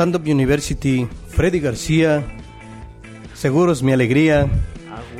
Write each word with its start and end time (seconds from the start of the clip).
Stand 0.00 0.16
Up 0.16 0.22
University, 0.26 1.06
Freddy 1.28 1.60
García, 1.60 2.24
Seguros 3.34 3.82
Mi 3.82 3.92
Alegría, 3.92 4.48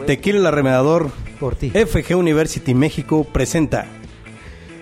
Tequila 0.06 0.38
el 0.38 0.46
Arremedador, 0.46 1.10
Por 1.38 1.54
ti. 1.54 1.68
FG 1.68 2.16
University 2.16 2.72
México 2.72 3.24
presenta 3.30 3.84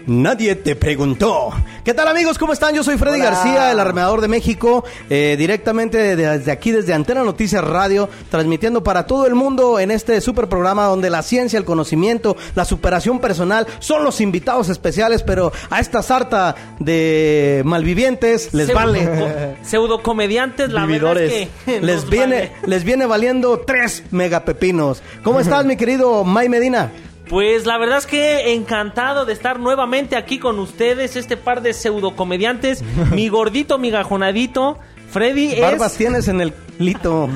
Nadie 0.07 0.55
te 0.55 0.77
preguntó. 0.77 1.51
¿Qué 1.89 1.95
tal 1.95 2.07
amigos? 2.07 2.37
¿Cómo 2.37 2.53
están? 2.53 2.75
Yo 2.75 2.85
soy 2.85 2.99
Freddy 2.99 3.19
Hola. 3.19 3.31
García, 3.31 3.73
el 3.73 3.81
arremedador 3.81 4.21
de 4.21 4.29
México, 4.29 4.85
eh, 5.09 5.37
directamente 5.39 6.17
desde 6.17 6.53
aquí, 6.53 6.71
desde 6.71 6.93
Antena 6.93 7.23
Noticias 7.23 7.65
Radio, 7.65 8.11
transmitiendo 8.31 8.85
para 8.85 9.07
todo 9.07 9.27
el 9.27 9.35
mundo 9.35 9.81
en 9.81 9.91
este 9.91 10.21
super 10.21 10.51
programa 10.51 10.85
donde 10.85 11.09
la 11.09 11.23
ciencia, 11.23 11.59
el 11.59 11.65
conocimiento, 11.65 12.37
la 12.55 12.67
superación 12.67 13.21
personal 13.21 13.67
son 13.79 14.05
los 14.05 14.21
invitados 14.21 14.69
especiales, 14.69 15.23
pero 15.23 15.51
a 15.71 15.81
esta 15.81 16.03
sarta 16.03 16.55
de 16.79 17.63
malvivientes 17.65 18.53
les 18.53 18.71
vale. 18.71 19.57
Pseudo 19.63 20.03
comediantes, 20.03 20.71
la 20.71 20.85
verdad 20.85 21.17
es 21.23 21.49
que 21.65 21.81
Les 21.81 22.07
viene, 22.11 22.35
vale. 22.35 22.53
les 22.67 22.85
viene 22.85 23.07
valiendo 23.07 23.61
tres 23.61 24.03
megapepinos. 24.11 25.03
¿Cómo 25.25 25.41
estás, 25.41 25.65
mi 25.65 25.79
querido 25.79 26.23
May 26.23 26.51
Medina? 26.51 26.91
Pues 27.29 27.67
la 27.67 27.77
verdad 27.79 27.99
es 27.99 28.07
que 28.07 28.53
encantado 28.55 29.25
de 29.27 29.33
estar 29.33 29.59
nuevamente 29.61 30.17
aquí 30.17 30.39
con 30.39 30.59
ustedes, 30.59 31.15
este 31.17 31.37
par 31.37 31.61
de 31.63 31.75
pseudo 31.75 32.17
comediantes, 32.17 32.83
mi 33.13 33.29
gordito, 33.29 33.79
mi 33.79 33.91
gajonadito, 33.91 34.79
Freddy 35.11 35.59
Barbas 35.61 35.93
es 35.93 35.99
tienes 35.99 36.29
en 36.29 36.41
el 36.43 36.53
lito. 36.79 37.29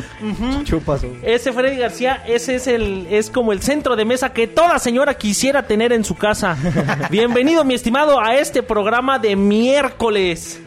Chupas. 0.64 1.04
o- 1.04 1.06
ese 1.22 1.52
Freddy 1.52 1.76
García, 1.76 2.22
ese 2.26 2.54
es 2.56 2.66
el 2.66 3.06
es 3.10 3.30
como 3.30 3.52
el 3.52 3.62
centro 3.62 3.96
de 3.96 4.04
mesa 4.04 4.32
que 4.32 4.46
toda 4.46 4.78
señora 4.78 5.14
quisiera 5.14 5.66
tener 5.66 5.92
en 5.92 6.04
su 6.04 6.14
casa. 6.14 6.56
Bienvenido, 7.10 7.64
mi 7.64 7.74
estimado, 7.74 8.20
a 8.20 8.36
este 8.36 8.62
programa 8.62 9.18
de 9.18 9.36
miércoles. 9.36 10.60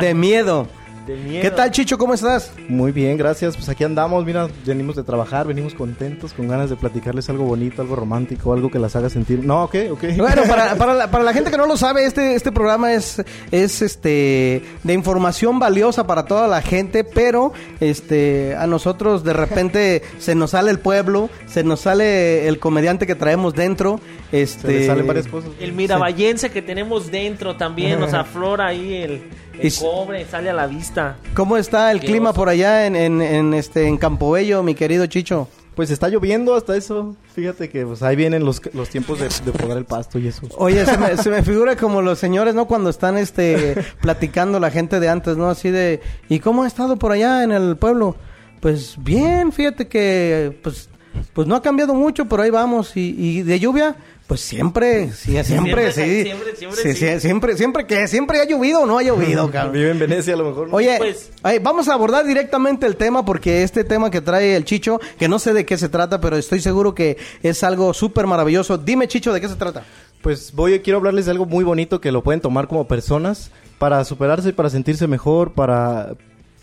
De 0.00 0.14
miedo. 0.14 0.68
De 1.06 1.16
miedo. 1.16 1.42
¿Qué 1.42 1.50
tal, 1.50 1.70
Chicho? 1.72 1.98
¿Cómo 1.98 2.14
estás? 2.14 2.52
Muy 2.68 2.92
bien, 2.92 3.16
gracias. 3.16 3.56
Pues 3.56 3.68
aquí 3.68 3.82
andamos, 3.82 4.24
mira, 4.24 4.48
venimos 4.64 4.94
de 4.94 5.02
trabajar, 5.02 5.46
venimos 5.46 5.74
contentos, 5.74 6.32
con 6.32 6.46
ganas 6.46 6.70
de 6.70 6.76
platicarles 6.76 7.28
algo 7.28 7.44
bonito, 7.44 7.82
algo 7.82 7.96
romántico, 7.96 8.52
algo 8.52 8.70
que 8.70 8.78
las 8.78 8.94
haga 8.94 9.10
sentir. 9.10 9.44
No, 9.44 9.64
ok, 9.64 9.74
ok. 9.90 10.04
Bueno, 10.16 10.42
para, 10.48 10.74
para, 10.76 10.94
la, 10.94 11.10
para 11.10 11.24
la 11.24 11.32
gente 11.32 11.50
que 11.50 11.56
no 11.56 11.66
lo 11.66 11.76
sabe, 11.76 12.06
este, 12.06 12.36
este 12.36 12.52
programa 12.52 12.92
es, 12.92 13.22
es 13.50 13.82
este 13.82 14.62
de 14.84 14.92
información 14.92 15.58
valiosa 15.58 16.06
para 16.06 16.24
toda 16.24 16.46
la 16.46 16.62
gente, 16.62 17.02
pero 17.02 17.52
este 17.80 18.54
a 18.56 18.66
nosotros 18.66 19.24
de 19.24 19.32
repente 19.32 20.02
se 20.18 20.34
nos 20.34 20.50
sale 20.50 20.70
el 20.70 20.78
pueblo, 20.78 21.30
se 21.46 21.64
nos 21.64 21.80
sale 21.80 22.46
el 22.46 22.58
comediante 22.58 23.06
que 23.06 23.14
traemos 23.14 23.54
dentro. 23.54 24.00
Este, 24.30 24.60
Se 24.60 24.72
le 24.72 24.86
salen 24.86 25.06
varias 25.06 25.26
cosas. 25.26 25.50
El 25.60 25.72
miravallense 25.72 26.50
que 26.50 26.62
tenemos 26.62 27.10
dentro 27.10 27.56
también 27.56 28.00
nos 28.00 28.14
aflora 28.14 28.68
ahí 28.68 28.94
el, 28.94 29.22
el 29.58 29.66
Y 29.66 29.70
cobre, 29.70 30.24
sale 30.26 30.50
a 30.50 30.52
la 30.52 30.66
vista. 30.66 31.16
¿Cómo 31.34 31.56
está 31.56 31.90
el 31.92 32.00
Qué 32.00 32.06
clima 32.06 32.30
oso. 32.30 32.36
por 32.38 32.48
allá 32.48 32.86
en, 32.86 32.96
en, 32.96 33.20
en, 33.20 33.54
este 33.54 33.86
en 33.86 33.96
Campobello, 33.98 34.62
mi 34.62 34.74
querido 34.74 35.06
Chicho? 35.06 35.48
Pues 35.74 35.90
está 35.90 36.08
lloviendo 36.08 36.54
hasta 36.54 36.76
eso. 36.76 37.16
Fíjate 37.34 37.70
que 37.70 37.86
pues 37.86 38.02
ahí 38.02 38.14
vienen 38.14 38.44
los, 38.44 38.60
los 38.74 38.90
tiempos 38.90 39.20
de, 39.20 39.28
de 39.28 39.58
podar 39.58 39.78
el 39.78 39.86
pasto 39.86 40.18
y 40.18 40.28
eso. 40.28 40.46
Oye, 40.58 40.84
se 40.84 40.98
me, 40.98 41.16
se 41.22 41.30
me 41.30 41.42
figura 41.42 41.76
como 41.76 42.02
los 42.02 42.18
señores, 42.18 42.54
¿no? 42.54 42.66
Cuando 42.66 42.90
están 42.90 43.16
este 43.16 43.82
platicando 44.00 44.60
la 44.60 44.70
gente 44.70 45.00
de 45.00 45.08
antes, 45.08 45.36
¿no? 45.38 45.48
Así 45.48 45.70
de, 45.70 46.00
¿y 46.28 46.40
cómo 46.40 46.64
ha 46.64 46.66
estado 46.66 46.96
por 46.96 47.12
allá 47.12 47.42
en 47.42 47.52
el 47.52 47.76
pueblo? 47.76 48.16
Pues 48.60 48.96
bien, 48.98 49.50
fíjate 49.50 49.88
que 49.88 50.58
pues 50.62 50.90
pues 51.32 51.46
no 51.46 51.54
ha 51.56 51.62
cambiado 51.62 51.94
mucho, 51.94 52.26
pero 52.26 52.42
ahí 52.42 52.50
vamos 52.50 52.96
y, 52.96 53.14
y 53.18 53.42
de 53.42 53.58
lluvia 53.58 53.96
pues 54.32 54.40
siempre, 54.40 55.12
sí, 55.12 55.32
siempre, 55.44 55.44
Siempre, 55.44 55.92
sí. 55.92 56.22
siempre, 56.22 56.56
siempre, 56.56 56.80
Sí, 56.82 56.92
sí. 56.94 57.06
sí, 57.06 57.20
siempre, 57.20 57.54
siempre 57.54 57.86
que 57.86 58.08
siempre 58.08 58.40
ha 58.40 58.46
llovido 58.46 58.80
o 58.80 58.86
no 58.86 58.96
ha 58.96 59.02
llovido, 59.02 59.50
cabrón. 59.52 59.74
Vive 59.74 59.90
en 59.90 59.98
Venecia 59.98 60.32
a 60.32 60.36
lo 60.38 60.44
mejor. 60.48 60.68
¿no? 60.68 60.74
Oye, 60.74 60.94
Pues- 60.96 61.30
ay, 61.42 61.58
vamos 61.58 61.86
a 61.90 61.92
abordar 61.92 62.24
directamente 62.26 62.86
el 62.86 62.96
tema 62.96 63.26
porque 63.26 63.62
este 63.62 63.84
tema 63.84 64.10
que 64.10 64.22
trae 64.22 64.56
el 64.56 64.64
Chicho, 64.64 64.98
que 65.18 65.28
no 65.28 65.38
sé 65.38 65.52
de 65.52 65.66
qué 65.66 65.76
se 65.76 65.90
trata, 65.90 66.18
pero 66.22 66.38
estoy 66.38 66.60
seguro 66.60 66.94
que 66.94 67.18
es 67.42 67.62
algo 67.62 67.92
súper 67.92 68.26
maravilloso. 68.26 68.78
Dime, 68.78 69.06
Chicho, 69.06 69.34
¿de 69.34 69.40
qué 69.42 69.48
se 69.50 69.56
trata? 69.56 69.84
Pues 70.22 70.54
voy, 70.54 70.80
quiero 70.80 70.96
hablarles 70.96 71.26
de 71.26 71.32
algo 71.32 71.44
muy 71.44 71.62
bonito 71.62 72.00
que 72.00 72.10
lo 72.10 72.22
pueden 72.22 72.40
tomar 72.40 72.68
como 72.68 72.88
personas 72.88 73.50
para 73.78 74.02
superarse, 74.06 74.54
para 74.54 74.70
sentirse 74.70 75.06
mejor, 75.08 75.52
para 75.52 76.14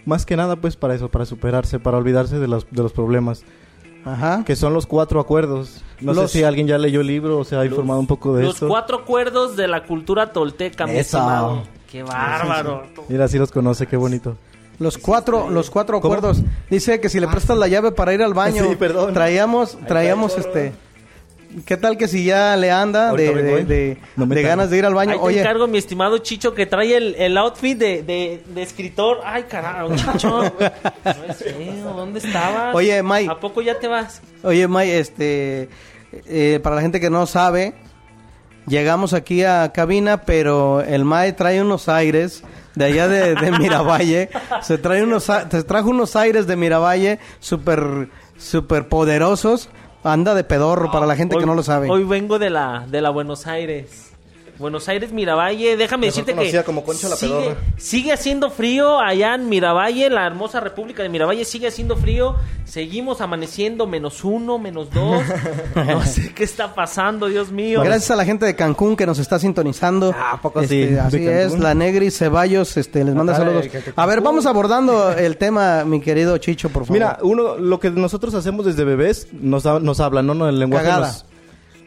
más 0.06 0.25
que 0.25 0.36
nada 0.36 0.56
pues 0.56 0.75
para 0.75 0.96
eso, 0.96 1.09
para 1.09 1.28
superarse, 1.28 1.78
para 1.78 1.97
olvidarse 2.00 2.40
de 2.40 2.47
los, 2.47 2.66
de 2.72 2.81
los 2.81 2.94
problemas, 2.94 3.44
Ajá. 4.14 4.44
que 4.46 4.56
son 4.56 4.74
los 4.74 4.86
cuatro 4.86 5.20
acuerdos. 5.20 5.81
No 6.02 6.14
Los- 6.14 6.31
sé 6.31 6.40
si 6.40 6.44
alguien 6.44 6.66
ya 6.68 6.78
leyó 6.78 7.02
el 7.02 7.08
libro 7.08 7.40
o 7.40 7.44
se 7.44 7.56
ha 7.56 7.66
informado 7.66 8.00
un 8.00 8.08
poco 8.08 8.36
de 8.36 8.44
Los 8.44 8.56
esto. 8.56 8.68
cuatro 8.68 8.97
acuerdos 9.00 9.56
de 9.58 9.68
la 9.68 9.84
cultura 9.86 10.31
tolteca, 10.31 10.86
mi 10.88 10.97
estimado. 10.97 11.64
Qué 11.92 12.03
bárbaro. 12.03 12.84
Mira, 13.09 13.28
sí 13.28 13.38
los 13.38 13.52
conoce, 13.52 13.88
qué 13.88 13.98
bonito. 13.98 14.38
Los 14.78 14.98
cuatro, 14.98 15.50
los 15.50 15.69
cuatro 15.69 16.00
¿Cómo? 16.00 16.14
acuerdos. 16.14 16.42
Dice 16.69 17.02
que 17.02 17.09
si 17.09 17.19
le 17.19 17.28
prestas 17.28 17.58
la 17.58 17.68
llave 17.68 17.92
para 17.92 18.14
ir 18.14 18.22
al 18.24 18.34
baño, 18.34 18.64
Sí, 18.69 18.75
perdón. 18.78 19.14
traíamos, 19.14 19.78
traíamos 19.88 20.38
este. 20.38 20.72
¿Qué 21.66 21.78
tal 21.78 21.98
que 21.98 22.08
si 22.08 22.26
ya 22.26 22.56
le 22.56 22.70
anda 22.72 23.12
de, 23.14 23.26
¿eh? 23.28 23.66
de- 23.66 23.98
No 24.16 24.26
me 24.28 24.36
de 24.36 24.42
tardo. 24.44 24.50
ganas 24.58 24.70
de 24.70 24.78
ir 24.78 24.86
al 24.86 24.94
baño? 24.94 25.14
Ahí 25.14 25.18
te 25.18 25.24
Oye, 25.24 25.40
encargo, 25.42 25.68
mi 25.68 25.78
estimado 25.80 26.20
Chicho, 26.20 26.54
que 26.54 26.66
trae 26.68 26.96
el, 26.96 27.16
el 27.16 27.36
outfit 27.38 27.78
de, 27.78 28.04
de, 28.04 28.44
de 28.54 28.62
escritor. 28.62 29.20
Ay, 29.26 29.44
carajo, 29.44 29.96
Chicho. 29.96 30.42
No 31.06 31.24
es 31.28 31.38
feo. 31.38 31.94
¿Dónde 31.96 32.20
estabas? 32.20 32.76
Oye, 32.76 33.02
May. 33.02 33.28
¿A 33.28 33.40
poco 33.40 33.62
ya 33.62 33.80
te 33.80 33.88
vas? 33.88 34.22
oye, 34.44 34.68
May, 34.68 34.92
este, 34.92 35.70
eh, 36.28 36.60
para 36.62 36.76
la 36.76 36.82
gente 36.84 37.00
que 37.00 37.10
no 37.10 37.26
sabe, 37.26 37.74
llegamos 38.68 39.14
aquí 39.14 39.44
a 39.44 39.72
cabina, 39.74 40.22
pero 40.26 40.81
el 40.81 41.04
May 41.06 41.34
trae 41.34 41.62
unos 41.62 41.90
aires 41.90 42.44
de 42.76 42.86
allá 42.86 43.08
de, 43.08 43.34
de 43.36 43.52
Miravalle. 43.60 44.30
se 44.62 44.78
trae 44.78 45.04
unos, 45.04 45.30
a- 45.30 45.50
se 45.50 45.64
trajo 45.64 45.90
unos 45.90 46.16
aires 46.16 46.46
de 46.48 46.56
Miravalle 46.56 47.20
súper, 47.40 48.10
súper 48.38 48.88
poderosos. 48.88 49.70
Anda 50.04 50.34
de 50.34 50.44
pedorro 50.44 50.92
para 50.92 51.06
la 51.06 51.16
gente 51.16 51.36
Hoy- 51.36 51.42
que 51.42 51.46
no 51.46 51.56
lo 51.56 51.64
sabe. 51.64 51.90
Hoy 51.90 52.04
vengo 52.04 52.40
de 52.40 52.50
la, 52.50 52.86
de 52.90 53.02
la 53.02 53.10
Buenos 53.10 53.48
Aires. 53.48 54.09
Buenos 54.59 54.90
Aires, 54.90 55.14
Miravalle, 55.14 55.78
déjame 55.78 56.08
Mejor 56.08 56.12
decirte 56.14 56.31
que 56.34 56.38
conocida 56.38 56.64
como 56.64 56.84
Concha 56.84 57.08
la 57.08 57.16
sigue, 57.16 57.56
sigue 57.78 58.12
haciendo 58.12 58.52
frío 58.52 59.00
allá 59.00 59.34
en 59.36 59.47
Miravalle, 59.47 60.09
la 60.09 60.28
hermosa 60.28 60.59
república 60.59 61.02
de 61.02 61.08
Miravalle 61.08 61.46
sigue 61.46 61.68
haciendo 61.68 61.96
frío, 61.96 62.36
seguimos 62.66 63.22
amaneciendo 63.22 63.88
menos 63.88 64.24
uno, 64.25 64.59
menos 64.59 64.90
dos, 64.94 65.24
no 65.75 66.02
sé 66.06 66.34
qué 66.34 66.44
está 66.44 66.74
pasando, 66.75 67.28
Dios 67.28 67.52
mío. 67.52 67.81
Gracias 67.84 68.12
a 68.12 68.18
la 68.18 68.25
gente 68.25 68.46
de 68.46 68.56
Cancún 68.58 68.98
que 68.98 69.06
nos 69.06 69.18
está 69.19 69.40
sintonizando. 69.40 70.14
Ah, 70.14 70.34
¿a 70.34 70.42
poco 70.42 70.59
Este, 70.59 71.00
Así 71.00 71.25
es, 71.25 71.58
la 71.58 71.74
Negri 71.74 72.12
Ceballos 72.12 72.75
este, 72.75 73.06
les 73.06 73.16
manda 73.16 73.31
Dale, 73.31 73.45
saludos. 73.45 73.68
que- 73.68 73.80
que 73.81 73.94
A 73.95 74.06
ver, 74.06 74.19
vamos 74.19 74.45
abordando 74.45 75.12
el 75.13 75.38
tema, 75.38 75.86
mi 75.86 76.01
querido 76.01 76.38
Chicho, 76.38 76.68
por 76.69 76.83
favor. 76.83 76.94
Mira, 76.94 77.18
uno, 77.22 77.56
lo 77.57 77.80
que 77.80 77.92
nosotros 77.92 78.33
hacemos 78.33 78.66
desde 78.66 78.83
bebés 78.83 79.30
nos, 79.31 79.66
ha- 79.66 79.80
nos 79.80 80.01
hablan, 80.01 80.28
¿no? 80.28 80.33
no 80.33 80.50
el 80.50 80.60
lenguaje 80.60 80.86
Cagada. 80.88 81.07
nos- 81.07 81.25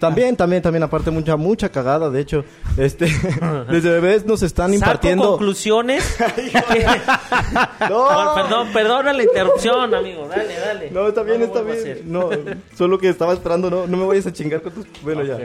También, 0.03 0.37
también, 0.37 0.61
también, 0.61 0.83
aparte 0.83 1.13
mucha, 1.13 1.37
mucha 1.37 1.69
cagada, 1.69 2.11
de 2.11 2.21
hecho, 2.21 2.45
este, 2.77 3.07
desde 3.71 3.89
bebés 3.93 4.27
nos 4.27 4.43
están 4.43 4.75
impartiendo... 4.75 5.31
conclusiones. 5.31 6.17
No. 7.89 8.35
perdón, 8.35 8.69
perdona 8.73 9.13
la 9.13 9.23
interrupción, 9.23 9.95
amigo. 9.95 10.27
Dale, 10.29 10.59
dale. 10.59 10.91
No, 10.91 11.09
está 11.09 11.23
bien, 11.23 11.43
está 11.43 11.63
bien. 11.63 12.01
No, 12.05 12.31
solo 12.77 12.99
que 12.99 13.09
estaba 13.09 13.33
esperando, 13.33 13.71
no, 13.71 13.87
no 13.87 13.97
me 13.97 14.05
vayas 14.05 14.27
a 14.27 14.33
chingar 14.33 14.63
con 14.63 14.73
tus... 14.73 14.87
Bueno, 15.03 15.23
ya. 15.23 15.39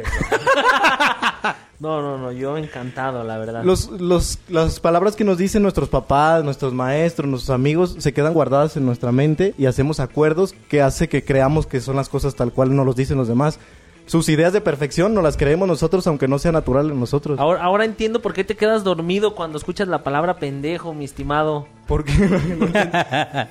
No, 1.80 2.01
no, 2.01 2.18
no, 2.18 2.31
yo 2.31 2.57
encantado, 2.57 3.24
la 3.24 3.38
verdad. 3.38 3.63
Los, 3.63 3.89
los, 3.92 4.39
las 4.50 4.80
palabras 4.80 5.15
que 5.15 5.24
nos 5.24 5.38
dicen 5.38 5.62
nuestros 5.62 5.89
papás, 5.89 6.44
nuestros 6.44 6.74
maestros, 6.74 7.30
nuestros 7.30 7.53
amigos, 7.53 7.95
se 8.00 8.13
quedan 8.13 8.33
guardadas 8.33 8.77
en 8.77 8.86
nuestra 8.86 9.12
mente 9.12 9.53
y 9.57 9.68
hacemos 9.68 10.00
acuerdos 10.00 10.56
que 10.69 10.81
hace 10.81 11.07
que 11.07 11.24
creamos 11.24 11.68
que 11.68 11.80
son 11.80 11.95
las 11.95 12.10
cosas 12.10 12.33
tal 12.33 12.51
cual 12.51 12.75
nos 12.75 12.86
los 12.86 12.95
dicen 12.95 13.18
los 13.18 13.27
demás. 13.27 13.60
Sus 14.07 14.27
ideas 14.30 14.54
de 14.54 14.62
perfección 14.62 15.13
nos 15.13 15.24
las 15.24 15.38
creemos 15.38 15.68
nosotros, 15.68 16.07
aunque 16.07 16.27
no 16.27 16.39
sea 16.39 16.51
natural 16.51 16.89
en 16.89 17.00
nosotros. 17.00 17.39
Ahora, 17.39 17.62
ahora 17.62 17.86
entiendo 17.86 18.21
por 18.21 18.33
qué 18.33 18.44
te 18.44 18.56
quedas 18.56 18.83
dormido 18.83 19.36
cuando 19.36 19.57
escuchas 19.57 19.88
la 19.88 20.01
palabra 20.04 20.38
pendejo, 20.38 20.94
mi 20.94 21.06
estimado. 21.06 21.68
¿Por 21.88 22.04
qué? 22.04 22.13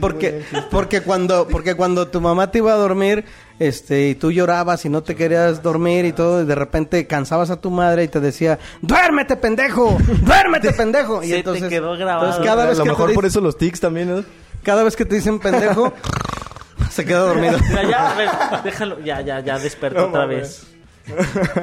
Porque, 0.00 0.42
porque 0.70 1.00
cuando, 1.00 1.46
porque 1.48 1.74
cuando 1.74 2.08
tu 2.08 2.20
mamá 2.20 2.50
te 2.50 2.58
iba 2.58 2.72
a 2.72 2.76
dormir, 2.76 3.24
este, 3.58 4.08
y 4.10 4.14
tú 4.14 4.30
llorabas 4.30 4.84
y 4.84 4.88
no 4.90 5.02
te 5.02 5.14
querías 5.14 5.62
dormir 5.62 6.04
y 6.04 6.12
todo, 6.12 6.42
y 6.42 6.44
de 6.44 6.54
repente 6.54 7.06
cansabas 7.06 7.50
a 7.50 7.60
tu 7.60 7.70
madre 7.70 8.04
y 8.04 8.08
te 8.08 8.20
decía, 8.20 8.58
duérmete 8.82 9.36
pendejo, 9.36 9.96
duérmete 10.22 10.72
pendejo. 10.76 11.22
Y 11.22 11.28
Se 11.28 11.32
te 11.32 11.38
entonces, 11.38 11.68
quedó 11.68 11.96
grabado. 11.96 12.26
entonces 12.26 12.44
cada 12.46 12.64
a 12.64 12.66
vez 12.66 12.78
lo 12.78 12.84
que 12.84 12.90
mejor 12.90 13.08
te 13.10 13.14
por 13.14 13.24
eso 13.24 13.40
los 13.40 13.56
tics 13.56 13.80
también, 13.80 14.14
¿no? 14.16 14.24
cada 14.62 14.82
vez 14.84 14.94
que 14.96 15.04
te 15.04 15.14
dicen 15.16 15.38
pendejo, 15.38 15.92
se 16.94 17.04
queda 17.04 17.20
dormido. 17.20 17.58
Ya, 17.90 18.12
a 18.12 18.14
ver, 18.14 18.28
déjalo, 18.64 19.00
ya, 19.00 19.20
ya, 19.20 19.40
ya 19.40 19.58
despertó 19.58 20.00
No 20.02 20.06
otra 20.08 20.26
vez. 20.26 20.64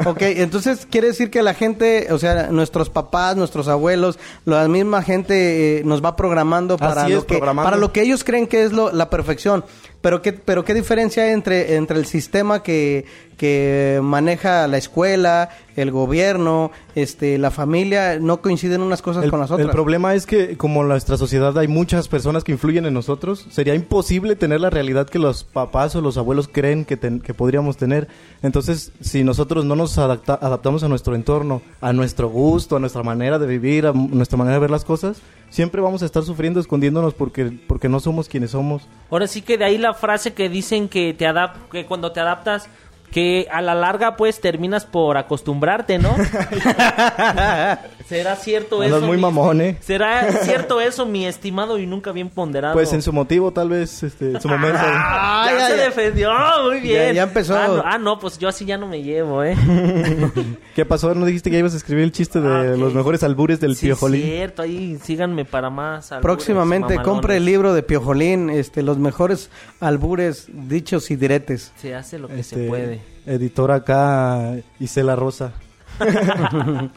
Ok, 0.06 0.22
entonces 0.22 0.86
quiere 0.90 1.08
decir 1.08 1.32
que 1.32 1.42
la 1.42 1.54
gente, 1.54 2.12
o 2.12 2.18
sea, 2.20 2.48
nuestros 2.52 2.90
papás, 2.90 3.38
nuestros 3.38 3.70
abuelos, 3.70 4.20
la 4.44 4.68
misma 4.68 5.02
gente 5.02 5.78
eh, 5.80 5.84
nos 5.86 6.04
va 6.04 6.18
programando 6.18 6.76
para 6.78 7.04
Así 7.04 7.14
lo 7.14 7.20
es, 7.20 7.24
que 7.26 7.36
programando. 7.38 7.64
para 7.66 7.78
lo 7.78 7.94
que 7.94 8.02
ellos 8.02 8.26
creen 8.26 8.48
que 8.48 8.64
es 8.64 8.74
lo- 8.74 8.92
la 8.92 9.10
perfección. 9.10 9.64
Pero 10.02 10.22
qué 10.22 10.32
pero 10.34 10.64
qué 10.64 10.74
diferencia 10.74 11.24
hay 11.24 11.32
entre 11.32 11.76
entre 11.76 11.98
el 12.00 12.06
sistema 12.06 12.64
que 12.64 13.06
que 13.38 14.02
maneja 14.04 14.68
la 14.68 14.78
escuela, 14.78 15.50
el 15.78 15.92
gobierno, 15.92 16.72
este, 16.96 17.38
la 17.38 17.52
familia, 17.52 18.20
no 18.20 18.42
coinciden 18.42 18.82
unas 18.82 19.02
cosas 19.02 19.24
El, 19.24 19.30
con 19.32 19.40
las 19.40 19.50
otras. 19.50 19.66
el 19.66 19.72
problema 19.72 20.14
es 20.14 20.26
que 20.26 20.58
como 20.58 20.82
en 20.82 20.90
nuestra 20.90 21.16
sociedad 21.16 21.58
hay 21.58 21.70
muchas 21.70 22.10
personas 22.10 22.44
que 22.44 22.52
influyen 22.52 22.86
en 22.86 22.94
nosotros, 22.94 23.46
sería 23.50 23.76
imposible 23.76 24.36
tener 24.36 24.60
la 24.60 24.70
realidad 24.70 25.08
que 25.08 25.20
los 25.20 25.46
papás 25.46 25.96
o 25.96 26.02
los 26.02 26.18
abuelos 26.18 26.50
creen 26.52 26.84
que, 26.84 26.98
ten- 26.98 27.22
que 27.22 27.34
podríamos 27.34 27.78
tener. 27.78 28.10
Entonces, 28.44 28.92
si 29.00 29.24
nosotros 29.24 29.64
no 29.64 29.78
nos 29.78 29.98
adapta- 29.98 30.38
adaptamos 30.42 30.84
a 30.84 30.90
nuestro 30.90 31.16
entorno, 31.16 31.62
a 31.80 31.94
nuestro 31.94 32.28
gusto, 32.28 32.76
a 32.76 32.80
nuestra 32.82 33.04
manera 33.04 33.40
de 33.40 33.48
vivir, 33.48 33.86
a 33.88 33.94
nuestra 33.94 34.38
manera 34.38 34.56
de 34.56 34.60
ver 34.60 34.72
las 34.72 34.84
cosas, 34.84 35.22
siempre 35.50 35.82
vamos 35.82 36.02
a 36.02 36.06
estar 36.06 36.24
sufriendo, 36.24 36.60
escondiéndonos 36.60 37.14
porque, 37.14 37.52
porque 37.68 37.90
no 37.90 38.00
somos 38.00 38.30
quienes 38.30 38.52
somos. 38.52 38.88
Ahora 39.10 39.28
sí 39.28 39.42
que 39.42 39.58
de 39.58 39.66
ahí 39.66 39.78
la 39.78 39.94
frase 39.94 40.34
que 40.34 40.50
dicen 40.50 40.90
que 40.90 41.14
te 41.14 41.28
adap 41.28 41.70
que 41.70 41.86
cuando 41.86 42.12
te 42.12 42.20
adaptas 42.20 42.70
que 43.12 43.48
a 43.52 43.62
la 43.62 43.76
larga 43.76 44.16
pues 44.16 44.40
terminas 44.40 44.86
por 44.86 45.18
acostumbrarte, 45.18 45.98
¿no? 45.98 46.16
¿Será 48.10 48.36
cierto 48.36 48.82
Andas 48.82 48.98
eso? 48.98 49.08
muy 49.08 49.18
mi- 49.18 49.22
mamón, 49.22 49.62
¿eh? 49.62 49.78
¿Será 49.82 50.32
cierto 50.44 50.82
eso, 50.82 51.06
mi 51.06 51.26
estimado 51.28 51.78
y 51.78 51.86
nunca 51.86 52.12
bien 52.12 52.30
ponderado? 52.30 52.74
Pues 52.74 52.92
en 52.92 53.02
su 53.04 53.14
motivo, 53.14 53.52
tal 53.52 53.70
vez, 53.70 54.02
este, 54.04 54.32
en 54.32 54.42
su 54.42 54.48
momento. 54.50 54.80
Ah, 54.84 55.46
ya, 55.52 55.58
ya, 55.60 55.68
se 55.70 55.78
ya. 55.78 55.84
defendió, 55.86 56.32
muy 56.68 56.80
bien. 56.82 57.14
ya 57.14 57.24
empezó. 57.24 57.56
Ah 57.56 57.68
no, 57.68 57.84
ah, 57.86 57.98
no, 57.98 58.20
pues 58.20 58.38
yo 58.40 58.48
así 58.50 58.66
ya 58.66 58.78
no 58.78 58.88
me 58.88 59.04
llevo, 59.04 59.44
¿eh? 59.44 59.56
¿Qué 60.76 60.86
pasó? 60.86 61.14
¿No 61.14 61.26
dijiste 61.26 61.50
que 61.50 61.56
ya 61.56 61.60
ibas 61.60 61.74
a 61.74 61.78
escribir 61.78 62.04
el 62.04 62.12
chiste 62.12 62.42
de 62.42 62.50
Ah, 62.50 62.74
ok. 62.74 62.80
los 62.80 62.94
mejores 62.94 63.24
albures 63.24 63.60
del 63.60 63.76
sí, 63.76 63.86
piojolín? 63.88 64.24
cierto, 64.24 64.62
ahí 64.64 64.98
síganme 65.04 65.46
para 65.46 65.70
más. 65.70 66.12
albures 66.12 66.22
Próximamente 66.24 66.96
mamalones. 66.96 67.06
compre 67.08 67.38
el 67.38 67.46
libro 67.46 67.74
de 67.74 67.84
Piojolín, 67.84 68.50
este, 68.50 68.82
los 68.82 68.98
mejores 68.98 69.50
albures 69.80 70.48
dichos 70.48 71.12
y 71.12 71.16
diretes. 71.16 71.72
Se 71.78 71.94
hace 71.96 72.18
lo 72.20 72.28
que 72.28 72.40
Este, 72.40 72.56
se 72.56 72.68
puede. 72.68 73.02
Editora 73.26 73.76
acá, 73.76 74.56
Isela 74.80 75.16
Rosa. 75.16 75.52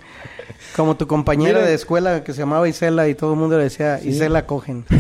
Como 0.77 0.97
tu 0.97 1.07
compañera 1.07 1.61
de 1.61 1.75
escuela 1.75 2.25
que 2.25 2.33
se 2.33 2.41
llamaba 2.41 2.69
Isela 2.69 3.09
y 3.09 3.15
todo 3.15 3.35
el 3.35 3.39
mundo 3.39 3.59
le 3.59 3.65
decía 3.65 4.01
Isela 4.03 4.47
cogen. 4.47 4.85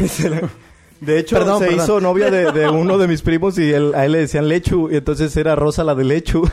De 1.00 1.19
hecho, 1.19 1.37
Perdón, 1.37 1.58
se 1.58 1.66
perdón. 1.66 1.84
hizo 1.84 2.00
novia 2.00 2.31
de, 2.31 2.52
de 2.52 2.69
uno 2.70 2.96
de 2.96 3.08
mis 3.08 3.22
primos 3.22 3.58
y 3.58 3.72
él- 3.72 3.93
a 3.96 4.04
él 4.04 4.12
le 4.12 4.19
decían 4.19 4.46
Lechu, 4.46 4.88
y 4.88 4.99
entonces 4.99 5.37
era 5.37 5.56
Rosa 5.56 5.82
la 5.82 5.96
de 5.96 6.04
Lechu. 6.04 6.49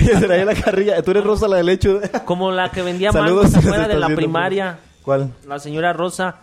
y 0.00 0.04
se 0.04 0.16
traía 0.20 0.44
la 0.44 0.54
carrilla, 0.56 1.00
tú 1.02 1.12
eres 1.12 1.22
Rosa 1.22 1.46
la 1.46 1.58
de 1.58 1.62
Lechu. 1.62 2.00
Como 2.24 2.50
la 2.50 2.72
que 2.72 2.82
vendía 2.82 3.12
mangos 3.12 3.54
afuera 3.54 3.86
de 3.86 3.94
la 4.00 4.08
primaria. 4.08 4.78
¿Cuál? 5.04 5.30
La 5.46 5.60
señora 5.60 5.92
Rosa. 5.92 6.40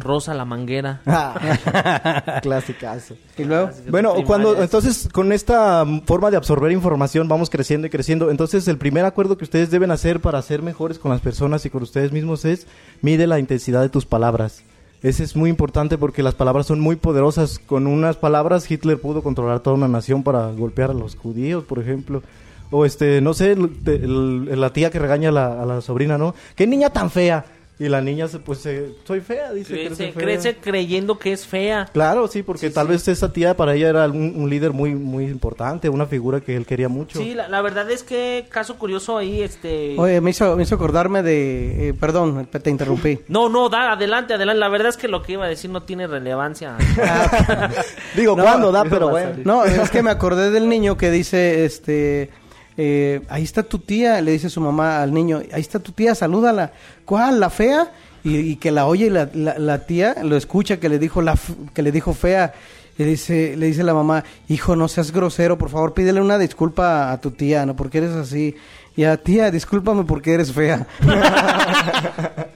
Rosa 0.00 0.34
la 0.34 0.44
manguera. 0.44 1.00
Clásicazo. 2.42 3.16
Y 3.36 3.44
luego, 3.44 3.70
Bueno, 3.90 4.14
cuando 4.26 4.62
entonces 4.62 5.08
con 5.12 5.32
esta 5.32 5.84
forma 6.06 6.30
de 6.30 6.36
absorber 6.36 6.72
información 6.72 7.28
vamos 7.28 7.50
creciendo 7.50 7.86
y 7.86 7.90
creciendo, 7.90 8.30
entonces 8.30 8.66
el 8.68 8.78
primer 8.78 9.04
acuerdo 9.04 9.36
que 9.36 9.44
ustedes 9.44 9.70
deben 9.70 9.90
hacer 9.90 10.20
para 10.20 10.40
ser 10.42 10.62
mejores 10.62 10.98
con 10.98 11.10
las 11.10 11.20
personas 11.20 11.64
y 11.66 11.70
con 11.70 11.82
ustedes 11.82 12.12
mismos 12.12 12.44
es 12.44 12.66
mide 13.00 13.26
la 13.26 13.38
intensidad 13.38 13.80
de 13.82 13.88
tus 13.88 14.06
palabras. 14.06 14.62
Ese 15.02 15.24
es 15.24 15.34
muy 15.34 15.50
importante 15.50 15.98
porque 15.98 16.22
las 16.22 16.34
palabras 16.36 16.66
son 16.66 16.78
muy 16.78 16.94
poderosas. 16.94 17.58
Con 17.58 17.88
unas 17.88 18.16
palabras 18.16 18.70
Hitler 18.70 19.00
pudo 19.00 19.22
controlar 19.22 19.58
toda 19.60 19.74
una 19.74 19.88
nación 19.88 20.22
para 20.22 20.46
golpear 20.52 20.90
a 20.90 20.94
los 20.94 21.16
judíos, 21.16 21.64
por 21.64 21.80
ejemplo. 21.80 22.22
O 22.70 22.84
este, 22.86 23.20
no 23.20 23.34
sé, 23.34 23.52
el- 23.52 23.70
el- 23.86 24.60
la 24.60 24.72
tía 24.72 24.90
que 24.90 25.00
regaña 25.00 25.30
a 25.30 25.32
la, 25.32 25.62
a 25.62 25.66
la 25.66 25.80
sobrina, 25.80 26.18
¿no? 26.18 26.34
¡Qué 26.54 26.66
niña 26.68 26.90
tan 26.90 27.10
fea! 27.10 27.44
Y 27.84 27.88
la 27.88 28.00
niña, 28.00 28.28
se, 28.28 28.38
pues, 28.38 28.60
se- 28.60 28.90
soy 29.04 29.20
fea, 29.20 29.52
dice. 29.52 29.72
Crece, 29.74 29.88
"Crece 29.88 30.12
fea". 30.12 30.22
crece 30.22 30.56
creyendo 30.56 31.18
que 31.18 31.32
es 31.32 31.46
fea. 31.46 31.88
Claro, 31.92 32.28
sí, 32.28 32.42
porque 32.42 32.70
tal 32.70 32.86
vez 32.88 33.06
esa 33.08 33.32
tía 33.32 33.56
para 33.56 33.74
ella 33.74 33.88
era 33.88 34.06
un, 34.06 34.34
un 34.36 34.48
líder 34.50 34.72
muy 34.72 34.94
muy 34.94 35.24
importante, 35.24 35.88
una 35.88 36.06
figura 36.06 36.40
que 36.40 36.54
él 36.56 36.64
quería 36.66 36.88
mucho. 36.88 37.18
Sí, 37.18 37.34
la, 37.34 37.48
la 37.48 37.60
verdad 37.62 37.90
es 37.90 38.02
que 38.02 38.46
caso 38.50 38.78
curioso 38.78 39.18
ahí, 39.18 39.42
este... 39.42 39.94
oye, 39.98 40.20
me 40.20 40.30
hizo, 40.30 40.54
me 40.56 40.62
hizo 40.62 40.74
acordarme 40.74 41.22
de, 41.22 41.88
eh, 41.88 41.94
perdón, 41.94 42.46
te 42.50 42.70
interrumpí. 42.70 43.18
No, 43.28 43.48
no, 43.48 43.68
da, 43.68 43.92
adelante, 43.92 44.34
adelante. 44.34 44.60
La 44.60 44.68
verdad 44.68 44.88
es 44.88 44.96
que 44.96 45.08
lo 45.08 45.22
que 45.22 45.32
iba 45.32 45.44
a 45.44 45.48
decir 45.48 45.70
no 45.70 45.82
tiene 45.82 46.06
relevancia. 46.06 46.76
Digo, 48.16 48.36
No, 48.36 48.42
¿cuándo 48.42 48.70
da? 48.72 48.84
Pero 48.84 49.08
bueno. 49.08 49.30
No, 49.44 49.64
es 49.64 49.90
que 49.90 50.02
me 50.02 50.10
acordé 50.10 50.50
del 50.50 50.68
niño 50.68 50.96
que 50.96 51.10
dice, 51.10 51.64
este, 51.64 52.30
eh, 52.76 53.22
ahí 53.28 53.42
está 53.42 53.62
tu 53.62 53.78
tía, 53.78 54.20
le 54.20 54.32
dice 54.32 54.48
su 54.50 54.60
mamá 54.60 55.02
al 55.02 55.12
niño, 55.12 55.40
ahí 55.52 55.60
está 55.60 55.78
tu 55.78 55.92
tía, 55.92 56.14
salúdala. 56.14 56.72
¿Cuál? 57.04 57.40
¿La 57.40 57.50
fea? 57.50 57.90
Y, 58.24 58.36
y 58.36 58.56
que 58.56 58.70
la 58.70 58.86
oye 58.86 59.06
y 59.06 59.10
la, 59.10 59.28
la- 59.34 59.58
la 59.58 59.86
tía 59.86 60.16
lo 60.22 60.36
escucha 60.36 60.78
que 60.78 60.88
le 60.88 60.98
dijo 60.98 61.22
la 61.22 61.36
que 61.74 61.82
le 61.82 61.90
dijo 61.92 62.14
fea. 62.14 62.54
Y 62.98 63.04
dice, 63.04 63.56
le 63.56 63.66
dice 63.66 63.82
la 63.82 63.94
mamá, 63.94 64.22
hijo, 64.48 64.76
no 64.76 64.86
seas 64.86 65.12
grosero, 65.12 65.56
por 65.56 65.70
favor, 65.70 65.94
pídele 65.94 66.20
una 66.20 66.36
disculpa 66.38 67.10
a 67.10 67.20
tu 67.20 67.30
tía, 67.30 67.64
¿no? 67.64 67.74
Porque 67.74 67.98
eres 67.98 68.12
así. 68.12 68.54
Y 68.94 69.04
a 69.04 69.16
tía, 69.16 69.50
discúlpame 69.50 70.04
porque 70.04 70.34
eres 70.34 70.52
fea. 70.52 70.86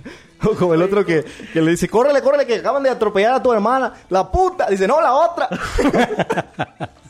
O 0.45 0.51
como 0.55 0.75
el 0.75 0.83
otro 0.83 1.05
que, 1.05 1.25
que 1.53 1.61
le 1.63 1.71
dice, 1.73 1.89
córrele, 1.89 2.21
córrele, 2.21 2.47
que 2.47 2.57
acaban 2.57 2.83
de 2.83 2.91
atropellar 2.91 3.33
a 3.35 3.43
tu 3.43 3.53
hermana. 3.53 3.95
La 4.11 4.31
puta. 4.31 4.67
Dice, 4.69 4.87
no, 4.87 5.01
la 5.01 5.15
otra. 5.15 5.49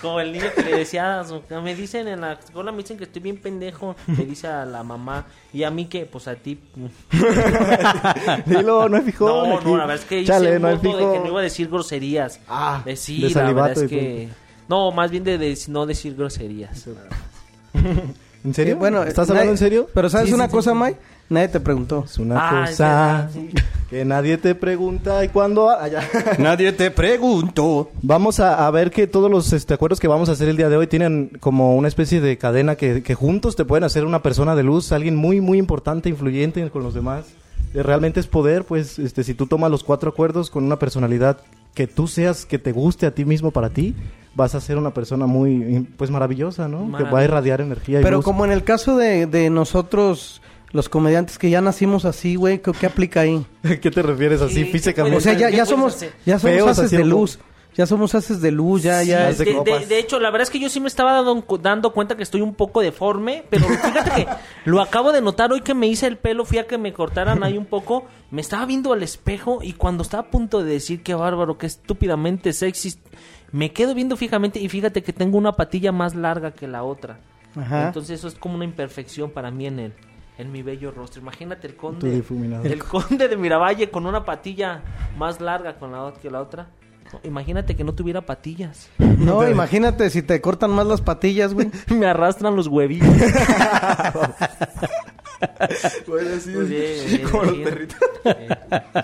Como 0.00 0.20
el 0.20 0.30
niño 0.32 0.44
que 0.54 0.62
le 0.62 0.76
decía, 0.78 1.20
a 1.20 1.24
su- 1.24 1.42
me 1.62 1.74
dicen 1.74 2.06
en 2.08 2.20
la 2.20 2.34
escuela, 2.34 2.70
me 2.70 2.78
dicen 2.78 2.96
que 2.98 3.04
estoy 3.04 3.20
bien 3.22 3.36
pendejo, 3.38 3.96
le 4.16 4.24
dice 4.26 4.46
a 4.46 4.64
la 4.64 4.82
mamá, 4.84 5.26
y 5.52 5.64
a 5.64 5.70
mí 5.70 5.86
que, 5.86 6.06
pues 6.06 6.28
a 6.28 6.34
ti. 6.36 6.58
Dilo, 8.46 8.88
no 8.88 8.96
hay 8.96 9.02
fijón. 9.02 9.28
No, 9.50 9.56
aquí. 9.56 9.64
no, 9.66 9.76
la 9.76 9.86
verdad 9.86 10.02
es 10.02 10.08
que 10.08 10.20
hice 10.20 10.32
Chale, 10.32 10.56
un 10.56 10.62
no 10.62 10.68
hay 10.68 10.76
voto 10.76 10.96
de 10.98 11.12
que 11.12 11.18
no 11.20 11.26
iba 11.28 11.40
a 11.40 11.42
decir 11.42 11.68
groserías. 11.68 12.40
Ah, 12.48 12.82
de 12.84 12.96
sí, 12.96 13.20
de 13.22 13.30
la 13.30 13.52
verdad 13.52 13.72
es 13.72 13.88
que... 13.88 14.28
No, 14.68 14.90
más 14.92 15.10
bien 15.10 15.24
de, 15.24 15.38
de 15.38 15.58
no 15.68 15.86
decir 15.86 16.14
groserías. 16.14 16.86
¿En 18.44 18.54
serio? 18.54 18.76
Bueno, 18.76 19.02
¿Estás 19.02 19.28
nadie- 19.28 19.32
hablando 19.40 19.52
en 19.52 19.58
serio? 19.58 19.88
Pero 19.94 20.08
¿sabes 20.10 20.28
Sí, 20.28 20.34
una 20.34 20.46
sí, 20.46 20.50
cosa, 20.52 20.72
sí. 20.72 20.78
Mike? 20.78 20.98
Nadie 21.30 21.48
te 21.48 21.60
preguntó. 21.60 22.04
Es 22.04 22.18
una 22.18 22.36
Ah, 22.38 22.64
es 22.64 22.70
cosa 22.70 22.86
verdad, 22.88 23.30
sí. 23.32 23.50
Que 23.88 24.04
nadie 24.04 24.36
te 24.36 24.54
pregunta 24.54 25.24
y 25.24 25.28
cuando... 25.28 25.70
Ah, 25.70 25.88
ya. 25.88 26.02
Nadie 26.38 26.72
te 26.72 26.90
preguntó. 26.90 27.90
Vamos 28.02 28.38
a, 28.38 28.66
a 28.66 28.70
ver 28.70 28.90
que 28.90 29.06
todos 29.06 29.30
los 29.30 29.52
este, 29.54 29.72
acuerdos 29.74 29.98
que 29.98 30.08
vamos 30.08 30.28
a 30.28 30.32
hacer 30.32 30.48
el 30.48 30.56
día 30.58 30.68
de 30.68 30.76
hoy 30.76 30.86
tienen 30.86 31.30
como 31.40 31.74
una 31.74 31.88
especie 31.88 32.20
de 32.20 32.36
cadena 32.36 32.76
que, 32.76 33.02
que 33.02 33.14
juntos 33.14 33.56
te 33.56 33.64
pueden 33.64 33.84
hacer 33.84 34.04
una 34.04 34.22
persona 34.22 34.54
de 34.54 34.62
luz, 34.62 34.92
alguien 34.92 35.16
muy, 35.16 35.40
muy 35.40 35.56
importante, 35.58 36.10
influyente 36.10 36.68
con 36.70 36.82
los 36.82 36.92
demás. 36.92 37.26
Eh, 37.72 37.82
Realmente 37.82 38.20
es 38.20 38.26
poder, 38.26 38.64
pues, 38.64 38.98
este, 38.98 39.24
si 39.24 39.32
tú 39.34 39.46
tomas 39.46 39.70
los 39.70 39.84
cuatro 39.84 40.10
acuerdos 40.10 40.50
con 40.50 40.64
una 40.64 40.78
personalidad 40.78 41.38
que 41.74 41.86
tú 41.86 42.08
seas, 42.08 42.44
que 42.44 42.58
te 42.58 42.72
guste 42.72 43.06
a 43.06 43.14
ti 43.14 43.24
mismo 43.24 43.52
para 43.52 43.70
ti, 43.70 43.94
vas 44.34 44.54
a 44.54 44.60
ser 44.60 44.76
una 44.76 44.92
persona 44.92 45.26
muy, 45.26 45.86
pues, 45.96 46.10
maravillosa, 46.10 46.68
¿no? 46.68 46.94
Que 46.96 47.04
va 47.04 47.20
a 47.20 47.24
irradiar 47.24 47.60
energía 47.62 48.00
y 48.00 48.02
Pero 48.02 48.16
luz. 48.16 48.24
como 48.24 48.44
en 48.44 48.52
el 48.52 48.64
caso 48.64 48.96
de, 48.98 49.26
de 49.26 49.48
nosotros, 49.48 50.42
los 50.72 50.88
comediantes 50.88 51.38
que 51.38 51.50
ya 51.50 51.60
nacimos 51.60 52.04
así, 52.04 52.36
güey, 52.36 52.60
¿qué, 52.60 52.72
qué 52.72 52.86
aplica 52.86 53.20
ahí? 53.20 53.44
¿Qué 53.62 53.90
te 53.90 54.02
refieres 54.02 54.40
así 54.42 54.54
Sí, 54.54 54.64
¿qué 54.64 54.72
físicamente? 54.72 55.16
O 55.16 55.20
sea, 55.20 55.32
ya, 55.32 55.50
¿Qué 55.50 55.56
ya 55.56 55.64
puedes 55.64 55.68
somos, 55.68 55.94
hacer? 55.94 56.12
ya 56.26 56.38
somos 56.38 56.56
Feos, 56.56 56.70
haces 56.78 56.90
de 56.90 57.04
luz. 57.04 57.38
Ya 57.78 57.86
somos 57.86 58.12
haces 58.16 58.40
de 58.40 58.50
luz, 58.50 58.82
ya, 58.82 59.02
Sí, 59.02 59.08
ya. 59.08 59.32
De 59.32 59.98
hecho, 60.00 60.18
la 60.18 60.30
verdad 60.32 60.42
es 60.42 60.50
que 60.50 60.58
yo 60.58 60.68
sí 60.68 60.80
me 60.80 60.88
estaba 60.88 61.12
dando, 61.12 61.44
dando 61.58 61.92
cuenta 61.92 62.16
que 62.16 62.24
estoy 62.24 62.40
un 62.40 62.54
poco 62.54 62.80
deforme, 62.80 63.44
pero 63.48 63.68
fíjate 63.68 64.10
que 64.16 64.26
lo 64.64 64.80
acabo 64.80 65.12
de 65.12 65.20
notar 65.20 65.52
hoy 65.52 65.60
que 65.60 65.74
me 65.74 65.86
hice 65.86 66.08
el 66.08 66.16
pelo, 66.16 66.44
fui 66.44 66.58
a 66.58 66.66
que 66.66 66.76
me 66.76 66.92
cortaran 66.92 67.44
ahí 67.44 67.56
un 67.56 67.66
poco, 67.66 68.06
me 68.32 68.40
estaba 68.40 68.66
viendo 68.66 68.92
al 68.92 69.04
espejo 69.04 69.60
y 69.62 69.74
cuando 69.74 70.02
estaba 70.02 70.24
a 70.24 70.30
punto 70.30 70.64
de 70.64 70.72
decir 70.72 71.04
qué 71.04 71.14
bárbaro, 71.14 71.56
qué 71.56 71.66
estúpidamente 71.66 72.52
sexy, 72.52 72.94
me 73.52 73.72
quedo 73.72 73.94
viendo 73.94 74.16
fijamente 74.16 74.58
y 74.58 74.68
fíjate 74.68 75.04
que 75.04 75.12
tengo 75.12 75.38
una 75.38 75.52
patilla 75.52 75.92
más 75.92 76.16
larga 76.16 76.50
que 76.50 76.66
la 76.66 76.82
otra. 76.82 77.20
Ajá. 77.54 77.86
Entonces 77.86 78.18
eso 78.18 78.26
es 78.26 78.34
como 78.34 78.56
una 78.56 78.64
imperfección 78.64 79.30
para 79.30 79.52
mí 79.52 79.66
en 79.66 79.78
el 79.78 79.92
en 80.38 80.50
mi 80.52 80.62
bello 80.62 80.90
rostro. 80.92 81.20
Imagínate 81.20 81.66
el 81.66 81.76
conde. 81.76 82.10
difuminado. 82.10 82.64
El 82.64 82.82
conde 82.84 83.28
de 83.28 83.36
Miravalle 83.36 83.90
con 83.90 84.06
una 84.06 84.24
patilla 84.24 84.82
más 85.16 85.40
larga 85.40 85.74
con 85.76 85.92
la, 85.92 86.12
que 86.22 86.30
la 86.30 86.40
otra. 86.40 86.68
Imagínate 87.24 87.74
que 87.74 87.84
no 87.84 87.94
tuviera 87.94 88.20
patillas. 88.22 88.88
No, 89.18 89.46
imagínate 89.50 90.08
si 90.10 90.22
te 90.22 90.40
cortan 90.40 90.70
más 90.70 90.86
las 90.86 91.00
patillas, 91.00 91.52
güey. 91.52 91.70
Me 91.88 92.06
arrastran 92.06 92.54
los 92.54 92.68
huevillos. 92.68 93.08
Güey, 96.06 96.32
así 96.34 96.50
Muy 96.50 96.64
bien, 96.66 96.82
es. 96.82 97.06
bien, 97.16 97.28
Como 97.30 97.42
los 97.44 97.56
perritos. 97.58 97.98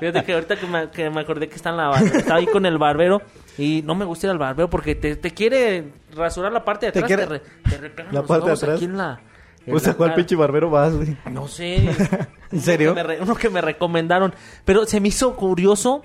Fíjate 0.00 0.24
que 0.24 0.32
ahorita 0.34 0.56
que 0.56 0.66
me, 0.66 0.90
que 0.90 1.10
me 1.10 1.20
acordé 1.20 1.48
que 1.48 1.54
está 1.56 1.70
en 1.70 1.76
la 1.76 1.92
estaba 2.00 2.36
ahí 2.38 2.46
con 2.46 2.66
el 2.66 2.78
barbero 2.78 3.22
y 3.58 3.82
no 3.84 3.94
me 3.94 4.04
gusta 4.04 4.26
ir 4.26 4.30
al 4.32 4.38
barbero 4.38 4.68
porque 4.68 4.94
te, 4.96 5.14
te 5.16 5.30
quiere 5.32 5.92
rasurar 6.14 6.52
la 6.52 6.64
parte 6.64 6.86
de 6.86 6.92
Te 6.92 6.98
atrás. 7.00 7.08
quiere- 7.08 7.26
Te, 7.26 7.44
re- 7.46 7.70
te 7.70 7.76
repegan 7.78 8.12
¿La 8.14 8.20
los 8.20 8.28
parte 8.28 8.40
de 8.40 8.46
huevos 8.46 8.62
atrás? 8.62 8.76
aquí 8.76 8.84
en 8.86 8.96
la. 8.96 9.20
En 9.66 9.72
Pues 9.72 9.86
a 9.86 9.90
la 9.90 9.96
cuál 9.96 10.14
pinche 10.14 10.36
barbero 10.36 10.70
vas, 10.70 10.94
güey. 10.94 11.16
No 11.30 11.48
sé. 11.48 11.76
¿En 12.52 12.60
serio? 12.60 12.92
Uno 12.92 12.96
que, 13.02 13.02
me 13.08 13.14
re- 13.16 13.22
uno 13.22 13.34
que 13.34 13.50
me 13.50 13.60
recomendaron. 13.60 14.34
Pero 14.64 14.86
se 14.86 15.00
me 15.00 15.08
hizo 15.08 15.34
curioso. 15.36 16.02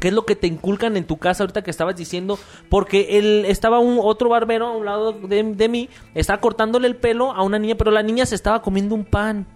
¿Qué 0.00 0.08
es 0.08 0.14
lo 0.14 0.24
que 0.24 0.36
te 0.36 0.46
inculcan 0.46 0.96
en 0.96 1.04
tu 1.04 1.18
casa 1.18 1.42
ahorita 1.42 1.62
que 1.62 1.70
estabas 1.70 1.94
diciendo? 1.96 2.38
Porque 2.70 3.18
él 3.18 3.44
estaba 3.46 3.78
un 3.78 3.98
otro 4.00 4.30
barbero 4.30 4.66
a 4.68 4.70
un 4.76 4.86
lado 4.86 5.12
de, 5.12 5.42
de 5.42 5.68
mí, 5.68 5.90
estaba 6.14 6.40
cortándole 6.40 6.88
el 6.88 6.96
pelo 6.96 7.32
a 7.32 7.42
una 7.42 7.58
niña, 7.58 7.74
pero 7.76 7.90
la 7.90 8.02
niña 8.02 8.24
se 8.24 8.34
estaba 8.34 8.62
comiendo 8.62 8.94
un 8.94 9.04
pan. 9.04 9.46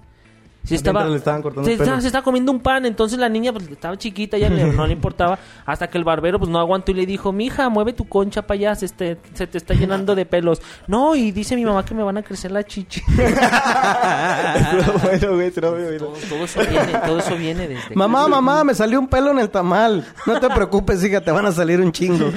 Se 0.67 0.75
estaba, 0.75 1.05
le 1.07 1.17
estaban 1.17 1.43
cortando 1.43 1.65
se, 1.67 1.73
el 1.73 1.79
pelo. 1.79 1.85
estaba, 1.85 2.01
se 2.01 2.07
estaba 2.09 2.25
comiendo 2.25 2.53
un 2.53 2.61
pan, 2.61 2.85
entonces 2.87 3.19
la 3.19 3.29
niña 3.29 3.53
pues, 3.53 3.69
estaba 3.69 3.97
chiquita, 3.97 4.37
ya 4.37 4.49
le- 4.49 4.65
no 4.73 4.87
le 4.87 4.93
importaba, 4.93 5.39
hasta 5.65 5.89
que 5.89 5.97
el 5.99 6.05
barbero 6.05 6.39
pues 6.39 6.51
no 6.51 6.59
aguantó 6.59 6.91
y 6.91 6.95
le 6.95 7.07
dijo, 7.07 7.33
mija, 7.33 7.69
mueve 7.69 7.93
tu 7.93 8.09
concha 8.09 8.43
para 8.43 8.59
allá, 8.59 8.75
se, 8.75 8.87
este- 8.87 9.19
se 9.35 9.47
te 9.47 9.59
está 9.59 9.75
llenando 9.75 10.15
de 10.15 10.27
pelos. 10.27 10.61
No, 10.87 11.15
y 11.15 11.31
dice 11.31 11.55
mi 11.57 11.65
mamá 11.65 11.85
que 11.85 11.95
me 11.95 12.03
van 12.03 12.17
a 12.19 12.23
crecer 12.23 12.51
la 12.53 12.65
chichi. 12.65 13.01
bueno, 15.03 15.35
güey, 15.35 15.53
oír. 15.87 15.99
todo, 15.99 16.13
todo 16.29 16.45
eso 16.45 16.61
viene, 16.69 16.99
todo 17.07 17.19
eso 17.19 17.37
viene 17.37 17.69
desde... 17.69 17.95
Mamá, 17.95 18.27
mamá, 18.29 18.65
me 18.65 18.75
salió 18.75 18.99
un 19.01 19.09
pelo 19.09 19.31
en 19.31 19.39
el 19.39 19.51
tamal. 19.51 20.05
No 20.27 20.41
te 20.41 20.49
preocupes, 20.51 21.03
hija, 21.05 21.21
te 21.21 21.31
van 21.31 21.47
a 21.47 21.53
salir 21.53 21.81
un 21.81 21.93
chingo. 21.93 22.31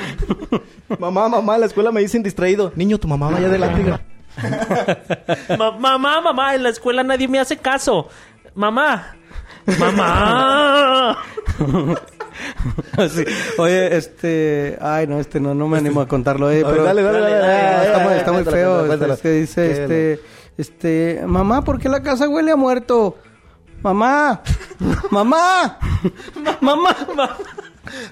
Mamá, 1.00 1.30
mamá, 1.30 1.56
en 1.56 1.62
la 1.62 1.68
escuela 1.68 1.92
me 1.92 2.02
dicen 2.02 2.24
distraído. 2.24 2.72
Niño, 2.76 2.98
tu 2.98 3.08
mamá 3.08 3.30
vaya 3.30 3.48
adelante. 3.48 4.00
mamá, 5.80 6.22
mamá, 6.22 6.56
en 6.56 6.64
la 6.64 6.70
escuela 6.70 7.04
nadie 7.04 7.28
me 7.28 7.40
hace 7.40 7.58
caso. 7.58 8.08
Mamá, 8.56 9.16
mamá. 9.80 11.18
Sí. 13.14 13.26
Oye, 13.58 13.98
este... 13.98 14.78
Ay, 14.82 15.08
no, 15.08 15.20
este 15.20 15.42
no, 15.42 15.54
no 15.54 15.68
me 15.68 15.78
animo 15.78 16.00
a 16.00 16.08
contarlo. 16.08 16.50
eh, 16.50 16.62
A 16.64 16.68
ver, 16.68 16.72
pero- 16.72 16.84
dale, 16.86 17.04
dale, 17.04 17.20
dale, 17.20 17.36
dale, 17.36 17.48
dale, 17.48 17.64
dale, 17.64 18.18
está 18.18 18.32
muy, 18.32 18.40
está 18.40 18.52
feo. 18.52 18.88
cuéntala, 18.88 19.14
este, 19.16 19.42
este, 19.42 19.62
dice, 19.68 19.84
este... 19.84 20.22
Este... 20.58 21.22
Mamá, 21.26 21.64
¿por 21.64 21.80
qué 21.80 21.90
la 21.90 22.02
casa 22.02 22.30
huele 22.30 22.52
a 22.52 22.56
muerto? 22.56 23.18
Mamá. 23.82 24.42
Mamá. 25.12 25.80
Mamá. 26.62 26.96
Ma- 27.16 27.38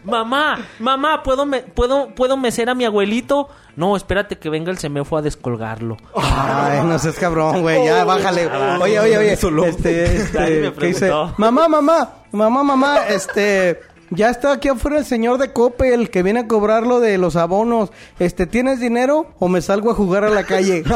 Mamá, 0.03 0.59
mamá, 0.79 1.23
¿puedo, 1.23 1.45
me- 1.45 1.61
puedo, 1.61 2.09
¿puedo 2.15 2.37
mecer 2.37 2.69
a 2.69 2.75
mi 2.75 2.85
abuelito? 2.85 3.49
No, 3.75 3.95
espérate 3.95 4.37
que 4.37 4.49
venga 4.49 4.71
el 4.71 4.77
semefo 4.77 5.17
a 5.17 5.21
descolgarlo. 5.21 5.97
Ay, 6.15 6.81
no 6.83 6.97
seas 6.97 7.15
cabrón, 7.15 7.61
güey. 7.61 7.85
Ya, 7.85 8.03
bájale. 8.03 8.47
Oye, 8.81 8.99
oye, 8.99 9.17
oye. 9.17 9.33
Este, 9.33 10.05
este, 10.17 10.73
¿qué 10.79 10.85
dice? 10.87 11.11
Mamá, 11.37 11.67
mamá, 11.67 12.13
mamá, 12.31 12.63
mamá, 12.63 12.97
este... 13.09 13.79
Ya 14.09 14.29
está 14.29 14.53
aquí 14.53 14.69
afuera 14.69 14.99
el 14.99 15.05
señor 15.05 15.37
de 15.37 15.51
Coppel 15.51 16.09
que 16.09 16.23
viene 16.23 16.39
a 16.39 16.47
cobrar 16.47 16.87
lo 16.87 17.01
de 17.01 17.17
los 17.17 17.35
abonos. 17.35 17.91
Este, 18.19 18.47
¿tienes 18.47 18.79
dinero 18.79 19.33
o 19.37 19.49
me 19.49 19.61
salgo 19.61 19.91
a 19.91 19.95
jugar 19.95 20.23
a 20.23 20.29
la 20.29 20.45
calle? 20.45 20.81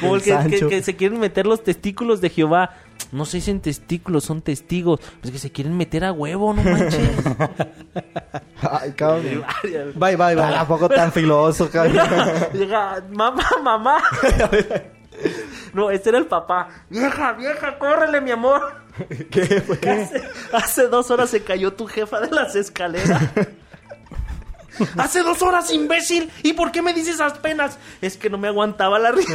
Como 0.00 0.14
el 0.16 0.22
que, 0.22 0.30
Sancho. 0.30 0.68
que- 0.68 0.76
que 0.76 0.82
se 0.82 0.96
quieren 0.96 1.18
meter 1.18 1.46
los 1.46 1.64
testículos 1.64 2.20
de 2.20 2.30
Jehová. 2.30 2.70
No 3.10 3.24
se 3.24 3.38
dicen 3.38 3.60
testículos, 3.60 4.24
son 4.24 4.42
testigos. 4.42 5.00
Pues 5.20 5.32
que 5.32 5.38
se 5.38 5.50
quieren 5.50 5.76
meter 5.76 6.04
a 6.04 6.12
huevo, 6.12 6.54
no 6.54 6.62
manches. 6.62 7.10
Ay, 8.70 8.92
cabrón. 8.92 9.44
Bye, 9.94 10.16
bye, 10.16 10.34
bye. 10.34 10.44
¿A 10.44 10.66
poco 10.66 10.88
tan 10.88 11.12
filoso, 11.12 11.68
cabrón? 11.70 12.08
Llega, 12.52 13.02
mamá, 13.10 13.44
mamá. 13.62 14.02
No, 15.74 15.90
este 15.90 16.10
era 16.10 16.18
el 16.18 16.26
papá. 16.26 16.68
Vieja, 16.90 17.32
vieja, 17.32 17.78
córrele, 17.78 18.20
mi 18.20 18.30
amor. 18.30 18.74
¿Qué 19.30 19.60
fue? 19.60 19.78
Hace, 19.88 20.22
hace 20.52 20.88
dos 20.88 21.10
horas 21.10 21.30
se 21.30 21.42
cayó 21.42 21.72
tu 21.72 21.86
jefa 21.86 22.20
de 22.20 22.30
las 22.30 22.54
escaleras. 22.56 23.22
Hace 24.96 25.22
dos 25.22 25.40
horas, 25.42 25.72
imbécil. 25.72 26.30
¿Y 26.42 26.54
por 26.54 26.72
qué 26.72 26.82
me 26.82 26.92
dices 26.92 27.14
esas 27.14 27.38
penas? 27.38 27.78
Es 28.00 28.16
que 28.16 28.30
no 28.30 28.38
me 28.38 28.48
aguantaba 28.48 28.98
la 28.98 29.12
risa. 29.12 29.34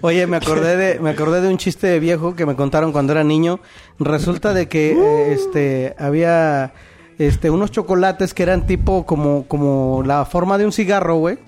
Oye, 0.00 0.26
me 0.28 0.36
acordé 0.36 0.76
de, 0.76 1.00
me 1.00 1.10
acordé 1.10 1.40
de 1.40 1.48
un 1.48 1.58
chiste 1.58 1.86
de 1.88 1.98
viejo 1.98 2.36
que 2.36 2.46
me 2.46 2.54
contaron 2.54 2.92
cuando 2.92 3.12
era 3.12 3.24
niño. 3.24 3.58
Resulta 3.98 4.54
de 4.54 4.68
que 4.68 4.92
eh, 4.92 5.32
este 5.32 5.96
había 5.98 6.72
este 7.18 7.50
unos 7.50 7.72
chocolates 7.72 8.32
que 8.32 8.44
eran 8.44 8.66
tipo 8.66 9.04
como, 9.06 9.44
como 9.48 10.02
la 10.06 10.24
forma 10.24 10.56
de 10.56 10.66
un 10.66 10.72
cigarro, 10.72 11.16
güey. 11.16 11.38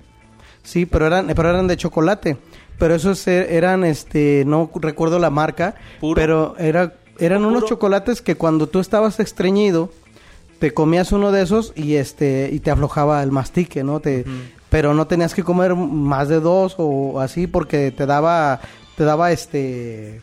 Sí, 0.63 0.85
pero 0.85 1.07
eran, 1.07 1.27
pero 1.33 1.49
eran 1.49 1.67
de 1.67 1.77
chocolate. 1.77 2.37
Pero 2.77 2.93
esos 2.95 3.25
e- 3.27 3.55
eran 3.55 3.85
este, 3.85 4.43
no 4.45 4.69
recuerdo 4.75 5.17
la 5.17 5.29
marca, 5.29 5.75
Puro. 6.01 6.15
pero 6.19 6.55
era, 6.57 6.95
eran 7.19 7.45
unos 7.45 7.61
Puro. 7.63 7.67
chocolates 7.75 8.21
que 8.21 8.35
cuando 8.35 8.67
tú 8.67 8.79
estabas 8.79 9.19
estreñido, 9.21 9.91
te 10.59 10.73
comías 10.73 11.11
uno 11.13 11.31
de 11.31 11.41
esos 11.43 11.71
y 11.75 11.95
este, 11.95 12.49
y 12.51 12.59
te 12.59 12.69
aflojaba 12.71 13.23
el 13.23 13.31
mastique, 13.31 13.83
¿no? 13.83 13.99
Te, 14.01 14.25
pero 14.71 14.95
no 14.95 15.05
tenías 15.05 15.35
que 15.35 15.43
comer 15.43 15.75
más 15.75 16.29
de 16.29 16.39
dos 16.39 16.73
o 16.79 17.19
así 17.19 17.45
porque 17.45 17.91
te 17.91 18.05
daba, 18.07 18.59
te 18.95 19.03
daba 19.03 19.31
este, 19.31 20.21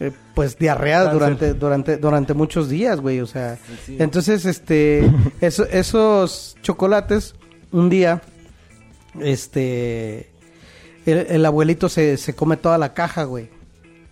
eh, 0.00 0.12
pues 0.34 0.56
diarrea 0.56 0.98
Cáncer. 1.00 1.12
durante, 1.12 1.54
durante, 1.54 1.96
durante 1.98 2.32
muchos 2.32 2.68
días, 2.70 3.00
güey, 3.00 3.20
o 3.20 3.26
sea. 3.26 3.58
Entonces, 3.88 4.46
este, 4.46 5.10
eso- 5.40 5.66
esos 5.66 6.56
chocolates, 6.62 7.34
un 7.72 7.90
día, 7.90 8.22
este, 9.20 10.30
el, 11.04 11.26
el 11.28 11.44
abuelito 11.46 11.88
se, 11.88 12.16
se 12.16 12.34
come 12.34 12.56
toda 12.56 12.78
la 12.78 12.94
caja, 12.94 13.24
güey. 13.24 13.48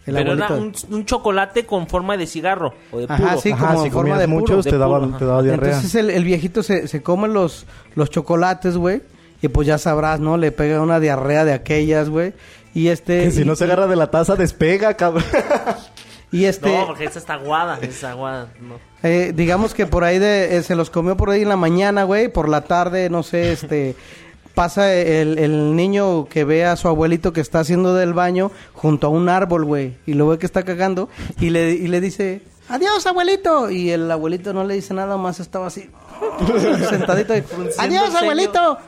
El 0.07 0.17
Pero 0.17 0.33
era 0.35 0.49
un, 0.53 0.73
un 0.91 1.07
chocolate 1.07 1.65
con 1.65 1.87
forma 1.87 2.17
de 2.19 2.27
cigarro 2.27 2.75
o 2.93 2.99
de 2.99 3.07
puro. 3.07 3.15
Ajá, 3.27 3.37
sí, 3.39 3.53
Ajá, 3.53 3.69
como 3.73 3.85
si 3.85 3.91
forma 3.91 4.19
de 4.19 4.27
puro, 4.27 4.41
muchos 4.41 4.65
de 4.65 4.71
te, 4.71 4.77
puro, 4.77 4.97
ajá. 4.97 5.19
te 5.19 5.25
daba 5.25 5.43
diarrea. 5.43 5.69
Entonces 5.77 5.95
el, 5.95 6.11
el 6.11 6.25
viejito 6.25 6.63
se, 6.63 6.89
se 6.89 7.03
come 7.03 7.27
los, 7.29 7.65
los 7.95 8.11
chocolates, 8.11 8.77
güey. 8.77 9.01
Y 9.45 9.49
pues 9.49 9.67
ya 9.69 9.77
sabrás, 9.77 10.21
¿no? 10.21 10.39
Le 10.39 10.53
pega 10.53 10.81
una 10.81 11.01
diarrea 11.01 11.45
de 11.45 11.53
aquellas, 11.53 12.09
güey. 12.09 12.33
Y 12.73 12.89
este... 12.89 13.25
Que 13.25 13.31
si 13.31 13.43
y- 13.43 13.45
no 13.45 13.57
se 13.57 13.65
agarra 13.65 13.87
de 13.87 13.95
la 13.95 14.11
taza, 14.11 14.37
despega, 14.37 14.95
cabrón. 14.95 15.23
Y 16.33 16.47
este... 16.47 16.77
No, 16.77 16.87
porque 16.87 17.05
esa 17.05 17.19
está 17.19 17.35
aguada, 17.35 17.77
esa 17.77 17.87
está 17.87 18.11
aguada. 18.13 18.49
No. 18.59 18.77
Eh, 19.03 19.33
digamos 19.37 19.75
que 19.75 19.87
por 19.87 20.03
ahí 20.03 20.19
de, 20.19 20.57
eh, 20.57 20.63
se 20.63 20.75
los 20.75 20.89
comió 20.89 21.15
por 21.17 21.29
ahí 21.29 21.43
en 21.43 21.51
la 21.51 21.57
mañana, 21.57 22.05
güey, 22.05 22.29
por 22.29 22.49
la 22.49 22.63
tarde, 22.63 23.11
no 23.11 23.23
sé, 23.23 23.53
este, 23.53 23.95
pasa 24.55 24.93
el, 24.95 25.39
el 25.39 25.77
niño 25.77 26.25
que 26.25 26.45
ve 26.45 26.65
a 26.65 26.75
su 26.77 26.89
abuelito 26.89 27.35
que 27.35 27.43
está 27.43 27.61
haciendo 27.61 27.95
del 27.95 28.15
baño 28.15 28.51
junto 28.73 29.09
a 29.09 29.11
un 29.11 29.29
árbol, 29.29 29.65
güey, 29.67 29.95
y 30.07 30.15
lo 30.15 30.27
ve 30.27 30.39
que 30.39 30.47
está 30.47 30.63
cagando 30.65 31.09
y 31.39 31.51
le, 31.51 31.71
y 31.73 31.87
le 31.87 32.01
dice, 32.01 32.41
adiós, 32.69 33.07
abuelito, 33.07 33.71
y 33.71 33.91
el 33.91 34.11
abuelito 34.11 34.53
no 34.55 34.65
le 34.65 34.75
dice 34.75 34.93
nada 34.95 35.17
más, 35.17 35.39
estaba 35.39 35.67
así, 35.69 35.89
sentadito, 36.89 37.37
y, 37.37 37.43
adiós, 37.79 38.15
abuelito. 38.15 38.79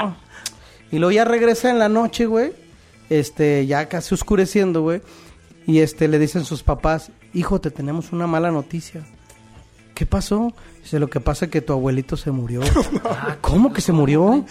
y 0.90 0.98
luego 0.98 1.12
ya 1.12 1.24
regresa 1.24 1.70
en 1.70 1.78
la 1.78 1.88
noche, 1.88 2.26
güey, 2.26 2.52
este, 3.10 3.66
ya 3.66 3.88
casi 3.88 4.14
oscureciendo, 4.14 4.82
güey, 4.82 5.02
y 5.66 5.80
este, 5.80 6.08
le 6.08 6.18
dicen 6.18 6.44
sus 6.44 6.62
papás, 6.62 7.10
hijo, 7.34 7.60
te 7.60 7.70
tenemos 7.70 8.12
una 8.12 8.26
mala 8.26 8.50
noticia. 8.50 9.04
¿Qué 9.94 10.06
pasó? 10.06 10.52
Dice, 10.82 11.00
lo 11.00 11.08
que 11.08 11.20
pasa 11.20 11.46
es 11.46 11.50
que 11.50 11.62
tu 11.62 11.72
abuelito 11.72 12.16
se 12.16 12.30
murió. 12.30 12.60
¿Cómo 13.40 13.72
que 13.72 13.80
se 13.80 13.92
murió? 13.92 14.44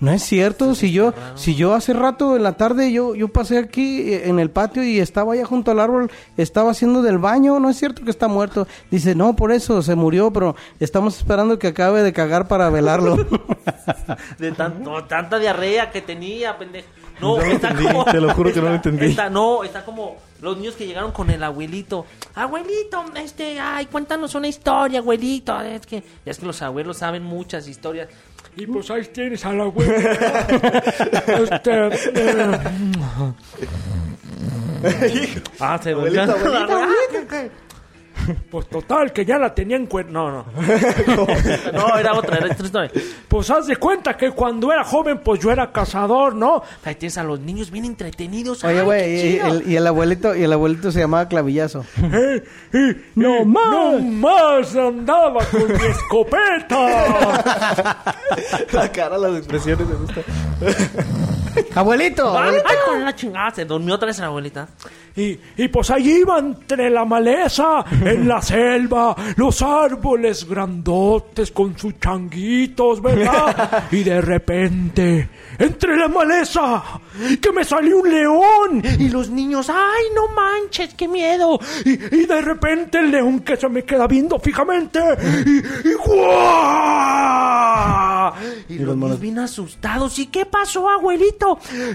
No 0.00 0.12
es 0.12 0.22
cierto, 0.22 0.74
si 0.76 0.92
yo, 0.92 1.12
si 1.34 1.56
yo 1.56 1.74
hace 1.74 1.92
rato 1.92 2.36
en 2.36 2.44
la 2.44 2.52
tarde 2.52 2.92
yo, 2.92 3.16
yo 3.16 3.28
pasé 3.28 3.58
aquí 3.58 4.12
eh, 4.12 4.28
en 4.28 4.38
el 4.38 4.48
patio 4.48 4.84
y 4.84 5.00
estaba 5.00 5.32
allá 5.32 5.44
junto 5.44 5.72
al 5.72 5.80
árbol, 5.80 6.08
estaba 6.36 6.70
haciendo 6.70 7.02
del 7.02 7.18
baño, 7.18 7.58
no 7.58 7.68
es 7.68 7.78
cierto 7.78 8.04
que 8.04 8.10
está 8.10 8.28
muerto. 8.28 8.68
Dice, 8.92 9.16
no, 9.16 9.34
por 9.34 9.50
eso 9.50 9.82
se 9.82 9.96
murió, 9.96 10.32
pero 10.32 10.54
estamos 10.78 11.16
esperando 11.16 11.58
que 11.58 11.66
acabe 11.68 12.02
de 12.04 12.12
cagar 12.12 12.46
para 12.46 12.70
velarlo. 12.70 13.16
De 14.38 14.52
tanto, 14.52 15.04
tanta 15.04 15.38
diarrea 15.38 15.90
que 15.90 16.00
tenía, 16.02 16.56
pendejo. 16.56 16.88
No, 17.20 17.36
No 17.36 17.44
lo 17.44 17.50
está 17.52 17.70
entendí, 17.70 17.92
como. 17.92 18.04
te 18.04 18.20
lo 18.20 18.32
juro 18.34 18.52
que 18.52 18.60
no 18.60 18.68
lo 18.68 18.74
entendí. 18.76 19.06
está- 19.06 19.28
no, 19.28 19.64
está 19.64 19.84
como 19.84 20.16
los 20.40 20.56
niños 20.56 20.76
que 20.76 20.86
llegaron 20.86 21.10
con 21.10 21.28
el 21.30 21.42
abuelito. 21.42 22.06
Abuelito, 22.36 23.04
este, 23.16 23.58
ay, 23.58 23.86
cuéntanos 23.86 24.36
una 24.36 24.46
historia, 24.46 25.00
abuelito. 25.00 25.60
Es 25.60 25.84
que, 25.84 26.04
es 26.24 26.38
que 26.38 26.46
los 26.46 26.62
abuelos 26.62 26.98
saben 26.98 27.24
muchas 27.24 27.66
historias. 27.66 28.08
Y 28.58 28.66
pues 28.66 28.90
ahí 28.90 29.02
tienes 29.12 29.44
a 29.44 29.52
la 29.52 29.64
abuela. 29.64 29.94
este, 31.42 31.86
eh, 32.14 32.58
Ah, 35.60 35.78
se 35.82 35.94
volvió- 35.94 36.24
Pues 38.50 38.66
total, 38.68 39.12
que 39.12 39.24
ya 39.24 39.38
la 39.38 39.54
tenía 39.54 39.76
en 39.76 39.86
cuenta. 39.86 40.12
No, 40.12 40.30
no. 40.30 40.44
No, 41.72 41.96
era 41.98 42.14
otra, 42.14 42.38
era 42.38 42.46
otra 42.52 42.64
historia. 42.66 42.90
Pues 43.28 43.50
haz 43.50 43.66
de 43.66 43.76
cuenta 43.76 44.16
que 44.16 44.30
cuando 44.32 44.72
era 44.72 44.84
joven, 44.84 45.20
pues 45.24 45.40
yo 45.40 45.50
era 45.50 45.70
cazador, 45.72 46.34
¿no? 46.34 46.62
Ahí 46.84 46.94
tienes 46.94 47.18
a 47.18 47.24
los 47.24 47.40
niños 47.40 47.70
bien 47.70 47.84
entretenidos. 47.84 48.64
Oye, 48.64 48.82
güey, 48.82 49.34
y, 49.34 49.38
el, 49.38 49.70
y 49.70 49.76
el 49.76 49.86
abuelito, 49.86 50.34
y 50.34 50.42
el 50.44 50.52
abuelito 50.52 50.90
se 50.92 51.00
llamaba 51.00 51.28
Clavillazo. 51.28 51.84
Eh, 52.02 52.42
y- 52.72 52.96
No 53.20 53.42
y 53.42 53.44
más. 53.44 53.70
No 53.70 53.98
más 53.98 54.76
andaba 54.76 55.44
con 55.46 55.68
mi 55.68 55.84
escopeta. 55.86 56.78
La 58.72 58.90
cara, 58.92 59.18
las 59.18 59.36
expresiones 59.38 59.86
me 59.88 59.94
gustan. 59.94 60.24
¡Abuelito! 61.74 62.38
Ay, 62.38 62.56
ay, 62.64 62.76
con 62.86 63.04
la 63.04 63.14
chingada. 63.14 63.50
Se 63.50 63.64
durmió 63.64 63.94
otra 63.94 64.06
vez 64.06 64.18
la 64.18 64.26
abuelita. 64.26 64.68
Y, 65.16 65.38
y 65.56 65.68
pues 65.68 65.90
allí 65.90 66.20
iba 66.20 66.38
entre 66.38 66.90
la 66.90 67.04
maleza, 67.04 67.84
en 67.90 68.28
la 68.28 68.40
selva, 68.40 69.16
los 69.36 69.60
árboles 69.62 70.48
grandotes 70.48 71.50
con 71.50 71.76
sus 71.76 71.98
changuitos, 71.98 73.02
¿verdad? 73.02 73.88
Y 73.90 74.04
de 74.04 74.20
repente, 74.20 75.28
entre 75.58 75.96
la 75.96 76.06
maleza, 76.08 76.82
que 77.40 77.50
me 77.52 77.64
salió 77.64 77.98
un 77.98 78.10
león. 78.10 78.82
Y 78.98 79.08
los 79.08 79.28
niños, 79.30 79.68
ay, 79.70 80.04
no 80.14 80.28
manches, 80.28 80.94
qué 80.94 81.08
miedo. 81.08 81.58
Y, 81.84 81.92
y 82.14 82.26
de 82.26 82.40
repente 82.40 82.98
el 82.98 83.10
león 83.10 83.40
que 83.40 83.56
se 83.56 83.68
me 83.68 83.82
queda 83.84 84.06
viendo 84.06 84.38
fijamente. 84.38 85.00
Y, 85.46 85.58
y 85.88 85.94
¡guau! 85.94 87.48
Y, 88.68 88.78
los 88.78 88.96
niños 88.96 89.20
bien 89.20 89.38
asustados. 89.38 90.18
¿Y 90.18 90.26
qué 90.26 90.44
pasó, 90.46 90.88
abuelito? 90.88 91.47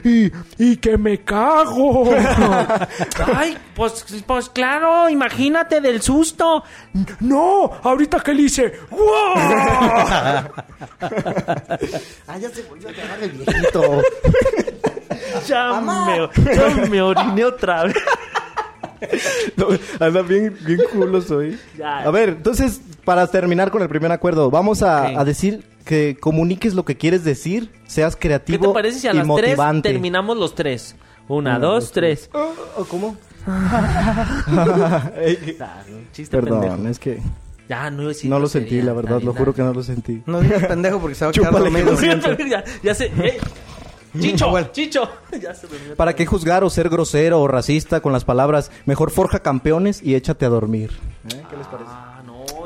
Y, 0.03 0.31
y 0.57 0.77
que 0.77 0.97
me 0.97 1.19
cago. 1.21 2.09
Ay, 3.35 3.57
pues, 3.75 4.05
pues 4.25 4.49
claro, 4.49 5.09
imagínate 5.09 5.81
del 5.81 6.01
susto. 6.01 6.63
No, 7.19 7.71
ahorita 7.83 8.19
que 8.21 8.33
le 8.33 8.41
hice. 8.43 8.73
¡guau! 8.89 9.33
Ah, 12.27 12.37
ya 12.37 12.49
se 12.49 12.63
volvió 12.63 12.87
a 12.87 12.91
agarrar 12.91 13.23
el 13.23 13.31
viejito. 13.31 14.01
Ya 15.47 15.81
me, 15.81 16.29
ya 16.55 16.87
me 16.89 17.01
oriné 17.01 17.45
otra 17.45 17.83
vez. 17.85 17.95
No, 19.57 19.67
anda 19.99 20.21
bien, 20.21 20.55
bien 20.61 20.79
culo 20.91 21.21
soy. 21.21 21.59
A 21.83 22.09
ver, 22.11 22.29
entonces, 22.29 22.81
para 23.03 23.25
terminar 23.27 23.71
con 23.71 23.81
el 23.81 23.89
primer 23.89 24.11
acuerdo, 24.11 24.49
vamos 24.51 24.83
a 24.83 25.23
decir 25.23 25.63
que 25.83 26.17
comuniques 26.19 26.73
lo 26.73 26.85
que 26.85 26.97
quieres 26.97 27.23
decir, 27.23 27.71
seas 27.85 28.15
¿Qué 28.15 28.27
creativo 28.27 28.67
te 28.69 28.73
parece 28.73 28.99
si 28.99 29.07
a 29.07 29.11
y 29.13 29.17
las 29.17 29.27
tres 29.27 29.49
motivante. 29.49 29.89
terminamos 29.89 30.37
los 30.37 30.55
tres? 30.55 30.95
Una, 31.27 31.57
dos, 31.59 31.91
tres. 31.91 32.29
¿O 32.33 32.83
¿Cómo? 32.85 33.15
Ey, 35.17 35.57
Ah, 35.59 35.83
un 35.89 36.07
chiste 36.11 36.35
Perdón, 36.37 36.61
pendejo. 36.61 36.87
es 36.87 36.99
que 36.99 37.19
Ya, 37.69 37.89
no 37.89 38.01
iba 38.03 38.11
a 38.11 38.13
decir 38.13 38.29
no 38.29 38.39
lo 38.39 38.47
sentí, 38.47 38.81
la 38.81 38.93
verdad, 38.93 39.21
lo 39.21 39.33
juro 39.33 39.53
que 39.53 39.61
no 39.63 39.73
lo 39.73 39.83
sentí. 39.83 40.21
No 40.25 40.41
digas 40.41 40.65
pendejo 40.65 40.99
porque 40.99 41.15
se 41.15 41.25
va 41.25 41.31
a 41.31 41.33
quedar 41.33 41.51
Chúpale, 41.53 42.37
que 42.37 42.49
ya, 42.83 42.91
eh. 42.91 43.39
Chicho. 44.19 44.71
Chicho. 44.71 45.09
Ya 45.41 45.55
se 45.55 45.65
durmió. 45.67 45.95
¿Para 45.95 46.13
qué 46.15 46.25
juzgar 46.25 46.63
o 46.63 46.69
ser 46.69 46.87
grosero 46.89 47.41
o 47.41 47.47
racista 47.47 47.99
con 47.99 48.13
las 48.13 48.25
palabras? 48.25 48.69
Mejor 48.85 49.09
forja 49.09 49.39
campeones 49.39 50.03
y 50.03 50.13
échate 50.15 50.45
a 50.45 50.49
dormir. 50.49 50.91
Ah, 51.25 52.11
no, 52.11 52.12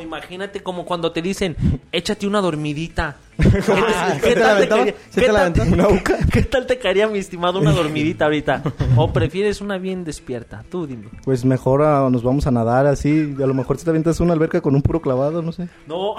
imagínate 0.07 0.61
como 0.63 0.85
cuando 0.85 1.11
te 1.11 1.21
dicen, 1.21 1.55
échate 1.91 2.25
una 2.25 2.41
dormidita. 2.41 3.17
¿Qué, 3.37 3.43
te- 3.43 3.61
¿Sí 3.61 4.19
qué 4.21 4.33
te 4.33 4.39
la 4.39 4.47
tal 4.47 4.59
te 4.59 4.67
caería- 4.69 4.95
¿Sí 5.09 5.19
qué 5.19 5.21
te 5.21 5.31
la 5.31 5.53
tal- 5.53 5.61
aventaba? 5.61 5.99
¿Qué 6.33 6.41
tal 6.43 6.65
te 6.65 6.77
caería, 6.79 7.07
mi 7.07 7.19
estimado, 7.19 7.59
una 7.59 7.71
dormidita 7.71 8.25
ahorita? 8.25 8.63
¿O 8.95 9.11
prefieres 9.13 9.61
una 9.61 9.77
bien 9.77 10.03
despierta? 10.03 10.63
Tú 10.71 10.87
dime. 10.87 11.09
Pues 11.23 11.45
mejor 11.45 11.83
ah, 11.83 12.07
nos 12.11 12.23
vamos 12.23 12.47
a 12.47 12.51
nadar 12.51 12.87
así. 12.87 13.35
A 13.41 13.45
lo 13.45 13.53
mejor 13.53 13.77
si 13.77 13.83
te 13.83 13.89
avientas 13.91 14.19
una 14.19 14.33
alberca 14.33 14.61
con 14.61 14.73
un 14.75 14.81
puro 14.81 15.01
clavado, 15.01 15.41
no 15.41 15.51
sé. 15.51 15.67
No. 15.85 16.15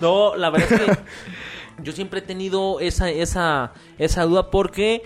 no, 0.00 0.36
la 0.36 0.50
verdad 0.50 0.72
es 0.72 0.80
que 0.80 0.98
yo 1.82 1.92
siempre 1.92 2.20
he 2.20 2.22
tenido 2.22 2.80
esa, 2.80 3.10
esa, 3.10 3.72
esa 3.98 4.22
duda 4.24 4.50
porque 4.50 5.02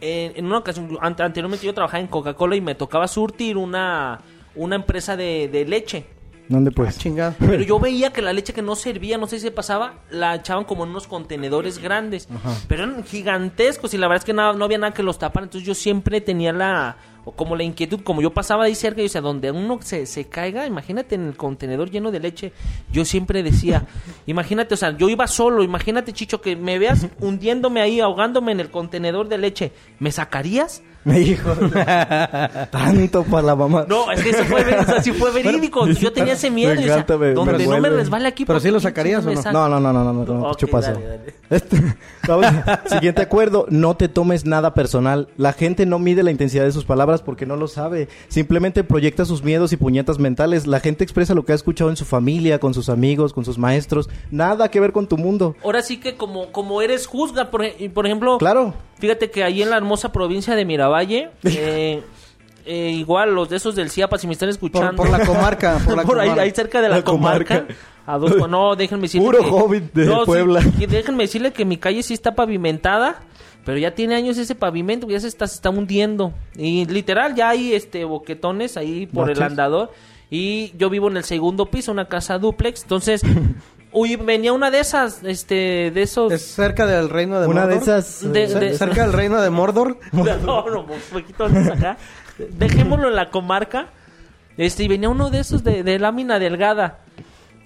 eh, 0.00 0.32
en 0.36 0.46
una 0.46 0.58
ocasión, 0.58 0.98
ante- 1.00 1.22
anteriormente 1.22 1.66
yo 1.66 1.74
trabajaba 1.74 2.00
en 2.00 2.06
Coca-Cola 2.08 2.56
y 2.56 2.60
me 2.60 2.74
tocaba 2.74 3.06
surtir 3.08 3.56
una, 3.56 4.20
una 4.58 4.76
empresa 4.76 5.16
de, 5.16 5.48
de 5.50 5.64
leche. 5.64 6.04
¿Dónde 6.48 6.70
pues? 6.70 6.96
Chingada. 6.98 7.34
Pero 7.38 7.62
yo 7.62 7.78
veía 7.78 8.10
que 8.10 8.22
la 8.22 8.32
leche 8.32 8.54
que 8.54 8.62
no 8.62 8.74
servía, 8.74 9.18
no 9.18 9.26
sé 9.26 9.36
si 9.36 9.42
se 9.42 9.50
pasaba, 9.50 9.96
la 10.10 10.34
echaban 10.36 10.64
como 10.64 10.84
en 10.84 10.90
unos 10.90 11.06
contenedores 11.06 11.76
grandes. 11.78 12.26
Pero 12.68 12.84
eran 12.84 13.04
gigantescos 13.04 13.92
y 13.92 13.98
la 13.98 14.08
verdad 14.08 14.22
es 14.22 14.24
que 14.24 14.32
nada- 14.32 14.54
no 14.54 14.64
había 14.64 14.78
nada 14.78 14.94
que 14.94 15.02
los 15.02 15.18
taparan. 15.18 15.48
Entonces 15.48 15.66
yo 15.66 15.74
siempre 15.74 16.22
tenía 16.22 16.54
la, 16.54 16.96
o 17.26 17.32
como 17.32 17.54
la 17.54 17.64
inquietud, 17.64 18.00
como 18.02 18.22
yo 18.22 18.32
pasaba 18.32 18.64
ahí 18.64 18.74
cerca 18.74 19.00
y 19.00 19.04
decía, 19.04 19.20
donde 19.20 19.50
uno 19.50 19.78
se, 19.82 20.06
se 20.06 20.24
caiga, 20.24 20.66
imagínate 20.66 21.16
en 21.16 21.26
el 21.26 21.36
contenedor 21.36 21.90
lleno 21.90 22.10
de 22.10 22.20
leche. 22.20 22.52
Yo 22.90 23.04
siempre 23.04 23.42
decía, 23.42 23.86
imagínate, 24.26 24.72
o 24.72 24.78
sea, 24.78 24.96
yo 24.96 25.10
iba 25.10 25.26
solo, 25.26 25.62
imagínate, 25.62 26.14
Chicho, 26.14 26.40
que 26.40 26.56
me 26.56 26.78
veas 26.78 27.08
hundiéndome 27.20 27.82
ahí, 27.82 28.00
ahogándome 28.00 28.52
en 28.52 28.60
el 28.60 28.70
contenedor 28.70 29.28
de 29.28 29.36
leche. 29.36 29.72
¿Me 29.98 30.10
sacarías? 30.12 30.82
Me 31.08 31.18
dijo. 31.20 31.50
Tanto 32.70 33.24
para 33.24 33.42
la 33.42 33.56
mamá. 33.56 33.86
No, 33.88 34.10
es 34.10 34.22
que 34.22 34.30
eso 34.30 34.44
fue, 34.44 34.62
ver- 34.64 34.78
o 34.80 34.84
sea, 34.84 35.02
sí 35.02 35.12
fue 35.12 35.30
verídico. 35.30 35.86
Yo 35.86 36.12
tenía 36.12 36.34
ese 36.34 36.50
miedo. 36.50 36.74
Me 36.74 36.82
encanta, 36.84 37.16
me- 37.16 37.32
donde 37.32 37.58
me 37.58 37.66
no 37.66 37.80
me 37.80 37.88
resbale 37.90 38.28
aquí. 38.28 38.44
Pero 38.44 38.60
sí 38.60 38.70
lo 38.70 38.80
sacarías, 38.80 39.24
¿o 39.24 39.30
no? 39.30 39.36
saca. 39.36 39.52
No, 39.52 39.68
no, 39.68 39.80
no, 39.80 39.92
no, 39.92 40.04
no, 40.04 40.12
no, 40.12 40.24
no, 40.24 40.50
Ok, 40.50 40.58
chupazo. 40.58 40.92
dale, 40.92 41.06
dale. 41.06 41.34
Este, 41.48 41.78
vamos, 42.28 42.46
siguiente 42.90 43.22
acuerdo, 43.22 43.64
no 43.70 43.96
te 43.96 44.08
tomes 44.08 44.44
nada 44.44 44.74
personal. 44.74 45.28
La 45.38 45.54
gente 45.54 45.86
no 45.86 45.98
mide 45.98 46.22
la 46.22 46.30
intensidad 46.30 46.64
de 46.64 46.72
sus 46.72 46.84
palabras 46.84 47.22
porque 47.22 47.46
no 47.46 47.56
lo 47.56 47.68
sabe. 47.68 48.08
Simplemente 48.28 48.84
proyecta 48.84 49.24
sus 49.24 49.42
miedos 49.42 49.72
y 49.72 49.78
puñetas 49.78 50.18
mentales. 50.18 50.66
La 50.66 50.78
gente 50.80 51.04
expresa 51.04 51.34
lo 51.34 51.46
que 51.46 51.52
ha 51.52 51.54
escuchado 51.54 51.88
en 51.88 51.96
su 51.96 52.04
familia, 52.04 52.58
con 52.60 52.74
sus 52.74 52.90
amigos, 52.90 53.32
con 53.32 53.46
sus 53.46 53.56
maestros. 53.56 54.10
Nada 54.30 54.70
que 54.70 54.78
ver 54.78 54.92
con 54.92 55.06
tu 55.06 55.16
mundo. 55.16 55.56
Ahora 55.64 55.80
sí 55.80 55.96
que 55.98 56.16
como, 56.16 56.52
como 56.52 56.82
eres 56.82 57.06
juzga, 57.06 57.50
por, 57.50 57.62
por 57.94 58.04
ejemplo, 58.04 58.36
Claro. 58.36 58.74
fíjate 58.98 59.30
que 59.30 59.42
ahí 59.42 59.62
en 59.62 59.70
la 59.70 59.78
hermosa 59.78 60.12
provincia 60.12 60.54
de 60.54 60.66
Miravalle, 61.06 61.30
eh, 61.44 62.02
eh, 62.66 62.90
igual 62.90 63.34
los 63.34 63.48
de 63.48 63.56
esos 63.56 63.74
del 63.74 63.90
CIAPA, 63.90 64.18
si 64.18 64.26
me 64.26 64.32
están 64.34 64.48
Por, 64.48 64.52
escuchando. 64.54 64.96
por 65.02 65.10
la 65.10 65.24
comarca. 65.24 65.78
Por, 65.84 65.96
la 65.96 66.02
Por 66.04 66.18
ahí, 66.18 66.26
comarca. 66.28 66.42
ahí 66.42 66.50
cerca 66.50 66.80
de 66.82 66.88
la, 66.88 66.96
La 66.96 67.04
comarca. 67.04 67.60
comarca. 67.60 67.74
A 68.06 68.16
dos, 68.16 68.48
no, 68.48 68.74
déjenme 68.74 69.02
decirle 69.02 69.26
Puro 69.26 69.38
que- 69.44 69.50
hobbit 69.50 69.92
de 69.92 70.06
No, 70.06 70.20
sí, 70.20 70.26
Puebla. 70.26 70.62
que 70.78 70.86
déjenme 70.86 71.24
decirle 71.24 71.52
que 71.52 71.64
mi 71.66 71.76
calle 71.76 72.02
sí 72.02 72.14
está 72.14 72.34
pavimentada, 72.34 73.20
pero 73.66 73.76
ya 73.78 73.94
tiene 73.94 74.14
años 74.14 74.38
ese 74.38 74.54
pavimento, 74.54 75.06
ya 75.08 75.20
se 75.20 75.28
está, 75.28 75.46
se 75.46 75.56
está 75.56 75.68
hundiendo. 75.68 76.32
Y 76.56 76.86
literal, 76.86 77.34
ya 77.34 77.50
hay 77.50 77.74
este 77.74 78.04
boquetones 78.04 78.78
ahí 78.78 79.06
por 79.06 79.28
el 79.28 79.34
Baches. 79.34 79.50
andador. 79.50 79.92
Y 80.30 80.72
yo 80.78 80.88
vivo 80.90 81.08
en 81.10 81.18
el 81.18 81.24
segundo 81.24 81.66
piso, 81.66 81.92
una 81.92 82.06
casa 82.06 82.38
duplex. 82.38 82.82
Entonces, 82.82 83.20
uy, 83.92 84.16
venía 84.16 84.52
una 84.52 84.70
de 84.70 84.80
esas, 84.80 85.22
este, 85.24 85.90
de 85.92 86.02
esos... 86.02 86.32
Es 86.32 86.42
cerca 86.46 86.86
del 86.86 87.08
reino 87.08 87.40
de 87.40 87.46
Una 87.46 87.62
Mordor. 87.62 87.76
de 87.78 87.82
esas. 87.82 88.32
De- 88.32 88.46
de- 88.46 88.76
Cerca 88.76 89.02
del 89.02 89.12
reino 89.12 89.40
de 89.40 89.50
Mordor. 89.50 89.98
No, 90.12 90.24
no, 90.68 90.80
un 90.82 91.00
poquito 91.12 91.44
antes 91.46 91.68
acá. 91.68 91.96
Dejémoslo 92.38 93.08
en 93.08 93.16
la 93.16 93.30
comarca. 93.30 93.86
Este, 94.56 94.84
y 94.84 94.88
venía 94.88 95.08
uno 95.08 95.30
de 95.30 95.40
esos 95.40 95.62
de, 95.64 95.82
de 95.82 95.98
lámina 95.98 96.38
delgada. 96.38 96.98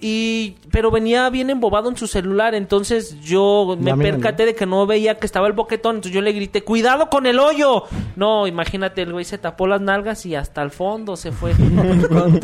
Y, 0.05 0.57
pero 0.69 0.91
venía 0.91 1.29
bien 1.29 1.49
embobado 1.49 1.87
en 1.89 1.95
su 1.95 2.07
celular, 2.07 2.55
entonces 2.55 3.21
yo 3.21 3.77
me 3.79 3.95
percaté 3.95 4.45
de 4.45 4.53
que 4.53 4.65
no 4.65 4.85
veía 4.85 5.17
que 5.17 5.25
estaba 5.25 5.47
el 5.47 5.53
boquetón, 5.53 5.95
entonces 5.95 6.13
yo 6.13 6.21
le 6.21 6.33
grité, 6.33 6.61
¡cuidado 6.61 7.09
con 7.09 7.25
el 7.25 7.39
hoyo! 7.39 7.83
No, 8.17 8.45
imagínate, 8.45 9.03
el 9.03 9.13
güey 9.13 9.23
se 9.23 9.37
tapó 9.37 9.65
las 9.65 9.79
nalgas 9.79 10.25
y 10.25 10.35
hasta 10.35 10.61
el 10.61 10.71
fondo 10.71 11.15
se 11.15 11.31
fue. 11.31 11.53
no 11.57 12.39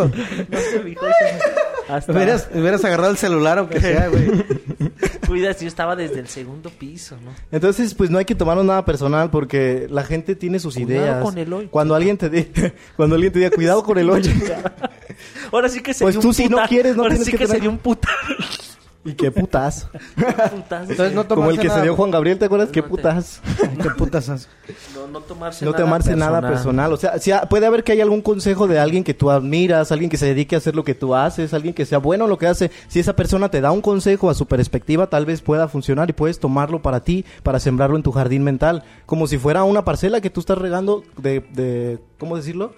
se 0.57 0.79
fijó, 0.79 1.05
hasta- 1.89 2.13
Hubieras, 2.13 2.49
hubieras 2.53 2.85
agarrado 2.85 3.11
el 3.11 3.17
celular 3.17 3.57
aunque 3.57 3.81
sea, 3.81 4.07
güey. 4.07 4.31
Cuida, 5.29 5.53
si 5.53 5.65
yo 5.65 5.67
estaba 5.69 5.95
desde 5.95 6.19
el 6.19 6.27
segundo 6.27 6.69
piso, 6.71 7.15
¿no? 7.23 7.31
Entonces, 7.51 7.93
pues 7.93 8.09
no 8.09 8.17
hay 8.17 8.25
que 8.25 8.35
tomarnos 8.35 8.65
nada 8.65 8.83
personal 8.83 9.29
porque 9.29 9.87
la 9.89 10.03
gente 10.03 10.35
tiene 10.35 10.59
sus 10.59 10.73
Cuidado 10.75 10.91
ideas. 11.05 11.23
con 11.23 11.37
el 11.37 11.53
hoyo. 11.53 11.69
Cuando 11.71 11.95
alguien 11.95 12.17
te 12.17 12.29
di- 12.29 12.47
cuando 12.97 13.15
alguien 13.15 13.31
te 13.31 13.39
diga 13.39 13.51
cuidado 13.51 13.83
con 13.83 13.97
el 13.97 14.09
hoyo. 14.09 14.31
Ahora 15.51 15.69
sí 15.69 15.81
que 15.81 15.93
sería 15.93 16.05
Pues 16.07 16.15
un 16.15 16.21
tú 16.23 16.33
si 16.33 16.47
no 16.49 16.57
quieres, 16.67 16.95
no 16.95 17.03
Ahora 17.03 17.13
tienes 17.15 17.25
sí 17.27 17.31
que 17.31 17.37
que 17.37 17.43
tener- 17.45 17.57
sería 17.57 17.69
un 17.69 17.77
puta. 17.77 18.09
Y 19.05 19.13
qué 19.13 19.31
putas. 19.31 19.87
Entonces 20.53 21.13
no 21.13 21.27
Como 21.27 21.49
el 21.49 21.57
que 21.59 21.67
nada- 21.67 21.79
se 21.79 21.83
dio 21.83 21.95
Juan 21.95 22.11
Gabriel, 22.11 22.37
¿te 22.37 22.45
acuerdas? 22.45 22.69
Qué 22.69 22.81
No 22.81 22.85
te- 22.87 22.89
putas. 22.89 23.41
¿Qué 23.81 23.89
putas? 23.97 24.29
No, 24.93 25.07
no 25.07 25.21
tomarse 25.21 25.65
No 25.65 25.71
nada 25.71 25.83
tomarse 25.83 26.15
nada 26.15 26.41
personal. 26.41 26.89
personal. 26.91 26.93
O 26.93 26.97
sea, 26.97 27.17
si 27.19 27.31
puede 27.49 27.65
haber 27.65 27.83
que 27.83 27.93
haya 27.93 28.03
algún 28.03 28.21
consejo 28.21 28.67
de 28.67 28.77
alguien 28.79 29.03
que 29.03 29.13
tú 29.13 29.29
admiras, 29.31 29.91
alguien 29.91 30.09
que 30.09 30.17
se 30.17 30.25
dedique 30.25 30.55
a 30.55 30.57
hacer 30.59 30.75
lo 30.75 30.83
que 30.83 30.95
tú 30.95 31.15
haces, 31.15 31.53
alguien 31.53 31.73
que 31.73 31.85
sea 31.85 31.97
bueno 31.99 32.25
en 32.25 32.29
lo 32.29 32.37
que 32.37 32.47
hace. 32.47 32.71
Si 32.87 32.99
esa 32.99 33.15
persona 33.15 33.49
te 33.49 33.61
da 33.61 33.71
un 33.71 33.81
consejo 33.81 34.29
a 34.29 34.33
su 34.33 34.45
perspectiva, 34.45 35.07
tal 35.07 35.25
vez 35.25 35.41
pueda 35.41 35.67
funcionar 35.67 36.09
y 36.09 36.13
puedes 36.13 36.39
tomarlo 36.39 36.81
para 36.81 36.99
ti, 37.01 37.25
para 37.43 37.59
sembrarlo 37.59 37.95
en 37.95 38.03
tu 38.03 38.11
jardín 38.11 38.43
mental. 38.43 38.83
Como 39.05 39.27
si 39.27 39.37
fuera 39.37 39.63
una 39.63 39.85
parcela 39.85 40.21
que 40.21 40.29
tú 40.29 40.41
estás 40.41 40.57
regando 40.57 41.03
de, 41.17 41.39
de 41.53 41.99
¿cómo 42.17 42.35
decirlo? 42.35 42.73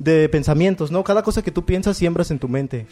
De 0.00 0.30
pensamientos, 0.30 0.90
¿no? 0.90 1.04
Cada 1.04 1.22
cosa 1.22 1.42
que 1.42 1.50
tú 1.50 1.66
piensas 1.66 1.94
siembras 1.94 2.30
en 2.30 2.38
tu 2.38 2.48
mente. 2.48 2.86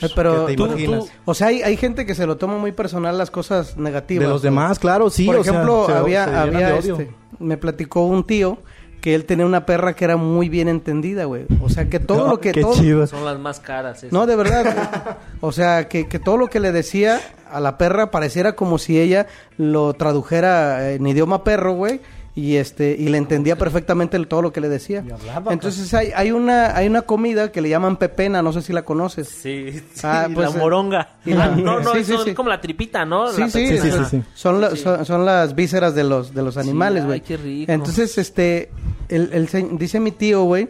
Eh, 0.00 0.08
Pero 0.16 0.46
Que 0.46 0.52
te 0.52 0.56
tú, 0.56 0.64
imaginas. 0.66 1.04
tú- 1.04 1.10
o 1.26 1.34
sea, 1.34 1.48
hay, 1.48 1.60
hay 1.62 1.76
gente 1.76 2.06
que 2.06 2.14
se 2.14 2.24
lo 2.26 2.38
toma 2.38 2.56
muy 2.56 2.72
personal 2.72 3.18
las 3.18 3.30
cosas 3.30 3.76
negativas. 3.76 4.26
De 4.26 4.32
los 4.32 4.42
¿no? 4.42 4.46
demás, 4.48 4.78
claro, 4.78 5.10
sí. 5.10 5.26
Por 5.26 5.36
o 5.36 5.40
ejemplo, 5.42 5.86
había, 5.88 6.24
se 6.24 6.30
había 6.34 6.76
este, 6.78 7.10
me 7.38 7.58
platicó 7.58 8.06
un 8.06 8.24
tío 8.26 8.56
que 9.02 9.14
él 9.14 9.26
tenía 9.26 9.44
una 9.44 9.66
perra 9.66 9.92
que 9.94 10.06
era 10.06 10.16
muy 10.16 10.48
bien 10.48 10.66
entendida, 10.68 11.26
güey. 11.26 11.44
O 11.60 11.68
sea, 11.68 11.90
que 11.90 12.00
todo 12.00 12.26
lo 12.30 12.40
que... 12.40 12.52
Qué 12.52 12.62
todo- 12.62 12.72
chido. 12.72 13.06
Son 13.06 13.26
las 13.26 13.38
más 13.38 13.60
caras. 13.60 13.98
esas. 13.98 14.12
No, 14.12 14.24
de 14.24 14.34
verdad. 14.34 15.18
O 15.42 15.52
sea, 15.52 15.86
que, 15.88 16.08
que 16.08 16.18
todo 16.18 16.38
lo 16.38 16.46
que 16.48 16.60
le 16.60 16.72
decía 16.72 17.20
a 17.52 17.60
la 17.60 17.76
perra 17.76 18.10
pareciera 18.10 18.56
como 18.56 18.78
si 18.78 18.98
ella 18.98 19.26
lo 19.58 19.92
tradujera 19.92 20.92
en 20.92 21.06
idioma 21.06 21.44
perro, 21.44 21.74
güey. 21.74 22.00
Y 22.36 22.56
este 22.56 22.96
y 22.98 23.08
le 23.10 23.18
entendía 23.18 23.54
perfectamente 23.56 24.16
el- 24.16 24.26
todo 24.26 24.42
lo 24.42 24.52
que 24.52 24.60
le 24.60 24.68
decía. 24.68 25.04
Entonces 25.50 25.94
hay, 25.94 26.10
hay 26.16 26.32
una 26.32 26.76
hay 26.76 26.88
una 26.88 27.02
comida 27.02 27.52
que 27.52 27.60
le 27.60 27.68
llaman 27.68 27.96
pepena, 27.96 28.42
no 28.42 28.52
sé 28.52 28.60
si 28.60 28.72
la 28.72 28.82
conoces. 28.84 29.28
Sí, 29.28 29.70
sí, 29.94 30.00
Ah, 30.02 30.28
pues, 30.34 30.50
la 30.50 30.56
eh, 30.56 30.58
moronga. 30.58 31.08
y 31.24 31.32
la- 31.32 31.46
no, 31.54 31.78
no, 31.78 31.92
sí, 31.92 31.98
eso 32.00 32.24
sí, 32.24 32.30
es 32.30 32.36
como 32.36 32.48
la 32.48 32.60
tripita, 32.60 33.04
¿no? 33.04 33.30
Sí, 33.30 33.40
La 33.42 33.48
sí, 33.50 33.58
pepena. 33.60 33.82
sí, 33.82 33.88
sí, 33.90 33.96
son- 33.96 34.06
sí. 34.10 34.22
Son, 34.34 34.60
la- 34.60 34.74
son, 34.74 35.04
son 35.06 35.24
las 35.24 35.54
vísceras 35.54 35.94
de 35.94 36.02
los 36.02 36.34
de 36.34 36.42
los 36.42 36.56
animales, 36.56 37.02
ay, 37.02 37.06
güey. 37.06 37.20
qué 37.20 37.36
rico. 37.36 37.70
Entonces, 37.70 38.18
este, 38.18 38.70
el, 39.08 39.30
el 39.32 39.78
dice 39.78 40.00
mi 40.00 40.10
tío, 40.10 40.42
güey, 40.42 40.68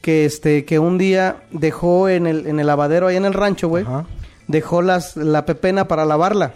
que 0.00 0.24
este, 0.24 0.64
que 0.64 0.78
un 0.78 0.96
día 0.96 1.42
dejó 1.50 2.08
en 2.08 2.26
el, 2.26 2.46
en 2.46 2.58
el 2.58 2.66
lavadero 2.66 3.08
ahí 3.08 3.16
en 3.16 3.26
el 3.26 3.34
rancho, 3.34 3.68
güey, 3.68 3.84
Ajá. 3.84 4.06
dejó 4.48 4.80
las, 4.80 5.14
la 5.18 5.44
pepena 5.44 5.86
para 5.88 6.06
lavarla. 6.06 6.54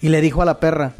Y 0.00 0.08
le 0.08 0.20
dijo 0.22 0.40
a 0.40 0.44
la 0.46 0.60
perra, 0.60 0.92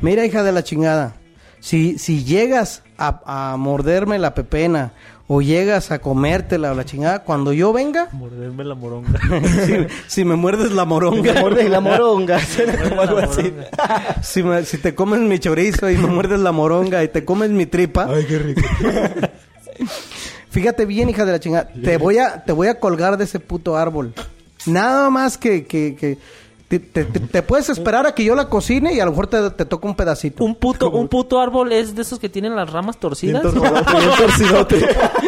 mira 0.00 0.24
hija 0.24 0.42
de 0.44 0.52
la 0.52 0.62
chingada, 0.64 1.14
si, 1.60 1.98
si 1.98 2.24
llegas 2.24 2.82
a, 2.98 3.52
a 3.52 3.56
morderme 3.56 4.18
la 4.18 4.34
pepena 4.34 4.92
o 5.32 5.40
llegas 5.42 5.92
a 5.92 6.00
comértela 6.00 6.72
o 6.72 6.74
la 6.74 6.84
chingada, 6.84 7.20
cuando 7.20 7.52
yo 7.52 7.72
venga, 7.72 8.08
Morderme 8.12 8.64
la 8.64 8.74
moronga. 8.74 9.20
si, 9.66 9.74
si 10.08 10.24
me 10.24 10.34
muerdes 10.34 10.72
la 10.72 10.84
moronga, 10.84 11.34
Morde 11.40 11.68
la 11.68 11.80
moronga. 11.80 12.40
Como 12.88 13.00
algo 13.00 13.20
La 13.20 13.26
así. 13.26 13.42
moronga. 13.42 14.22
si, 14.22 14.42
me- 14.42 14.64
si 14.64 14.78
te 14.78 14.94
comes 14.96 15.20
mi 15.20 15.38
chorizo 15.38 15.88
y 15.88 15.96
me 15.96 16.08
muerdes 16.08 16.40
la 16.40 16.50
moronga 16.50 17.04
y 17.04 17.08
te 17.08 17.24
comes 17.24 17.50
mi 17.50 17.66
tripa, 17.66 18.08
Ay, 18.12 18.24
qué 18.26 18.38
rico. 18.40 18.60
fíjate 20.50 20.84
bien, 20.86 21.08
hija 21.10 21.24
de 21.24 21.32
la 21.32 21.40
chingada, 21.40 21.68
te 21.68 21.96
voy 21.96 22.18
a, 22.18 22.44
te 22.44 22.52
voy 22.52 22.68
a 22.68 22.80
colgar 22.80 23.16
de 23.16 23.24
ese 23.24 23.38
puto 23.40 23.76
árbol. 23.76 24.12
Nada 24.66 25.10
más 25.10 25.38
que, 25.38 25.64
que, 25.64 25.94
que 25.94 26.18
te, 26.70 26.78
te- 26.78 27.04
te- 27.04 27.18
te 27.18 27.42
puedes 27.42 27.68
esperar 27.68 28.06
a 28.06 28.14
que 28.14 28.22
yo 28.22 28.36
la 28.36 28.48
cocine 28.48 28.94
y 28.94 29.00
a 29.00 29.04
lo 29.04 29.10
mejor 29.10 29.26
te, 29.26 29.50
te 29.50 29.64
toca 29.64 29.88
un 29.88 29.96
pedacito. 29.96 30.44
Un 30.44 30.54
puto, 30.54 30.88
un 30.92 31.08
puto 31.08 31.40
árbol 31.40 31.72
es 31.72 31.96
de 31.96 32.02
esos 32.02 32.20
que 32.20 32.28
tienen 32.28 32.54
las 32.54 32.70
ramas 32.70 32.96
torcidas. 32.98 33.42
Bien 33.42 33.54
torcidote, 33.60 33.96
bien 33.98 34.10
torcidote. 34.16 34.86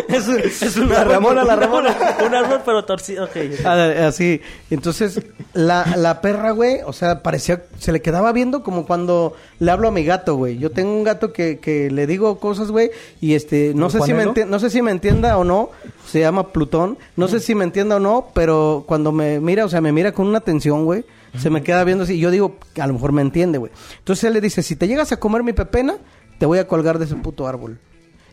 es, 0.09 0.63
es 0.63 0.77
un 0.77 0.89
La 0.91 1.01
árbol. 1.01 1.13
Ramona, 1.15 1.45
la 1.45 1.57
Ramona. 1.67 1.97
un 2.25 2.33
árbol 2.33 2.61
pero 2.65 2.85
torcido. 2.85 3.25
Ok. 3.25 3.37
Ah, 3.65 3.89
Así, 4.07 4.41
entonces 4.71 5.21
la, 5.53 5.85
la 5.97 6.21
perra, 6.21 6.53
güey, 6.53 6.77
o 6.87 6.93
sea, 6.93 7.23
parecía, 7.25 7.65
se 7.77 7.91
le 7.91 8.01
quedaba 8.01 8.31
viendo 8.31 8.63
como 8.63 8.87
cuando 8.87 9.35
le 9.59 9.69
hablo 9.73 9.89
a 9.89 9.91
mi 9.91 10.05
gato, 10.05 10.37
güey. 10.37 10.59
Yo 10.59 10.71
tengo 10.71 10.93
un 10.93 11.03
gato 11.03 11.33
que, 11.33 11.59
que 11.59 11.91
le 11.91 12.07
digo 12.07 12.39
cosas, 12.39 12.71
güey, 12.71 12.93
y 13.21 13.35
este, 13.35 13.73
no 13.75 13.91
sé 13.91 14.01
si 14.03 14.15
me 14.15 14.25
enti- 14.27 14.47
no 14.47 14.61
sé 14.61 14.71
si 14.71 14.81
me 14.81 14.93
entienda 14.93 15.37
o 15.39 15.43
no, 15.45 15.71
se 16.07 16.21
llama 16.21 16.53
Plutón, 16.53 16.99
no 17.17 17.27
sé 17.27 17.41
si 17.41 17.57
me 17.57 17.65
entienda 17.65 17.97
o 17.97 18.01
no, 18.01 18.29
pero 18.33 18.85
cuando 18.87 19.11
me 19.11 19.41
mira, 19.41 19.65
o 19.65 19.69
sea, 19.69 19.81
me 19.81 19.91
mira 19.91 20.13
con 20.13 20.29
una 20.29 20.39
atención, 20.39 20.85
güey, 20.85 21.05
se 21.39 21.51
me 21.51 21.63
queda 21.63 21.85
viendo 21.85 22.05
así, 22.05 22.15
y 22.15 22.21
yo 22.21 22.31
digo, 22.31 22.57
a 22.81 22.87
lo 22.87 22.95
mejor 22.95 23.13
me 23.13 23.23
entiende, 23.23 23.59
güey. 23.59 23.73
Entonces 23.99 24.25
él 24.25 24.35
le 24.35 24.41
dice, 24.41 24.63
si 24.63 24.77
te 24.77 24.87
llegas 24.89 25.13
a 25.13 25.19
comer 25.19 25.43
mi 25.43 25.53
pepena, 25.53 25.97
te 26.39 26.47
voy 26.47 26.59
a 26.59 26.67
colgar 26.67 26.99
de 26.99 27.07
ese 27.07 27.17
puto 27.17 27.47
árbol. 27.47 27.79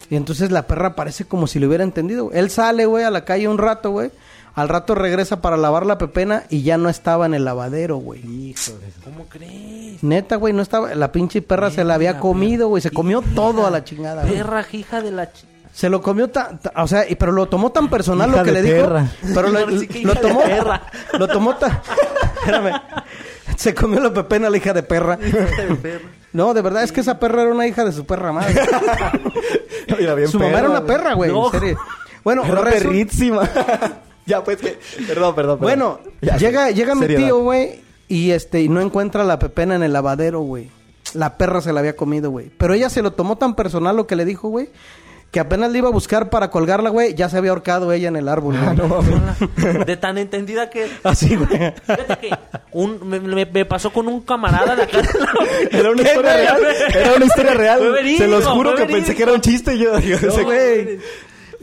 Y 0.10 0.16
entonces 0.16 0.52
la 0.52 0.68
perra 0.68 0.96
parece 0.96 1.26
como 1.26 1.48
si 1.48 1.60
lo 1.60 1.68
hubiera 1.68 1.84
entendido. 1.84 2.32
Él 2.34 2.50
sale, 2.50 2.86
güey, 2.86 3.04
a 3.04 3.12
la 3.12 3.26
calle 3.26 3.48
un 3.48 3.58
rato, 3.58 3.92
güey. 3.92 4.12
Al 4.56 4.68
rato 4.68 4.96
regresa 4.96 5.42
para 5.42 5.56
lavar 5.56 5.86
la 5.86 5.98
pepena 5.98 6.44
y 6.50 6.64
ya 6.64 6.78
no 6.78 6.90
estaba 6.90 7.28
en 7.28 7.34
el 7.34 7.46
lavadero, 7.46 7.98
güey. 7.98 8.56
¿Cómo 9.04 9.26
crees? 9.30 10.04
Neta, 10.04 10.36
güey, 10.38 10.54
no 10.54 10.64
estaba. 10.64 10.96
La 10.96 11.12
pinche 11.12 11.42
perra 11.42 11.70
se 11.70 11.84
la 11.84 11.94
había 11.94 12.20
comido, 12.20 12.68
güey. 12.68 12.82
Se 12.82 12.90
comió 12.90 13.22
hija, 13.22 13.36
todo 13.36 13.68
a 13.68 13.72
la 13.72 13.84
chingada, 13.84 14.24
güey. 14.24 14.36
Perra, 14.36 14.66
hija 14.72 15.02
de 15.02 15.12
la... 15.12 15.30
Se 15.80 15.90
lo 15.90 16.02
comió 16.02 16.30
tan. 16.30 16.60
ta- 16.60 16.74
o 16.76 16.88
sea, 16.90 17.10
y- 17.10 17.16
pero 17.16 17.32
lo 17.32 17.46
tomó 17.46 17.72
tan 17.72 17.90
personal 17.90 18.28
Hija 18.30 18.40
lo 18.40 18.44
que 18.44 18.52
de 18.52 18.62
le 18.64 18.74
dijo. 18.74 18.86
perra. 18.88 19.06
Pero 19.34 19.48
lo, 19.48 19.60
lo 19.70 19.70
de 19.80 20.20
tomó. 20.22 20.42
perra. 20.44 20.82
Lo 21.18 21.28
tomó 21.30 21.56
tan. 21.56 21.80
Espérame. 22.42 22.82
Se 23.56 23.74
comió 23.74 24.02
la 24.02 24.14
pepena 24.14 24.50
la 24.50 24.58
hija 24.58 24.74
de 24.74 24.84
perra. 24.84 25.18
No, 26.34 26.54
de 26.54 26.62
verdad, 26.62 26.84
es 26.84 26.92
que 26.92 27.00
esa 27.00 27.18
perra 27.18 27.44
era 27.44 27.52
una 27.54 27.66
hija 27.66 27.86
de 27.86 27.94
su 27.94 28.06
perra 28.06 28.34
madre. 28.34 28.60
Mira, 29.98 30.16
bien 30.16 30.28
su 30.28 30.38
mamá 30.38 30.60
era 30.60 30.68
perra, 30.68 30.70
una 30.70 30.80
güey. 30.82 30.98
perra, 30.98 31.14
güey. 31.14 31.32
No. 31.32 31.46
En 31.46 31.52
serio. 31.60 31.80
Bueno, 32.26 32.44
Era 32.46 32.62
resu- 32.62 32.72
perrísima. 32.84 33.50
ya, 34.26 34.44
pues 34.44 34.58
que... 34.58 34.78
Perdón, 35.08 35.34
perdón, 35.34 35.60
perdón. 35.60 35.60
Bueno, 35.62 36.00
Ya, 36.22 36.36
llega, 36.36 36.72
llega 36.72 36.94
mi 36.94 37.02
seriedad. 37.04 37.24
tío, 37.24 37.40
güey, 37.42 37.82
y 38.10 38.32
este, 38.32 38.62
y 38.62 38.68
no 38.68 38.82
encuentra 38.82 39.24
la 39.24 39.40
pepena 39.40 39.76
en 39.76 39.84
el 39.84 39.94
lavadero, 39.94 40.42
güey. 40.42 40.70
La 41.14 41.38
perra 41.38 41.62
se 41.62 41.72
la 41.72 41.80
había 41.80 41.96
comido, 41.96 42.30
güey. 42.32 42.52
Pero 42.58 42.74
ella 42.74 42.90
se 42.90 43.02
lo 43.02 43.14
tomó 43.14 43.38
tan 43.38 43.56
personal 43.56 43.96
lo 43.96 44.06
que 44.08 44.18
le 44.18 44.26
dijo, 44.26 44.50
güey, 44.50 44.70
que 45.32 45.40
apenas 45.40 45.72
le 45.72 45.78
iba 45.78 45.88
a 45.90 45.92
buscar 45.92 46.30
para 46.32 46.50
colgarla, 46.50 46.90
güey, 46.90 47.14
ya 47.14 47.30
se 47.30 47.38
había 47.38 47.52
ahorcado 47.52 47.92
ella 47.94 48.08
en 48.08 48.16
el 48.16 48.28
árbol, 48.28 48.56
Ah, 48.58 48.74
güey. 48.76 49.86
De 49.86 49.96
tan 49.98 50.18
entendida 50.18 50.70
que... 50.72 50.88
Así, 51.04 51.36
güey. 51.36 51.48
Fíjate 51.86 52.18
que 52.20 52.38
un, 52.72 53.08
me, 53.08 53.20
me- 53.20 53.46
me 53.46 53.66
pasó 53.66 53.92
con 53.94 54.08
un 54.08 54.22
camarada 54.22 54.76
de 54.76 54.84
acá. 54.84 55.02
Era 55.72 55.92
una 55.92 56.02
historia 56.02 56.34
real. 56.34 56.62
Era 56.96 57.14
una 57.14 57.26
historia 57.26 57.54
real. 57.54 57.92
Verídico, 57.92 58.24
Se 58.24 58.28
los 58.28 58.46
juro 58.48 58.72
fue 58.72 58.88
que 58.88 58.94
pensé 58.94 59.16
que 59.16 59.24
era 59.24 59.34
un 59.34 59.42
chiste 59.42 59.78
yo... 59.78 60.00
yo 60.00 60.20
No, 60.20 60.32
sé- 60.32 60.44
güey. 60.44 61.00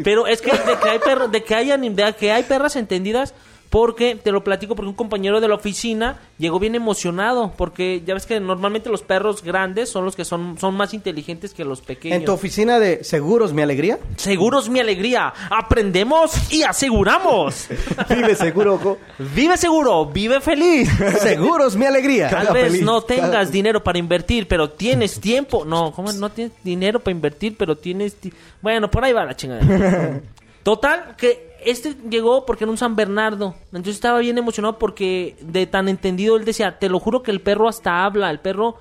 Pero 0.05 0.27
es 0.27 0.41
que 0.43 0.51
de 0.53 0.77
que 0.83 0.89
hay 0.89 0.99
perra- 0.99 1.27
de 1.29 1.43
que 1.43 1.55
hay 1.55 1.71
anim- 1.71 1.95
de 1.95 2.13
que 2.15 2.31
hay 2.31 2.43
perras 2.45 2.77
entendidas 2.77 3.35
porque 3.77 4.15
te 4.17 4.33
lo 4.33 4.43
platico 4.43 4.75
porque 4.75 4.89
un 4.89 4.95
compañero 4.95 5.39
de 5.39 5.49
la 5.49 5.55
oficina 5.55 6.19
llegó 6.39 6.59
bien 6.59 6.75
emocionado 6.75 7.53
porque 7.59 8.03
ya 8.07 8.15
ves 8.15 8.25
que 8.25 8.41
normalmente 8.41 8.89
los 8.89 9.03
perros 9.03 9.43
grandes 9.43 9.91
son 9.91 10.07
los 10.07 10.17
que 10.17 10.25
son 10.25 10.57
son 10.59 10.75
más 10.75 10.95
inteligentes 10.95 11.53
que 11.53 11.63
los 11.63 11.83
pequeños. 11.83 12.17
En 12.17 12.25
tu 12.25 12.33
oficina 12.33 12.79
de 12.79 13.05
seguros, 13.05 13.53
mi 13.53 13.61
alegría. 13.61 13.99
Seguros 14.17 14.71
mi 14.71 14.81
alegría. 14.81 15.31
Aprendemos 15.51 16.51
y 16.51 16.63
aseguramos. 16.63 17.69
Vive 18.09 18.35
seguro, 18.35 18.77
ojo. 18.77 18.97
Vive 19.35 19.59
seguro, 19.59 20.07
vive 20.07 20.41
feliz. 20.41 20.89
Seguros, 21.21 21.77
mi 21.77 21.85
alegría. 21.85 22.31
Tal 22.31 22.55
vez 22.55 22.69
feliz, 22.69 22.83
no 22.83 23.03
cada- 23.03 23.07
tengas 23.07 23.53
dinero 23.53 23.85
para 23.85 23.99
invertir, 23.99 24.49
pero 24.49 24.71
tienes 24.71 25.21
tiempo. 25.21 25.67
No, 25.67 25.93
¿cómo 25.93 26.11
no 26.15 26.31
tienes 26.31 26.55
dinero 26.65 27.01
para 27.01 27.13
invertir, 27.13 27.59
pero 27.59 27.77
tienes... 27.77 28.15
ti- 28.15 28.33
Bueno, 28.63 28.91
por 28.91 29.05
ahí 29.05 29.13
va 29.13 29.27
la 29.27 29.37
chingada. 29.37 30.19
Total, 30.63 31.15
que 31.19 31.56
este 31.67 31.95
llegó 32.09 32.47
porque 32.47 32.65
era 32.65 32.71
un 32.71 32.79
San 32.79 32.97
Bernardo. 32.97 33.57
Entonces 33.67 33.97
estaba 33.97 34.21
bien 34.21 34.39
emocionado 34.39 34.79
porque 34.79 35.37
de 35.41 35.67
tan 35.67 35.89
entendido 35.89 36.37
él 36.37 36.45
decía, 36.45 36.79
te 36.79 36.89
lo 36.89 37.01
juro 37.01 37.23
que 37.23 37.33
el 37.33 37.41
perro 37.41 37.69
hasta 37.69 38.05
habla. 38.05 38.31
El 38.31 38.41
perro 38.41 38.77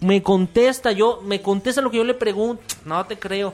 me 0.00 0.22
contesta, 0.22 0.92
yo, 0.92 1.20
me 1.24 1.42
contesta 1.42 1.82
lo 1.82 1.90
que 1.90 1.98
yo 1.98 2.04
le 2.04 2.14
pregunto. 2.14 2.62
No 2.86 3.04
te 3.04 3.18
creo. 3.18 3.52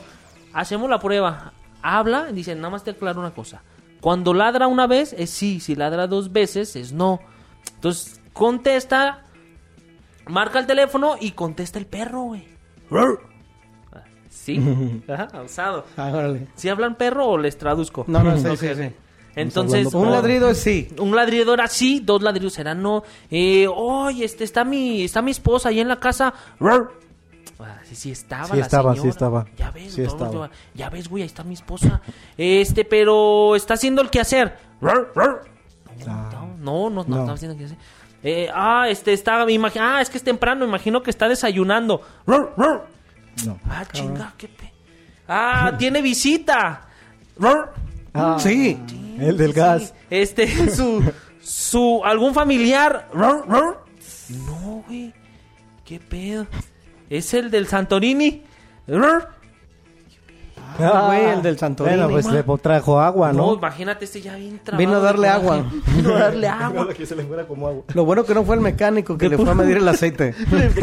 Hacemos 0.53 0.89
la 0.89 1.01
prueba. 1.01 1.53
Habla, 1.83 2.27
dice, 2.33 2.55
nada 2.55 2.71
más 2.71 2.85
te 2.85 2.91
aclaro 2.91 3.21
una 3.21 3.33
cosa. 3.33 3.63
Cuando 4.01 4.35
ladra 4.35 4.67
una 4.67 4.87
vez 4.87 5.15
es 5.17 5.31
sí, 5.31 5.59
si 5.61 5.75
ladra 5.75 6.07
dos 6.07 6.33
veces 6.33 6.77
es 6.77 6.93
no. 6.93 7.21
Entonces 7.75 8.21
contesta, 8.33 9.25
marca 10.27 10.59
el 10.59 10.67
teléfono 10.67 11.17
y 11.21 11.33
contesta 11.33 11.79
el 11.79 11.87
perro, 11.87 12.23
güey. 12.23 12.47
Ah, 14.59 15.01
Sí, 15.03 15.03
Ajá, 15.13 15.43
usado. 15.43 15.85
Ah, 15.97 16.11
órale. 16.13 16.47
¿Si 16.55 16.69
hablan 16.69 16.95
perro 16.95 17.27
o 17.27 17.39
les 17.39 17.59
traduzco? 17.59 18.05
No, 18.07 18.23
no, 18.23 18.37
sí, 18.39 18.57
sí, 18.57 18.75
sí. 18.75 18.93
Entonces, 19.35 19.93
Un 19.95 20.11
ladrido 20.11 20.49
es 20.51 20.59
sí. 20.59 20.89
un 20.99 21.15
ladrido 21.15 21.53
era 21.55 21.67
sí, 21.69 22.01
dos 22.03 22.23
ladridos 22.23 22.59
eran 22.59 22.81
no. 22.83 23.03
Eh, 23.31 23.67
oye, 23.69 24.25
este 24.25 24.45
está 24.45 24.65
mi 24.65 25.03
está 25.05 25.21
mi 25.21 25.31
esposa 25.33 25.69
ahí 25.69 25.81
en 25.81 25.89
la 25.89 26.01
casa. 26.01 26.33
Ah, 26.61 27.79
sí, 27.85 27.95
sí 27.95 28.11
estaba 28.13 28.47
Sí 28.47 28.57
la 28.57 28.63
estaba, 28.63 28.93
sí 28.93 28.97
señora. 29.01 29.11
estaba. 29.11 29.47
Ya 29.59 29.71
ves, 29.71 29.93
Sí 29.93 30.03
estaba. 30.03 30.51
ya 30.75 30.89
ves, 30.91 31.09
güey, 31.09 31.23
ahí 31.23 31.27
está 31.27 31.43
mi 31.45 31.55
esposa. 31.55 32.01
Este, 32.39 32.85
pero 32.85 33.57
está 33.57 33.75
haciendo 33.75 34.01
el 34.01 34.09
quehacer. 34.11 34.57
Rar. 34.81 35.09
No, 36.07 36.35
no, 36.61 36.91
no, 36.91 37.05
no, 37.05 37.05
No. 37.07 37.21
está 37.23 37.33
haciendo 37.33 37.53
el 37.55 37.59
quehacer. 37.59 37.79
Eh, 38.23 38.49
ah, 38.55 38.87
este 38.89 39.13
está, 39.13 39.45
me 39.45 39.53
imagi- 39.53 39.81
ah, 39.81 40.01
es 40.01 40.11
que 40.11 40.17
es 40.19 40.25
temprano, 40.25 40.65
imagino 40.65 41.03
que 41.03 41.11
está 41.11 41.29
desayunando. 41.29 42.01
No. 43.45 43.59
Ah, 43.69 43.85
chinga, 43.93 44.33
qué 44.39 44.49
pe... 44.49 44.73
Ah, 45.29 45.73
tiene 45.79 46.01
visita. 46.03 46.87
Ah, 48.15 48.37
Sí. 48.39 48.79
El 49.19 49.37
del 49.37 49.53
Sí, 49.53 49.57
gas. 49.59 49.95
Este, 50.11 50.71
su, 50.75 51.03
su, 51.43 52.03
algún 52.05 52.33
familiar. 52.35 53.09
No, 53.15 54.85
güey. 54.87 55.13
¿Qué 55.85 56.01
pedo? 56.01 56.47
Es 57.09 57.33
el 57.35 57.51
del 57.51 57.67
Santorini. 57.67 58.43
Rar. 58.87 59.37
Ah, 60.79 61.05
güey, 61.07 61.25
el 61.31 61.43
del 61.43 61.59
Santorini. 61.59 61.97
Bueno, 61.97 62.11
pues 62.11 62.27
le 62.27 62.43
trajo 62.59 63.01
agua, 63.01 63.33
No, 63.33 63.47
¿no? 63.47 63.55
imagínate, 63.55 64.05
este 64.05 64.21
ya 64.21 64.35
bien 64.37 64.61
trabado 64.63 64.79
Vino 64.79 64.97
a 64.97 65.01
darle 65.01 65.29
agua. 65.29 65.65
Vino 65.97 66.15
a 66.15 66.19
darle 66.19 66.49
agua. 66.49 66.89
que 66.97 67.07
se 67.07 67.17
le 67.17 67.25
fuera 67.25 67.47
como 67.47 67.69
agua. 67.69 67.85
Lo 67.95 68.05
bueno 68.05 68.25
que 68.25 68.35
no 68.35 68.45
fue 68.45 68.57
el 68.57 68.61
mecánico 68.61 69.17
que 69.17 69.29
le 69.29 69.37
fue 69.37 69.51
a 69.51 69.55
medir 69.55 69.79
el 69.79 69.89
aceite. 69.89 70.35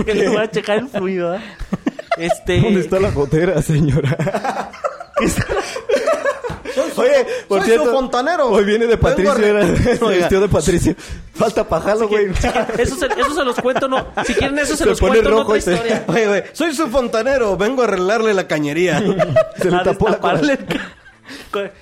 que 0.05 0.13
le 0.15 0.29
voy 0.29 0.37
a 0.37 0.49
checar 0.49 0.79
el 0.79 0.87
fluido, 0.87 1.35
¿eh? 1.35 1.41
Este. 2.17 2.59
¿Dónde 2.61 2.81
está 2.81 2.99
la 2.99 3.11
gotera, 3.11 3.61
señora? 3.61 4.71
Son 6.73 6.85
Oye, 6.97 7.25
por 7.47 7.59
soy 7.59 7.67
cierto, 7.69 7.85
su 7.85 7.91
fontanero. 7.91 8.47
Hoy 8.47 8.63
viene 8.63 8.87
de 8.87 8.97
Patricio, 8.97 9.33
se 10.09 10.17
vistió 10.17 10.41
de 10.41 10.49
Patricio. 10.49 10.95
Falta 11.35 11.67
pajalo, 11.67 12.07
güey. 12.07 12.31
Eso 12.79 12.95
se, 12.95 13.05
eso 13.05 13.35
se 13.35 13.43
los 13.43 13.55
cuento, 13.59 13.87
no. 13.87 14.07
Si 14.25 14.33
quieren 14.33 14.57
eso 14.57 14.71
se, 14.75 14.77
Se 14.77 14.85
los 14.87 14.99
pone 14.99 15.11
cuento 15.13 15.29
en 15.29 15.35
rojo 15.35 15.47
otra 15.49 15.57
y 15.57 15.61
se- 15.61 15.73
historia. 15.73 16.03
Oye, 16.07 16.27
güey, 16.27 16.43
soy 16.53 16.73
su 16.73 16.87
fontanero, 16.87 17.55
vengo 17.57 17.83
a 17.83 17.85
arreglarle 17.85 18.33
la 18.33 18.47
cañería. 18.47 19.03
Se 19.57 19.69
le 19.69 19.77
A 19.77 19.83
tapó 19.83 20.09
la 20.09 20.19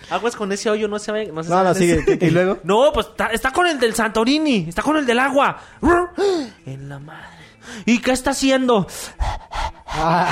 Aguas 0.10 0.36
con 0.36 0.52
ese 0.52 0.70
hoyo, 0.70 0.88
no 0.90 1.00
se 1.00 1.12
ve. 1.14 1.28
No, 1.28 1.42
se 1.44 1.50
No, 1.50 1.74
sigue. 1.74 2.18
y 2.20 2.30
luego, 2.30 2.60
No, 2.64 2.92
pues 2.94 3.08
está, 3.08 3.28
está 3.28 3.52
con 3.52 3.68
el 3.68 3.80
del 3.80 3.96
Santorini, 3.96 4.66
está 4.68 4.82
con 4.82 4.98
el 4.98 5.06
del 5.06 5.20
agua. 5.20 5.58
En 6.66 6.90
la 6.90 7.00
madre. 7.00 7.41
¿Y 7.86 8.00
qué 8.00 8.12
está 8.12 8.32
haciendo? 8.32 8.88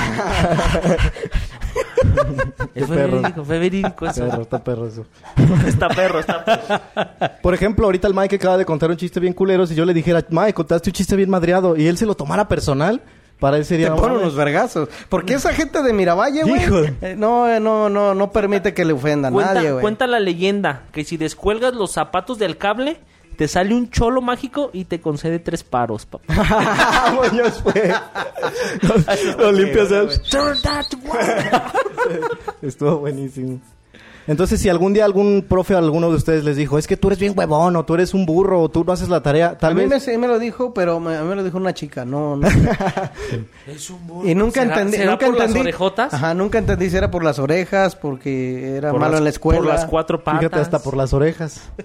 es 2.74 2.74
Qué 2.74 2.86
perro. 2.86 3.20
verídico, 3.20 3.44
fue 3.44 3.58
verídico 3.58 4.06
eso. 4.06 4.26
Perro, 4.28 4.42
está 4.42 4.64
perro 4.64 4.86
eso. 4.86 5.06
Está 5.66 5.88
perro, 5.88 6.20
está 6.20 6.44
perro. 6.44 6.80
Por 7.42 7.54
ejemplo, 7.54 7.84
ahorita 7.86 8.08
el 8.08 8.14
Mike 8.14 8.36
acaba 8.36 8.56
de 8.56 8.64
contar 8.64 8.90
un 8.90 8.96
chiste 8.96 9.20
bien 9.20 9.32
culero. 9.32 9.66
Si 9.66 9.74
yo 9.74 9.84
le 9.84 9.94
dijera, 9.94 10.24
Mike, 10.28 10.54
contaste 10.54 10.90
un 10.90 10.94
chiste 10.94 11.16
bien 11.16 11.30
madreado 11.30 11.76
y 11.76 11.86
él 11.86 11.96
se 11.98 12.06
lo 12.06 12.14
tomara 12.14 12.48
personal, 12.48 13.00
para 13.38 13.56
él 13.56 13.64
sería. 13.64 13.94
te 13.94 14.00
ponen 14.00 14.18
unos 14.18 14.34
vergazos. 14.34 14.88
Porque 15.08 15.34
esa 15.34 15.52
gente 15.52 15.82
de 15.82 15.92
Miravalle, 15.92 16.42
güey, 16.42 16.62
eh, 17.02 17.14
no, 17.16 17.48
eh, 17.48 17.60
no, 17.60 17.88
no, 17.88 18.14
no 18.14 18.32
permite 18.32 18.74
que 18.74 18.84
le 18.84 18.92
ofenda 18.92 19.28
a 19.28 19.32
Cuenta, 19.32 19.54
nadie, 19.54 19.70
güey. 19.72 19.82
cuenta 19.82 20.06
la 20.06 20.20
leyenda 20.20 20.82
que 20.92 21.04
si 21.04 21.16
descuelgas 21.16 21.74
los 21.74 21.92
zapatos 21.92 22.38
del 22.38 22.56
cable, 22.58 23.00
te 23.40 23.48
sale 23.48 23.74
un 23.74 23.88
cholo 23.88 24.20
mágico 24.20 24.68
y 24.74 24.84
te 24.84 25.00
concede 25.00 25.38
tres 25.38 25.64
paros, 25.64 26.04
papá. 26.04 27.14
Muñoz 27.32 27.62
fue. 27.62 27.90
Lo, 28.82 28.94
lo 29.38 29.52
limpias. 29.52 29.90
Estuvo 32.60 32.98
buenísimo. 32.98 33.58
Entonces, 34.26 34.60
si 34.60 34.68
algún 34.68 34.92
día 34.92 35.04
algún 35.04 35.44
profe, 35.48 35.74
alguno 35.74 36.08
de 36.10 36.16
ustedes 36.16 36.44
les 36.44 36.56
dijo, 36.56 36.78
es 36.78 36.86
que 36.86 36.96
tú 36.96 37.08
eres 37.08 37.18
bien 37.18 37.32
huevón, 37.36 37.74
o 37.76 37.84
tú 37.84 37.94
eres 37.94 38.14
un 38.14 38.26
burro, 38.26 38.60
o 38.62 38.68
tú 38.68 38.84
no 38.84 38.92
haces 38.92 39.08
la 39.08 39.22
tarea, 39.22 39.58
tal 39.58 39.72
a 39.72 39.74
mí 39.74 39.80
vez. 39.82 39.90
me, 39.90 40.00
sí 40.00 40.16
me 40.18 40.28
lo 40.28 40.38
dijo, 40.38 40.72
pero 40.74 41.00
me, 41.00 41.16
a 41.16 41.22
mí 41.22 41.28
me 41.28 41.36
lo 41.36 41.42
dijo 41.44 41.56
una 41.56 41.74
chica, 41.74 42.04
no, 42.04 42.36
no. 42.36 42.46
Es 43.66 43.90
un 43.90 44.06
burro. 44.06 44.28
Y 44.28 44.34
nunca 44.34 44.62
¿Será- 44.62 44.74
entendí, 44.74 44.96
será 44.98 45.10
nunca 45.12 45.26
por 45.26 45.34
entendí. 45.36 45.54
las 45.54 45.62
orejotas? 45.62 46.14
Ajá, 46.14 46.34
nunca 46.34 46.58
entendí 46.58 46.90
si 46.90 46.96
era 46.96 47.10
por 47.10 47.24
las 47.24 47.38
orejas, 47.38 47.96
porque 47.96 48.76
era 48.76 48.90
Por 48.90 49.00
malo 49.00 49.12
las- 49.12 49.18
en 49.20 49.24
la 49.24 49.30
escuela. 49.30 49.60
Por 49.60 49.68
las 49.68 49.84
cuatro 49.86 50.22
patas. 50.22 50.40
Fíjate, 50.40 50.60
hasta 50.60 50.78
por 50.82 50.96
las 50.96 51.12
orejas. 51.12 51.62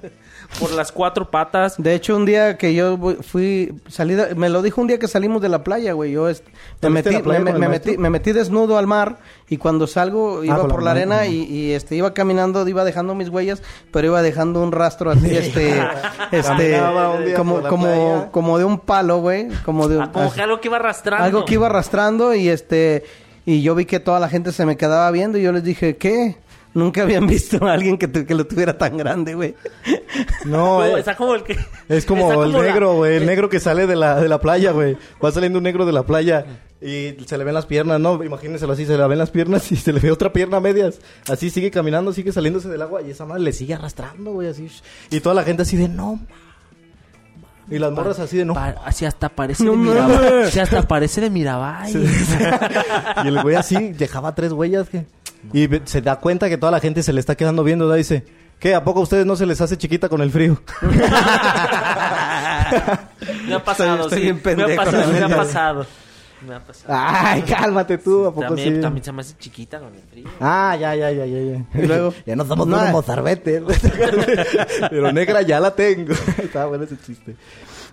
Por 0.60 0.71
las 0.74 0.91
cuatro 0.91 1.32
patas. 1.32 1.74
De 1.80 1.95
hecho, 1.95 2.15
un 2.15 2.24
día 2.24 2.56
que 2.56 2.76
yo 2.76 2.98
voy- 2.98 3.15
fui, 3.15 3.74
salí, 3.89 4.13
de- 4.13 4.36
me 4.36 4.48
lo 4.48 4.62
dijo 4.62 4.80
un 4.80 4.86
día 4.86 5.00
que 5.00 5.08
salimos 5.08 5.41
de 5.41 5.50
la 5.50 5.63
playa, 5.63 5.93
güey. 5.93 6.12
Yo 6.12 6.30
est- 6.30 6.45
me, 6.84 7.02
¿Saliste 7.02 7.24
metí, 7.24 7.60
me, 7.60 7.67
metí, 7.67 7.98
me 7.98 8.10
metí 8.12 8.32
desnudo 8.32 8.78
al 8.78 8.86
mar 8.86 9.17
y 9.50 9.58
cuando 9.58 9.88
salgo 9.88 10.43
iba 10.43 10.60
la 10.60 10.67
por 10.67 10.84
la 10.84 10.91
arena 10.91 11.26
y, 11.26 11.41
y, 11.52 11.71
este 11.71 11.95
iba 11.95 12.13
caminando, 12.13 12.24
iba 12.67 12.83
dejando 12.83 13.15
mis 13.15 13.29
huellas, 13.29 13.61
pero 13.91 14.07
iba 14.07 14.21
dejando 14.21 14.61
un 14.61 14.71
rastro 14.71 15.11
así, 15.11 15.35
este, 15.35 15.79
este, 16.31 16.81
un 16.81 17.33
como, 17.35 17.61
como, 17.63 17.85
playa. 17.85 18.31
como 18.31 18.57
de 18.57 18.65
un 18.65 18.79
palo, 18.79 19.17
güey, 19.17 19.49
como 19.63 19.88
de 19.88 19.97
un- 19.97 20.03
Ah, 20.03 20.11
como 20.11 20.33
que 20.33 20.41
algo 20.41 20.59
que 20.61 20.67
iba 20.67 20.77
arrastrando. 20.77 21.23
algo 21.25 21.45
que 21.45 21.53
iba 21.55 21.67
arrastrando 21.67 22.33
y 22.33 22.49
este 22.49 23.03
y 23.45 23.61
yo 23.61 23.75
vi 23.75 23.85
que 23.85 23.99
toda 23.99 24.19
la 24.19 24.27
gente 24.27 24.51
se 24.51 24.65
me 24.65 24.75
quedaba 24.75 25.09
viendo 25.11 25.38
y 25.38 25.43
yo 25.43 25.51
les 25.51 25.63
dije 25.63 25.97
¿qué? 25.97 26.35
Nunca 26.75 27.01
habían 27.03 27.25
visto 27.25 27.65
a 27.65 27.73
alguien 27.73 27.97
que, 27.97 28.07
tu- 28.07 28.25
que 28.25 28.35
lo 28.35 28.45
tuviera 28.45 28.77
tan 28.77 28.97
grande, 28.97 29.33
güey. 29.33 29.55
No, 30.45 30.79
No, 30.79 30.85
eh, 30.85 30.99
está 30.99 31.15
como 31.15 31.33
el 31.33 31.41
que. 31.43 31.57
es 31.89 32.05
como 32.05 32.43
el 32.43 32.51
la- 32.51 32.61
negro, 32.61 32.95
güey. 32.97 33.15
El 33.15 33.25
negro 33.25 33.49
que 33.49 33.59
sale 33.59 33.88
de 33.88 33.95
la, 33.95 34.19
de 34.21 34.29
la 34.29 34.39
playa, 34.39 34.71
güey. 34.71 34.97
Va 35.23 35.31
saliendo 35.31 35.57
un 35.59 35.63
negro 35.63 35.85
de 35.85 35.93
la 35.93 36.03
playa 36.03 36.45
y 36.81 37.15
se 37.25 37.38
le 37.38 37.43
ven 37.45 37.53
las 37.53 37.65
piernas, 37.65 37.99
¿no? 37.99 38.21
Imagínenselo 38.23 38.73
así, 38.73 38.85
se 38.85 38.97
le 38.97 39.07
ven 39.07 39.17
las 39.17 39.31
piernas 39.31 39.71
y 39.71 39.77
se 39.77 39.91
le 39.93 39.99
ve 39.99 40.11
otra 40.11 40.31
pierna 40.33 40.57
a 40.57 40.59
medias. 40.59 40.99
Así 41.29 41.49
sigue 41.49 41.71
caminando, 41.71 42.11
sigue 42.13 42.31
saliéndose 42.31 42.67
del 42.69 42.81
agua 42.81 43.01
y 43.01 43.09
esa 43.11 43.25
madre 43.25 43.41
le 43.43 43.53
sigue 43.53 43.73
arrastrando, 43.73 44.33
güey, 44.33 44.49
así. 44.49 44.69
Y 45.09 45.21
toda 45.21 45.33
la 45.33 45.43
gente 45.43 45.61
así 45.63 45.77
de, 45.77 45.88
no, 45.88 46.15
ma". 46.17 46.21
Y 47.67 47.79
las 47.79 47.91
morras 47.91 48.19
así 48.19 48.38
de, 48.38 48.45
no. 48.45 48.53
Así 48.83 49.05
hasta 49.05 49.29
parece 49.29 49.63
No 49.63 49.71
de 49.71 49.77
mames. 49.77 50.19
Mirabay. 50.19 50.43
Así 50.43 50.59
hasta 50.59 50.81
parece 50.83 51.21
de 51.21 51.29
Mirabay. 51.31 51.93
y 53.23 53.27
el 53.27 53.41
güey 53.41 53.55
así 53.55 53.93
dejaba 53.93 54.35
tres 54.35 54.51
huellas 54.51 54.88
que... 54.89 55.05
Y 55.53 55.67
se 55.86 56.01
da 56.01 56.17
cuenta 56.17 56.49
que 56.49 56.58
toda 56.58 56.71
la 56.71 56.79
gente 56.79 57.03
se 57.03 57.13
le 57.13 57.19
está 57.19 57.36
quedando 57.36 57.63
viendo, 57.63 57.88
¿da? 57.88 57.95
Dice, 57.95 58.25
¿qué? 58.60 58.75
¿A 58.75 58.84
poco 58.84 58.99
a 58.99 59.03
ustedes 59.03 59.25
no 59.25 59.36
se 59.36 59.45
les 59.45 59.62
hace 59.62 59.77
chiquita 59.77 60.10
con 60.10 60.21
el 60.21 60.31
frío? 60.31 60.62
Me 63.47 63.55
ha 63.55 63.63
pasado, 63.63 64.03
Estoy 64.03 64.17
sí. 64.19 64.23
bien 64.25 64.36
me 64.36 64.39
ha 64.39 64.43
pendejo, 64.43 64.84
pasado, 64.84 65.12
me 65.12 65.19
ha 65.19 65.29
pasado. 65.38 65.86
Me 66.47 66.55
ha 66.55 66.60
pasado. 66.60 66.93
Ay, 66.95 67.41
cálmate 67.43 67.97
tú, 67.97 68.25
¿a 68.27 68.34
poco 68.34 68.47
también, 68.47 68.75
sí? 68.75 68.81
también 68.81 69.03
se 69.03 69.12
me 69.12 69.21
hace 69.21 69.36
chiquita 69.38 69.79
con 69.79 69.93
el 69.95 70.01
frío. 70.01 70.27
Ah, 70.39 70.75
ya, 70.79 70.93
ya, 70.95 71.10
ya, 71.12 71.25
ya, 71.25 71.39
ya. 71.39 71.81
Y 71.81 71.86
luego- 71.88 72.13
ya 72.25 72.36
nos 72.36 72.47
damos 72.47 72.67
No, 72.67 72.77
unos 72.77 72.91
mozarbetes. 72.91 73.63
Pero 74.89 75.12
negra 75.12 75.41
ya 75.41 75.60
la 75.60 75.71
tengo. 75.73 76.13
Está 76.38 76.65
bueno 76.65 76.84
ese 76.84 76.97
chiste. 77.03 77.36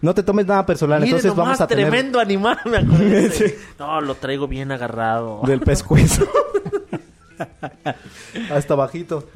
No 0.02 0.12
te 0.14 0.22
tomes 0.22 0.46
nada 0.46 0.66
personal, 0.66 0.98
Miren 1.00 1.10
entonces 1.16 1.30
nomás, 1.30 1.44
vamos 1.46 1.60
a 1.60 1.66
tener 1.68 1.88
tremendo 1.88 2.18
animal, 2.18 2.58
me 2.66 2.78
acordé. 2.78 3.30
Sí. 3.30 3.44
No, 3.78 4.00
lo 4.00 4.16
traigo 4.16 4.48
bien 4.48 4.72
agarrado. 4.72 5.40
del 5.46 5.60
pescuezo. 5.60 6.26
Hasta 8.50 8.74
bajito. 8.74 9.28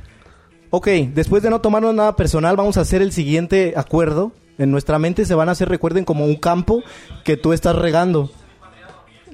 Ok, 0.71 0.88
después 1.14 1.42
de 1.42 1.51
no 1.51 1.61
tomarnos 1.61 1.95
nada 1.95 2.16
personal, 2.16 2.57
vamos 2.57 2.77
a 2.77 2.81
hacer 2.81 3.03
el 3.03 3.12
siguiente 3.12 3.75
acuerdo. 3.77 4.33
En 4.59 4.71
nuestra 4.71 4.99
mente 4.99 5.25
se 5.25 5.35
van 5.35 5.49
a 5.49 5.53
hacer, 5.53 5.69
recuerden, 5.69 6.05
como 6.05 6.25
un 6.25 6.37
campo 6.37 6.83
que 7.25 7.37
tú 7.37 7.53
estás 7.53 7.77
regando. 7.77 8.31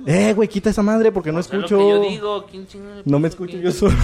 Eh, 0.06 0.32
güey, 0.34 0.48
quita 0.48 0.70
esa 0.70 0.82
madre 0.82 1.12
porque 1.12 1.32
no 1.32 1.38
escucho. 1.38 1.78
que 1.78 1.88
yo 1.88 2.00
digo. 2.00 2.46
¿quién 2.50 2.66
chinga 2.66 2.96
le 2.96 3.02
No 3.04 3.18
me 3.18 3.28
escucho 3.28 3.56
yo 3.56 3.70
solo. 3.70 3.94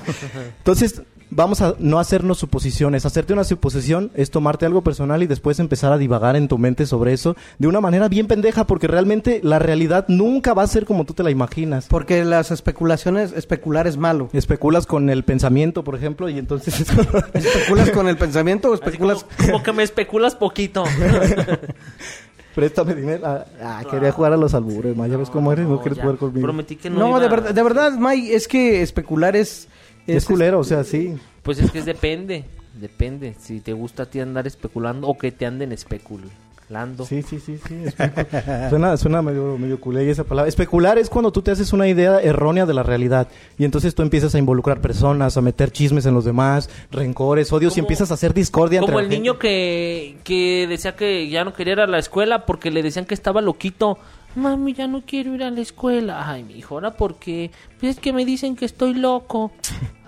Entonces, 0.58 1.02
vamos 1.30 1.60
a 1.62 1.74
no 1.78 1.98
hacernos 1.98 2.38
suposiciones. 2.38 3.06
Hacerte 3.06 3.32
una 3.32 3.44
suposición 3.44 4.10
es 4.14 4.30
tomarte 4.30 4.66
algo 4.66 4.82
personal 4.82 5.22
y 5.22 5.26
después 5.26 5.58
empezar 5.58 5.92
a 5.92 5.98
divagar 5.98 6.36
en 6.36 6.48
tu 6.48 6.58
mente 6.58 6.86
sobre 6.86 7.12
eso 7.12 7.36
de 7.58 7.68
una 7.68 7.80
manera 7.80 8.08
bien 8.08 8.26
pendeja, 8.26 8.66
porque 8.66 8.86
realmente 8.86 9.40
la 9.42 9.58
realidad 9.58 10.04
nunca 10.08 10.54
va 10.54 10.62
a 10.62 10.66
ser 10.66 10.84
como 10.84 11.04
tú 11.04 11.14
te 11.14 11.22
la 11.22 11.30
imaginas. 11.30 11.86
Porque 11.88 12.24
las 12.24 12.50
especulaciones, 12.50 13.32
especular 13.32 13.86
es 13.86 13.96
malo. 13.96 14.28
Especulas 14.32 14.86
con 14.86 15.10
el 15.10 15.24
pensamiento, 15.24 15.84
por 15.84 15.94
ejemplo, 15.94 16.28
y 16.28 16.38
entonces 16.38 16.80
¿Especulas 17.34 17.90
con 17.90 18.08
el 18.08 18.16
pensamiento 18.16 18.70
o 18.70 18.74
especulas 18.74 19.24
como, 19.24 19.52
como 19.52 19.62
que 19.62 19.72
me 19.72 19.82
especulas 19.82 20.34
poquito. 20.34 20.84
préstame 22.54 22.94
dinero. 22.94 23.22
Ah, 23.26 23.44
ah, 23.62 23.82
quería 23.90 24.12
jugar 24.12 24.32
a 24.32 24.36
los 24.36 24.54
albures, 24.54 24.96
ma. 24.96 25.06
Ya 25.06 25.16
ves 25.16 25.30
cómo 25.30 25.52
eres, 25.52 25.66
no, 25.66 25.80
quieres 25.80 25.96
ya. 25.98 26.02
jugar 26.02 26.18
conmigo. 26.18 26.42
Prometí 26.42 26.76
que 26.76 26.90
no. 26.90 26.98
No, 26.98 27.08
iba- 27.10 27.20
de 27.20 27.28
verdad, 27.28 27.54
de 27.54 27.62
verdad, 27.62 27.92
May, 27.92 28.32
es 28.32 28.48
que 28.48 28.82
especular 28.82 29.36
es... 29.36 29.68
Es 30.06 30.24
culero, 30.24 30.58
o 30.60 30.64
sea, 30.64 30.84
sí. 30.84 31.16
Pues 31.42 31.58
es 31.58 31.70
que 31.70 31.80
es 31.80 31.84
depende. 31.84 32.44
Depende. 32.74 33.34
Si 33.38 33.60
te 33.60 33.72
gusta 33.72 34.04
a 34.04 34.06
ti 34.06 34.20
andar 34.20 34.46
especulando 34.46 35.08
o 35.08 35.18
que 35.18 35.32
te 35.32 35.46
anden 35.46 35.72
especulando. 35.72 37.04
Sí, 37.04 37.22
sí, 37.22 37.40
sí, 37.40 37.58
sí. 37.66 37.84
suena, 38.70 38.96
suena 38.96 39.22
medio, 39.22 39.58
medio 39.58 39.80
culé 39.80 40.08
esa 40.08 40.22
palabra. 40.22 40.48
Especular 40.48 40.98
es 40.98 41.10
cuando 41.10 41.32
tú 41.32 41.42
te 41.42 41.50
haces 41.50 41.72
una 41.72 41.88
idea 41.88 42.20
errónea 42.20 42.64
de 42.66 42.74
la 42.74 42.84
realidad. 42.84 43.26
Y 43.58 43.64
entonces 43.64 43.94
tú 43.94 44.02
empiezas 44.02 44.36
a 44.36 44.38
involucrar 44.38 44.80
personas, 44.80 45.36
a 45.36 45.40
meter 45.40 45.72
chismes 45.72 46.06
en 46.06 46.14
los 46.14 46.24
demás, 46.24 46.70
rencores, 46.92 47.52
odios, 47.52 47.76
y 47.76 47.80
empiezas 47.80 48.12
a 48.12 48.14
hacer 48.14 48.34
discordia 48.34 48.78
entre 48.78 48.92
Como 48.92 49.00
la 49.00 49.04
el 49.06 49.10
gente. 49.10 49.20
niño 49.20 49.38
que, 49.38 50.18
que 50.22 50.66
decía 50.68 50.94
que 50.94 51.28
ya 51.28 51.42
no 51.44 51.52
quería 51.54 51.72
ir 51.72 51.80
a 51.80 51.86
la 51.88 51.98
escuela 51.98 52.46
porque 52.46 52.70
le 52.70 52.82
decían 52.84 53.04
que 53.04 53.14
estaba 53.14 53.40
loquito. 53.40 53.98
Mami, 54.36 54.74
ya 54.74 54.86
no 54.86 55.02
quiero 55.04 55.34
ir 55.34 55.42
a 55.42 55.50
la 55.50 55.60
escuela. 55.60 56.30
Ay, 56.30 56.44
mi 56.44 56.54
hijo, 56.54 56.74
¿ahora 56.74 56.92
por 56.92 57.18
qué? 57.18 57.50
Pues 57.78 57.96
es 57.96 58.00
que 58.00 58.12
me 58.12 58.24
dicen 58.24 58.56
que 58.56 58.64
estoy 58.64 58.94
loco. 58.94 59.52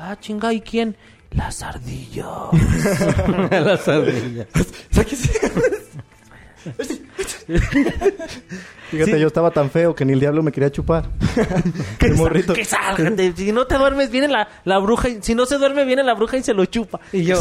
Ah, 0.04 0.18
chinga, 0.18 0.52
¿y 0.52 0.60
quién? 0.60 0.96
Las 1.30 1.62
ardillas. 1.62 2.26
Las 3.52 3.86
ardillas. 3.86 4.48
Fíjate, 8.92 9.18
yo 9.18 9.26
estaba 9.26 9.50
tan 9.50 9.70
feo 9.70 9.94
que 9.94 10.04
ni 10.04 10.12
el 10.12 10.20
diablo 10.20 10.42
me 10.42 10.52
quería 10.52 10.70
chupar. 10.70 11.06
El 12.00 12.14
morrito. 12.14 12.52
Que 12.52 12.64
salga. 12.64 13.14
te- 13.16 13.32
Si 13.34 13.50
no 13.52 13.66
te 13.66 13.76
duermes, 13.76 14.10
viene 14.10 14.28
la, 14.28 14.48
la 14.64 14.78
bruja. 14.78 15.08
y- 15.08 15.18
si 15.22 15.34
no 15.34 15.46
se 15.46 15.56
duerme, 15.58 15.84
viene 15.84 16.02
la 16.02 16.14
bruja 16.14 16.36
y 16.36 16.42
se 16.42 16.52
lo 16.54 16.64
chupa. 16.66 17.00
Y 17.12 17.24
yo, 17.24 17.36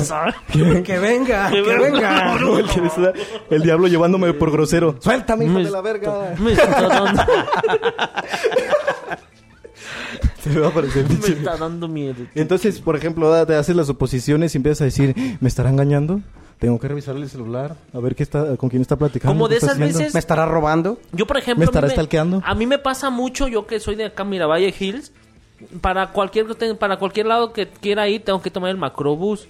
que 0.83 0.97
venga, 0.99 1.49
que 1.51 1.61
venga. 1.61 2.35
El, 2.41 3.13
el 3.49 3.63
diablo 3.63 3.87
llevándome 3.87 4.33
por 4.33 4.51
grosero. 4.51 4.95
Suéltame, 4.99 5.45
hijo 5.45 5.57
de 5.59 5.69
la 5.69 5.81
verga. 5.81 6.33
Me 6.39 6.53
está 6.53 6.87
dando, 6.87 7.23
Se 10.41 10.49
me 10.49 10.59
va 10.59 10.67
a 10.67 10.69
aparecer 10.69 11.05
el 11.07 11.19
me 11.19 11.27
está 11.27 11.57
dando 11.57 11.87
miedo. 11.87 12.15
Entonces, 12.33 12.79
por 12.79 12.95
ejemplo, 12.95 13.29
da- 13.29 13.45
te 13.45 13.55
haces 13.55 13.75
las 13.75 13.87
suposiciones 13.87 14.55
y 14.55 14.57
empiezas 14.57 14.81
a 14.81 14.85
decir, 14.85 15.37
¿me 15.39 15.47
estará 15.47 15.69
engañando? 15.69 16.21
Tengo 16.61 16.79
que 16.79 16.87
revisar 16.87 17.15
el 17.15 17.27
celular, 17.27 17.75
a 17.91 17.99
ver 17.99 18.15
qué 18.15 18.21
está, 18.21 18.55
con 18.55 18.69
quién 18.69 18.83
está 18.83 18.95
platicando. 18.95 19.33
Como 19.33 19.47
de 19.47 19.57
esas 19.57 19.71
haciendo. 19.71 19.97
veces- 19.97 20.13
¿Me 20.13 20.19
estará 20.19 20.45
robando? 20.45 20.99
Yo, 21.11 21.25
por 21.25 21.37
ejemplo. 21.37 21.61
¿Me 21.61 21.65
a 21.65 21.65
mí 21.65 21.75
estará 21.75 21.89
stalkeando? 21.89 22.39
A 22.45 22.53
mí 22.53 22.67
me 22.67 22.77
pasa 22.77 23.09
mucho, 23.09 23.47
yo 23.47 23.65
que 23.65 23.79
soy 23.79 23.95
de 23.95 24.05
acá, 24.05 24.23
Miravalle 24.23 24.71
Hills. 24.79 25.11
Para 25.81 26.11
cualquier, 26.11 26.45
para 26.77 26.97
cualquier 26.97 27.25
lado 27.25 27.51
que 27.51 27.67
quiera 27.67 28.07
ir, 28.09 28.23
tengo 28.23 28.43
que 28.43 28.51
tomar 28.51 28.69
el 28.69 28.77
macrobús. 28.77 29.47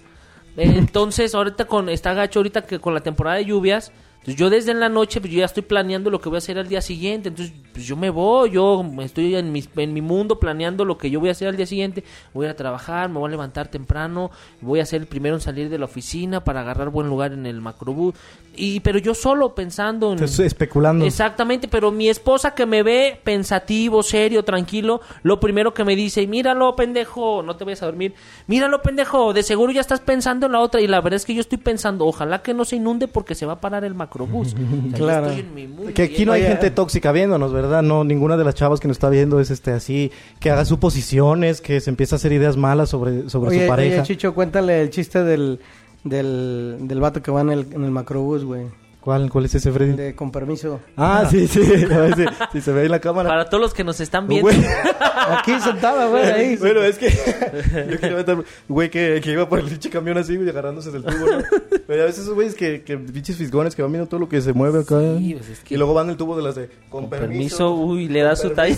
Entonces, 0.56 1.36
ahorita 1.36 1.66
con 1.66 1.90
está 1.90 2.14
gacho, 2.14 2.40
ahorita 2.40 2.62
que 2.64 2.80
con 2.80 2.94
la 2.94 3.02
temporada 3.02 3.38
de 3.38 3.46
lluvias, 3.46 3.92
Entonces 4.22 4.40
yo 4.40 4.52
desde 4.52 4.72
en 4.72 4.80
la 4.80 4.88
noche, 4.88 5.20
pues 5.20 5.34
yo 5.34 5.40
ya 5.40 5.46
estoy 5.46 5.64
planeando 5.64 6.12
lo 6.12 6.22
que 6.22 6.30
voy 6.30 6.36
a 6.36 6.38
hacer 6.38 6.60
al 6.60 6.68
día 6.68 6.82
siguiente. 6.82 7.30
Entonces, 7.30 7.56
pues 7.74 7.88
yo 7.88 7.98
me 7.98 8.12
voy, 8.12 8.52
yo 8.52 8.86
estoy 9.00 9.36
en 9.36 9.52
mi, 9.52 9.64
en 9.78 9.94
mi 9.96 10.02
mundo 10.02 10.40
planeando 10.40 10.86
lo 10.86 10.96
que 10.96 11.10
yo 11.10 11.20
voy 11.20 11.30
a 11.30 11.32
hacer 11.32 11.48
al 11.48 11.58
día 11.58 11.66
siguiente. 11.66 12.04
Voy 12.32 12.46
a 12.46 12.56
trabajar, 12.56 13.10
me 13.10 13.18
voy 13.18 13.30
a 13.30 13.32
levantar 13.32 13.70
temprano, 13.70 14.30
voy 14.62 14.80
a 14.80 14.86
ser 14.86 15.02
el 15.02 15.08
primero 15.08 15.34
en 15.34 15.42
salir 15.42 15.70
de 15.70 15.80
la 15.80 15.86
oficina 15.86 16.44
para 16.44 16.62
agarrar 16.62 16.90
buen 16.90 17.08
lugar 17.08 17.34
en 17.34 17.48
el 17.48 17.62
macrobús. 17.62 18.14
Y, 18.56 18.82
pero 18.82 19.00
yo 19.00 19.16
solo 19.16 19.56
pensando 19.56 20.14
en... 20.14 20.22
Especulando. 20.24 21.04
Exactamente, 21.04 21.68
pero 21.68 21.90
mi 21.92 22.08
esposa 22.08 22.54
que 22.54 22.68
me 22.68 22.84
ve 22.84 23.20
pensativo, 23.24 24.04
serio, 24.04 24.44
tranquilo, 24.44 25.02
lo 25.24 25.40
primero 25.40 25.74
que 25.74 25.84
me 25.84 25.96
dice, 25.96 26.28
míralo, 26.28 26.76
pendejo, 26.76 27.42
no 27.42 27.56
te 27.56 27.64
vayas 27.64 27.82
a 27.82 27.88
dormir, 27.88 28.14
míralo, 28.46 28.84
pendejo, 28.84 29.34
de 29.34 29.42
seguro 29.42 29.72
ya 29.72 29.82
estás 29.82 30.02
pensando 30.02 30.46
en 30.46 30.52
la 30.52 30.60
otra 30.60 30.80
y 30.80 30.86
la 30.86 31.02
verdad 31.02 31.16
es 31.16 31.26
que 31.26 31.34
yo 31.34 31.42
estoy 31.42 31.58
pensando, 31.58 32.06
ojalá 32.06 32.44
que 32.44 32.54
no 32.54 32.66
se 32.66 32.76
inunde 32.76 33.08
porque 33.08 33.34
se 33.34 33.48
va 33.48 33.54
a 33.54 33.62
parar 33.62 33.84
el 33.84 33.96
macrobús. 33.96 34.11
O 34.20 34.46
sea, 34.46 34.60
yo 34.60 34.98
Claro. 34.98 35.28
estoy 35.28 35.40
en 35.42 35.54
mi 35.56 35.68
mundo 35.68 35.92
Que 35.94 36.04
aquí 36.04 36.26
no 36.26 36.34
hay 36.34 36.44
gente 36.44 36.70
tóxica 36.72 37.12
viéndonos, 37.12 37.54
¿verdad? 37.54 37.82
No, 37.82 38.04
ninguna 38.04 38.38
de 38.38 38.44
las 38.44 38.56
chavas 38.56 38.80
que 38.80 38.88
nos 38.88 38.96
está 38.96 39.10
viendo 39.10 39.40
es 39.40 39.52
este 39.52 39.72
así, 39.72 40.12
que 40.40 40.52
haga 40.52 40.66
suposiciones, 40.66 41.62
que 41.62 41.80
se 41.80 41.90
empieza 41.90 42.16
a 42.16 42.18
hacer 42.18 42.32
ideas 42.34 42.58
malas 42.58 42.90
sobre, 42.90 43.30
sobre 43.30 43.50
Oye, 43.52 43.62
su 43.64 43.68
pareja. 43.68 43.96
oye, 43.96 44.04
Chicho, 44.04 44.34
cuéntale 44.34 44.82
el 44.82 44.90
chiste 44.90 45.24
del, 45.24 45.60
del, 46.04 46.78
del 46.82 47.00
vato 47.00 47.22
que 47.22 47.32
va 47.32 47.42
en 47.42 47.52
el, 47.52 47.68
en 47.74 47.84
el 47.84 47.92
macrobús, 47.92 48.44
güey. 48.44 48.64
¿Cuál, 49.02 49.32
¿Cuál 49.32 49.46
es 49.46 49.56
ese, 49.56 49.72
Freddy? 49.72 49.94
De 49.94 50.16
con 50.16 50.32
permiso. 50.32 50.80
Ah, 50.96 51.26
sí, 51.30 51.48
sí, 51.48 51.60
ver 51.90 52.14
si, 52.54 52.62
se 52.62 52.72
ve 52.72 52.86
en 52.86 52.92
la 52.92 53.00
cámara. 53.00 53.30
Para 53.30 53.46
todos 53.46 53.60
los 53.60 53.74
que 53.74 53.84
nos 53.84 54.00
están 54.00 54.28
viendo, 54.28 54.48
Güey. 54.52 54.64
Aquí 55.40 55.60
sentada, 55.60 56.06
güey, 56.08 56.24
ahí. 56.24 56.56
Bueno, 56.58 56.82
es 56.84 57.00
que 57.00 57.10
yo 57.90 58.00
quería 58.00 58.18
meter, 58.18 58.44
güey, 58.68 58.90
que, 58.92 59.20
que 59.24 59.32
iba 59.32 59.50
por 59.50 59.58
el 59.60 59.66
pinche 59.66 59.90
camión 59.90 60.20
así, 60.20 60.36
güey, 60.36 60.48
agarrándose 60.50 60.92
del 60.92 61.04
tubo, 61.04 61.26
¿no? 61.26 61.40
Pero 61.88 62.04
a 62.04 62.06
veces 62.06 62.24
esos 62.24 62.36
güeyes 62.36 62.54
que, 62.54 62.84
que 62.84 62.96
pinches 62.98 63.38
fisgones 63.38 63.76
que 63.76 63.82
van 63.82 63.92
viendo 63.92 64.08
todo 64.08 64.20
lo 64.20 64.30
que 64.30 64.40
se 64.40 64.54
mueve 64.54 64.82
acá. 64.82 65.00
Sí, 65.18 65.34
pues 65.36 65.50
es 65.50 65.60
que- 65.62 65.74
Y 65.74 65.78
luego 65.78 65.96
van 65.96 66.10
el 66.12 66.18
tubo 66.18 66.36
de 66.38 66.44
las 66.44 66.54
de, 66.56 66.68
con, 66.90 67.02
con 67.02 67.10
permiso. 67.10 67.58
permiso, 67.58 67.72
uy, 67.74 68.08
le 68.08 68.22
da 68.22 68.36
su 68.36 68.52
talla. 68.52 68.78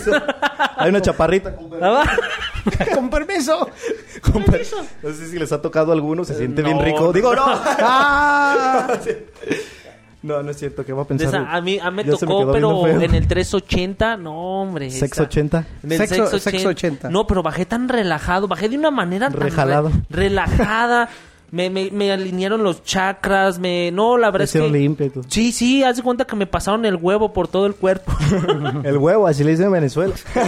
Hay 0.76 0.88
una 0.88 1.02
chaparrita 1.02 1.54
con 1.54 1.68
permiso. 1.68 1.86
Ah, 1.86 2.04
va. 2.04 2.94
con 2.94 3.10
permiso. 3.10 3.68
con 4.22 4.42
permiso. 4.44 4.76
No 5.02 5.10
sé 5.12 5.28
si 5.28 5.38
les 5.38 5.52
ha 5.52 5.60
tocado 5.60 5.92
a 5.92 5.94
alguno, 5.94 6.24
se 6.24 6.34
siente 6.34 6.62
bien 6.62 6.80
rico. 6.82 7.12
Digo, 7.12 7.34
no. 7.34 7.44
Ah, 7.46 8.88
No, 10.24 10.42
no 10.42 10.50
es 10.50 10.56
cierto, 10.56 10.84
¿qué 10.86 10.92
va 10.94 11.02
a 11.02 11.04
De 11.04 11.08
pensar? 11.08 11.28
esa- 11.28 11.52
a 11.54 11.60
mí, 11.60 11.78
a 11.78 11.90
mí 11.90 11.96
me 11.98 12.04
me 12.04 12.10
tocó, 12.16 12.50
pero 12.50 12.86
en 12.88 13.14
el 13.14 13.28
380, 13.28 14.16
no, 14.16 14.62
hombre. 14.62 14.90
Sex 14.90 15.12
esa- 15.12 15.22
80. 15.24 15.66
En 15.82 15.92
el 15.92 15.98
Sexo- 16.00 16.08
sexo 16.30 16.38
sexo 16.38 16.68
80. 16.70 17.10
No, 17.10 17.26
pero 17.26 17.42
bajé 17.42 17.66
tan 17.66 17.88
relajado, 17.90 18.48
bajé 18.48 18.68
de 18.70 18.78
una 18.78 18.90
manera 18.90 19.28
tan 19.30 19.38
Rejalado. 19.40 19.90
re- 19.90 20.22
relajada. 20.28 21.08
me, 21.50 21.70
me, 21.70 21.88
me 21.92 22.10
alinearon 22.10 22.64
los 22.64 22.82
chakras, 22.82 23.60
me... 23.60 23.92
No, 23.92 24.16
la 24.18 24.32
verdad 24.32 24.44
es 24.44 24.50
Hicieron 24.50 24.72
que... 24.72 24.78
limpio 24.78 25.06
y 25.06 25.10
todo. 25.10 25.24
Sí, 25.28 25.52
sí, 25.52 25.84
haz 25.84 25.96
de 25.98 26.02
cuenta 26.02 26.24
que 26.24 26.34
me 26.34 26.46
pasaron 26.48 26.84
el 26.84 26.96
huevo 26.96 27.32
por 27.32 27.46
todo 27.46 27.66
el 27.66 27.76
cuerpo. 27.76 28.10
El 28.82 28.96
huevo, 28.98 29.28
así 29.28 29.44
le 29.44 29.50
dicen 29.52 29.66
en 29.66 29.72
Venezuela. 29.72 30.14
Me 30.34 30.40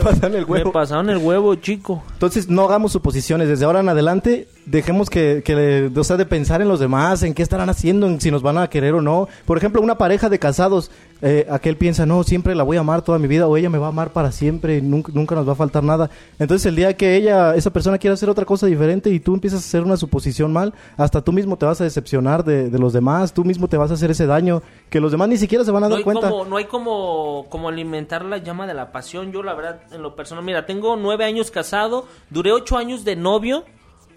pasaron 0.00 0.34
el 0.34 0.42
me 0.44 0.50
huevo. 0.50 0.72
pasaron 0.72 1.10
el 1.10 1.18
huevo, 1.18 1.54
chico. 1.56 2.02
Entonces, 2.14 2.48
no 2.48 2.64
hagamos 2.64 2.90
suposiciones. 2.92 3.46
Desde 3.46 3.66
ahora 3.66 3.78
en 3.80 3.88
adelante, 3.88 4.48
dejemos 4.66 5.08
que, 5.08 5.42
que, 5.44 5.90
o 5.96 6.04
sea, 6.04 6.16
de 6.16 6.26
pensar 6.26 6.60
en 6.60 6.68
los 6.68 6.80
demás, 6.80 7.22
en 7.22 7.34
qué 7.34 7.42
estarán 7.42 7.70
haciendo, 7.70 8.06
en 8.06 8.20
si 8.20 8.30
nos 8.30 8.42
van 8.42 8.58
a 8.58 8.68
querer 8.68 8.94
o 8.94 9.00
no. 9.00 9.28
Por 9.46 9.56
ejemplo, 9.56 9.80
una 9.80 9.96
pareja 9.96 10.28
de 10.28 10.38
casados, 10.38 10.90
eh, 11.22 11.46
aquel 11.50 11.76
piensa, 11.76 12.04
no, 12.04 12.22
siempre 12.24 12.54
la 12.54 12.62
voy 12.64 12.76
a 12.76 12.80
amar 12.80 13.02
toda 13.02 13.18
mi 13.18 13.28
vida, 13.28 13.46
o 13.46 13.56
ella 13.56 13.70
me 13.70 13.78
va 13.78 13.86
a 13.86 13.88
amar 13.90 14.12
para 14.12 14.32
siempre, 14.32 14.78
y 14.78 14.82
nunca, 14.82 15.12
nunca 15.14 15.34
nos 15.34 15.48
va 15.48 15.52
a 15.52 15.56
faltar 15.56 15.82
nada. 15.84 16.10
Entonces, 16.38 16.66
el 16.66 16.76
día 16.76 16.94
que 16.96 17.16
ella, 17.16 17.54
esa 17.54 17.70
persona 17.70 17.96
quiera 17.98 18.14
hacer 18.14 18.28
otra 18.28 18.44
cosa 18.44 18.66
diferente 18.66 19.08
y 19.10 19.20
tú 19.20 19.34
empiezas 19.34 19.62
a 19.62 19.66
hacer 19.66 19.82
una 19.82 19.96
suposición 19.96 20.52
mal, 20.52 20.74
hasta 20.96 21.22
tú 21.22 21.32
mismo 21.32 21.56
te 21.56 21.64
vas 21.64 21.80
a 21.80 21.84
decepcionar 21.84 22.44
de, 22.44 22.68
de 22.68 22.78
los 22.78 22.92
demás, 22.92 23.32
tú 23.32 23.44
mismo 23.44 23.68
te 23.68 23.76
vas 23.76 23.90
a 23.90 23.94
hacer 23.94 24.10
ese 24.10 24.26
daño, 24.26 24.62
que 24.90 25.00
los 25.00 25.12
demás 25.12 25.28
ni 25.28 25.36
siquiera 25.36 25.64
se 25.64 25.70
van 25.70 25.84
a 25.84 25.86
No 25.88 25.90
dar 25.90 25.98
hay, 25.98 26.04
cuenta. 26.04 26.28
como, 26.28 26.44
no 26.44 26.56
hay 26.56 26.64
como, 26.64 27.46
como 27.48 27.68
alimentar 27.68 28.24
la 28.24 28.38
llama 28.38 28.66
de 28.66 28.74
la 28.74 28.92
pasión. 28.92 29.32
Yo, 29.32 29.42
la 29.42 29.54
verdad, 29.54 29.80
en 29.92 30.02
lo 30.02 30.16
personal, 30.16 30.44
mira, 30.44 30.66
tengo 30.66 30.96
nueve 30.96 31.24
años 31.24 31.50
casado, 31.50 32.06
duré 32.30 32.52
ocho 32.52 32.76
años 32.76 33.04
de 33.04 33.16
novio, 33.16 33.64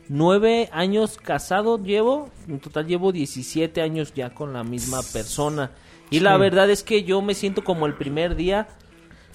nueve 0.09 0.69
años 0.73 1.17
casado 1.17 1.81
llevo, 1.81 2.29
en 2.47 2.59
total 2.59 2.87
llevo 2.87 3.11
17 3.13 3.81
años 3.81 4.13
ya 4.13 4.31
con 4.31 4.51
la 4.53 4.63
misma 4.63 4.99
persona. 5.13 5.71
Y 6.09 6.19
la 6.19 6.35
verdad 6.37 6.69
es 6.69 6.83
que 6.83 7.03
yo 7.03 7.21
me 7.21 7.35
siento 7.35 7.63
como 7.63 7.85
el 7.85 7.93
primer 7.93 8.35
día, 8.35 8.67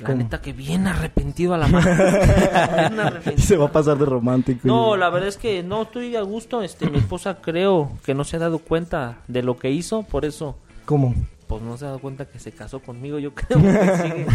la 0.01 0.13
neta 0.13 0.41
que 0.43 0.53
bien 0.53 0.89
arrepentido 0.89 1.55
a 1.55 1.59
la 1.59 1.67
arrepentido. 3.07 3.47
se 3.47 3.57
va 3.57 3.67
a 3.67 3.73
pasar 3.73 3.97
de 3.97 4.05
romántico. 4.05 4.61
y- 4.65 4.67
No, 4.69 4.97
la 4.97 5.09
verdad 5.11 5.29
es 5.29 5.37
que 5.37 5.63
no 5.63 5.83
estoy 5.83 6.17
a 6.17 6.23
gusto. 6.23 6.63
Este, 6.63 6.91
mi 6.91 6.99
esposa 6.99 7.39
creo 7.41 7.93
que 8.05 8.13
no 8.15 8.25
se 8.25 8.37
ha 8.37 8.41
dado 8.41 8.59
cuenta 8.59 9.19
de 9.29 9.43
lo 9.45 9.57
que 9.57 9.71
hizo, 9.71 10.03
por 10.03 10.25
eso 10.25 10.57
¿Cómo? 10.85 11.15
Pues 11.47 11.63
no 11.63 11.77
se 11.77 11.85
ha 11.85 11.89
dado 11.89 11.99
cuenta 12.01 12.25
que 12.27 12.39
se 12.39 12.53
casó 12.53 12.81
conmigo, 12.81 13.19
yo 13.19 13.33
creo 13.35 13.61
que 13.61 14.03
sigue. 14.03 14.27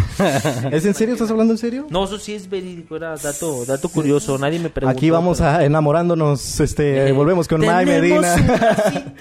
¿Es 0.75 0.85
en 0.85 0.93
serio? 0.93 1.13
¿Estás 1.15 1.31
hablando 1.31 1.53
en 1.53 1.57
serio? 1.57 1.87
No, 1.89 2.03
eso 2.05 2.17
sí 2.19 2.33
es 2.33 2.49
verídico, 2.49 2.95
era 2.95 3.15
dato, 3.15 3.65
dato 3.65 3.89
curioso, 3.89 4.37
nadie 4.37 4.59
me 4.59 4.69
preguntó. 4.69 4.97
Aquí 4.97 5.09
vamos 5.09 5.39
pero- 5.39 5.49
a 5.49 5.65
enamorándonos, 5.65 6.59
este, 6.59 7.07
Eh, 7.09 7.11
volvemos 7.11 7.47
con 7.47 7.61
May 7.65 7.85
Medina. 7.85 8.19
una 8.19 8.35
cita, 8.37 9.13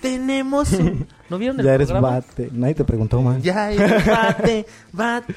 tenemos 0.00 0.72
un... 0.72 1.06
¿No 1.28 1.38
vieron 1.38 1.58
el 1.60 1.66
ya 1.66 1.74
eres 1.74 1.88
programa? 1.88 2.16
bate, 2.16 2.50
nadie 2.52 2.74
te 2.74 2.84
preguntó 2.84 3.20
más. 3.22 3.42
Ya 3.42 3.70
eres 3.72 4.06
bate, 4.06 4.66
bate. 4.92 5.34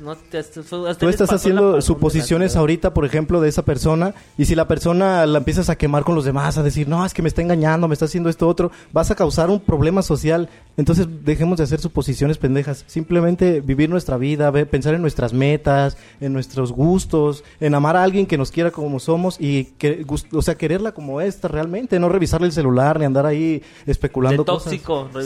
No, 0.00 0.16
te, 0.16 0.38
hasta- 0.38 0.62
Tú 0.98 1.08
estás 1.08 1.32
haciendo 1.32 1.80
suposiciones 1.82 2.56
ahorita, 2.56 2.92
por 2.94 3.04
ejemplo, 3.04 3.40
de 3.40 3.48
esa 3.48 3.64
persona, 3.64 4.14
y 4.36 4.44
si 4.46 4.54
la 4.54 4.66
persona 4.68 5.24
la 5.26 5.38
empiezas 5.38 5.68
a 5.70 5.76
quemar 5.76 6.04
con 6.04 6.14
los 6.14 6.24
demás, 6.24 6.58
a 6.58 6.62
decir, 6.62 6.88
no, 6.88 7.04
es 7.06 7.14
que 7.14 7.22
me 7.22 7.28
está 7.28 7.42
engañando, 7.42 7.86
me 7.88 7.94
está 7.94 8.06
haciendo 8.06 8.28
esto 8.30 8.48
otro, 8.48 8.70
vas 8.92 9.10
a 9.10 9.14
causar 9.14 9.50
un 9.50 9.60
problema 9.60 10.02
social. 10.02 10.48
Entonces, 10.76 11.06
dejemos 11.24 11.58
de 11.58 11.64
hacer 11.64 11.80
suposiciones 11.80 12.38
pendejas. 12.38 12.84
Simplemente 12.86 13.60
vivir 13.60 13.90
nuestra 13.90 14.16
vida, 14.16 14.50
ver- 14.50 14.68
pensar 14.68 14.94
en 14.94 15.02
nuestras 15.02 15.32
metas, 15.32 15.96
en 16.20 16.32
nuestros 16.32 16.72
gustos, 16.72 17.44
en 17.60 17.74
amar 17.74 17.96
a 17.96 18.02
alguien 18.02 18.26
que 18.26 18.38
nos 18.38 18.50
quiera 18.50 18.70
como 18.70 18.98
somos 18.98 19.36
y 19.38 19.64
que, 19.78 20.04
o 20.32 20.42
sea, 20.42 20.56
quererla 20.56 20.92
como 20.92 21.20
esta 21.20 21.46
realmente, 21.48 21.98
no 22.00 22.08
revisarle 22.08 22.46
el 22.46 22.52
celular 22.52 22.98
ni 22.98 23.04
andar 23.04 23.26
ahí 23.26 23.62
especulando 23.86 24.42
De 24.42 24.46
cosas. 24.46 24.72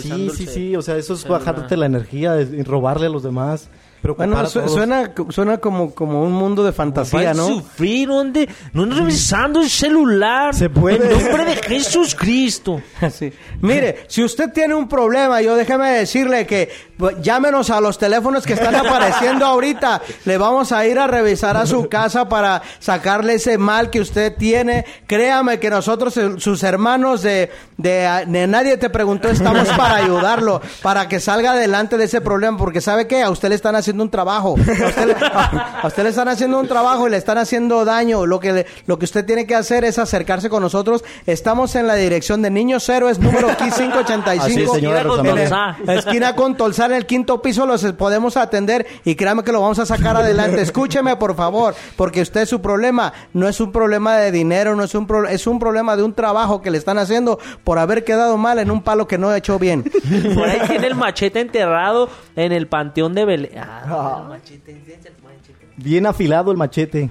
Sí, 0.07 0.27
el 0.27 0.31
sí, 0.33 0.47
sí, 0.47 0.77
o 0.77 0.83
sea, 0.83 0.97
eso 0.97 1.15
es 1.15 1.27
bajarte 1.27 1.77
la 1.77 1.87
energía 1.87 2.41
y 2.41 2.63
robarle 2.63 3.07
a 3.07 3.11
los 3.11 3.23
demás. 3.23 3.69
Preocupar 4.07 4.29
Bueno, 4.29 4.43
a 4.43 4.47
su- 4.51 4.61
todos. 4.61 4.73
suena, 4.73 5.13
suena 5.31 5.59
como, 5.59 5.95
como 5.95 6.23
un 6.23 6.33
mundo 6.33 6.65
de 6.65 6.73
fantasía, 6.73 7.35
¿no? 7.35 7.47
sufrir, 7.49 8.09
¿dónde? 8.09 8.49
No 8.73 8.85
revisando 8.87 9.61
el 9.61 9.69
celular. 9.69 10.55
Se 10.55 10.71
puede. 10.71 11.13
En 11.13 11.25
nombre 11.27 11.45
de 11.45 11.57
Jesús 11.57 12.15
Cristo. 12.15 12.81
Sí. 13.11 13.33
Mire, 13.61 14.05
si 14.09 14.23
usted 14.25 14.53
tiene 14.53 14.75
un 14.75 14.89
problema, 14.89 15.41
yo 15.41 15.55
déjeme 15.57 15.91
decirle 15.93 16.47
que 16.47 16.69
pues, 16.97 17.17
llámenos 17.23 17.71
a 17.71 17.81
los 17.81 17.99
teléfonos 17.99 18.45
que 18.45 18.53
están 18.55 18.75
apareciendo 18.75 19.45
ahorita. 19.47 20.03
Le 20.25 20.37
vamos 20.39 20.73
a 20.73 20.87
ir 20.87 20.99
a 20.99 21.07
revisar 21.07 21.57
a 21.57 21.67
su 21.67 21.89
casa 21.89 22.29
para 22.29 22.63
sacarle 22.79 23.35
ese 23.35 23.59
mal 23.59 23.91
que 23.91 24.01
usted 24.01 24.35
tiene. 24.37 24.85
Créame 25.07 25.59
que 25.59 25.71
nosotros, 25.71 26.17
eh, 26.17 26.35
sus 26.39 26.63
hermanos 26.63 27.23
de, 27.23 27.51
de, 27.77 28.25
de 28.27 28.47
Nadie 28.47 28.77
te 28.77 28.91
preguntó, 28.91 29.29
estamos 29.29 29.69
para 29.71 29.97
ayudarlo, 30.05 30.61
para 30.83 31.09
que 31.09 31.21
salga 31.21 31.53
adelante 31.53 31.97
de 31.97 32.05
ese 32.05 32.21
problema, 32.21 32.57
porque 32.59 32.81
sabe 32.81 33.07
que 33.07 33.23
a 33.23 33.31
usted 33.31 33.49
le 33.49 33.55
están 33.55 33.77
haciendo 33.77 33.96
un 34.03 34.11
trabajo. 34.11 34.55
A 34.57 34.89
usted, 34.89 35.07
le, 35.07 35.15
a- 35.15 35.81
a 35.83 35.87
usted 35.87 36.03
le 36.03 36.09
están 36.11 36.29
haciendo 36.29 36.59
un 36.61 36.69
trabajo 36.69 37.07
y 37.07 37.11
le 37.11 37.17
están 37.17 37.39
haciendo 37.39 37.85
daño. 37.85 38.27
Lo 38.27 38.41
que, 38.41 38.53
le- 38.53 38.67
lo 38.87 38.99
que 38.99 39.05
usted 39.05 39.25
tiene 39.25 39.47
que 39.47 39.55
hacer 39.55 39.85
es 39.85 39.99
acercarse 39.99 40.49
con 40.49 40.63
nosotros. 40.63 41.05
Estamos 41.27 41.75
en 41.77 41.87
la 41.87 41.95
dirección 41.95 42.43
de 42.43 42.51
Niños 42.51 42.89
Héroes, 42.89 43.19
número 43.19 43.49
585. 43.57 44.43
Así 44.45 44.63
es, 44.63 44.71
señora 44.73 45.01
Esquina 45.01 45.09
con 45.09 45.19
Rosa 45.19 45.23
María. 45.23 45.49
Tolsá. 45.49 45.77
En 45.81 45.87
la 45.87 45.95
esquina 45.95 46.37
con 46.37 46.57
Tolsar, 46.57 46.91
en 46.93 46.97
el 46.99 47.07
quinto 47.07 47.43
piso, 47.43 47.67
los 47.67 47.83
podemos 47.93 48.37
atender 48.37 48.87
y 49.05 49.15
créame 49.15 49.43
que 49.45 49.53
lo 49.53 49.61
vamos 49.61 49.79
a 49.79 49.87
sacar 49.87 50.17
adelante. 50.17 50.61
Escúcheme, 50.61 51.17
por 51.17 51.35
favor, 51.37 51.75
porque 51.97 52.21
usted 52.23 52.47
su 52.47 52.61
problema 52.61 53.13
no 53.33 53.49
es 53.49 53.61
un 53.61 53.73
problema 53.73 54.17
de 54.17 54.31
dinero, 54.33 54.77
no 54.77 54.85
es 54.85 54.95
un 54.95 55.07
pro- 55.07 55.27
es 55.29 55.47
un 55.47 55.59
problema 55.59 55.97
de 55.97 56.03
un 56.03 56.13
trabajo 56.15 56.63
que 56.63 56.71
le 56.71 56.79
están 56.79 56.99
haciendo 56.99 57.39
por 57.65 57.79
haber 57.79 58.05
quedado 58.05 58.37
mal 58.37 58.59
en 58.59 58.71
un 58.71 58.83
palo 58.83 59.07
que 59.07 59.19
no 59.19 59.29
ha 59.31 59.37
hecho 59.37 59.59
bien. 59.59 59.83
Por 60.35 60.49
ahí 60.49 60.61
tiene 60.69 60.87
el 60.87 60.95
machete 60.95 61.41
enterrado 61.41 62.09
en 62.37 62.53
el 62.53 62.67
panteón 62.69 63.15
de 63.15 63.25
Belén. 63.25 63.59
Ah, 63.59 63.76
el 63.85 65.23
machete. 65.23 65.73
Bien 65.77 66.07
afilado 66.07 66.51
el 66.51 66.57
machete. 66.57 67.11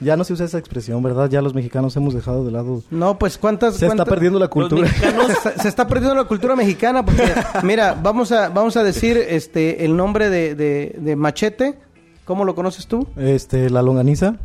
Ya 0.00 0.16
no 0.16 0.22
se 0.22 0.32
usa 0.32 0.46
esa 0.46 0.58
expresión, 0.58 1.02
¿verdad? 1.02 1.28
Ya 1.28 1.42
los 1.42 1.54
mexicanos 1.54 1.96
hemos 1.96 2.14
dejado 2.14 2.44
de 2.44 2.52
lado. 2.52 2.82
No, 2.90 3.18
pues 3.18 3.36
cuántas 3.36 3.76
Se 3.76 3.86
está 3.86 4.04
perdiendo 4.04 4.38
la 4.38 4.48
cultura. 4.48 4.82
Los 4.82 4.90
mexicanos 4.92 5.26
se, 5.42 5.58
se 5.58 5.68
está 5.68 5.88
perdiendo 5.88 6.14
la 6.14 6.24
cultura 6.24 6.54
mexicana 6.54 7.04
porque 7.04 7.32
mira, 7.64 7.98
vamos 8.00 8.30
a 8.30 8.48
vamos 8.48 8.76
a 8.76 8.84
decir 8.84 9.16
este 9.16 9.84
el 9.84 9.96
nombre 9.96 10.30
de, 10.30 10.54
de, 10.54 10.96
de 10.98 11.16
Machete. 11.16 11.78
¿Cómo 12.24 12.44
lo 12.44 12.54
conoces 12.54 12.86
tú? 12.86 13.08
Este, 13.16 13.70
la 13.70 13.82
longaniza. 13.82 14.36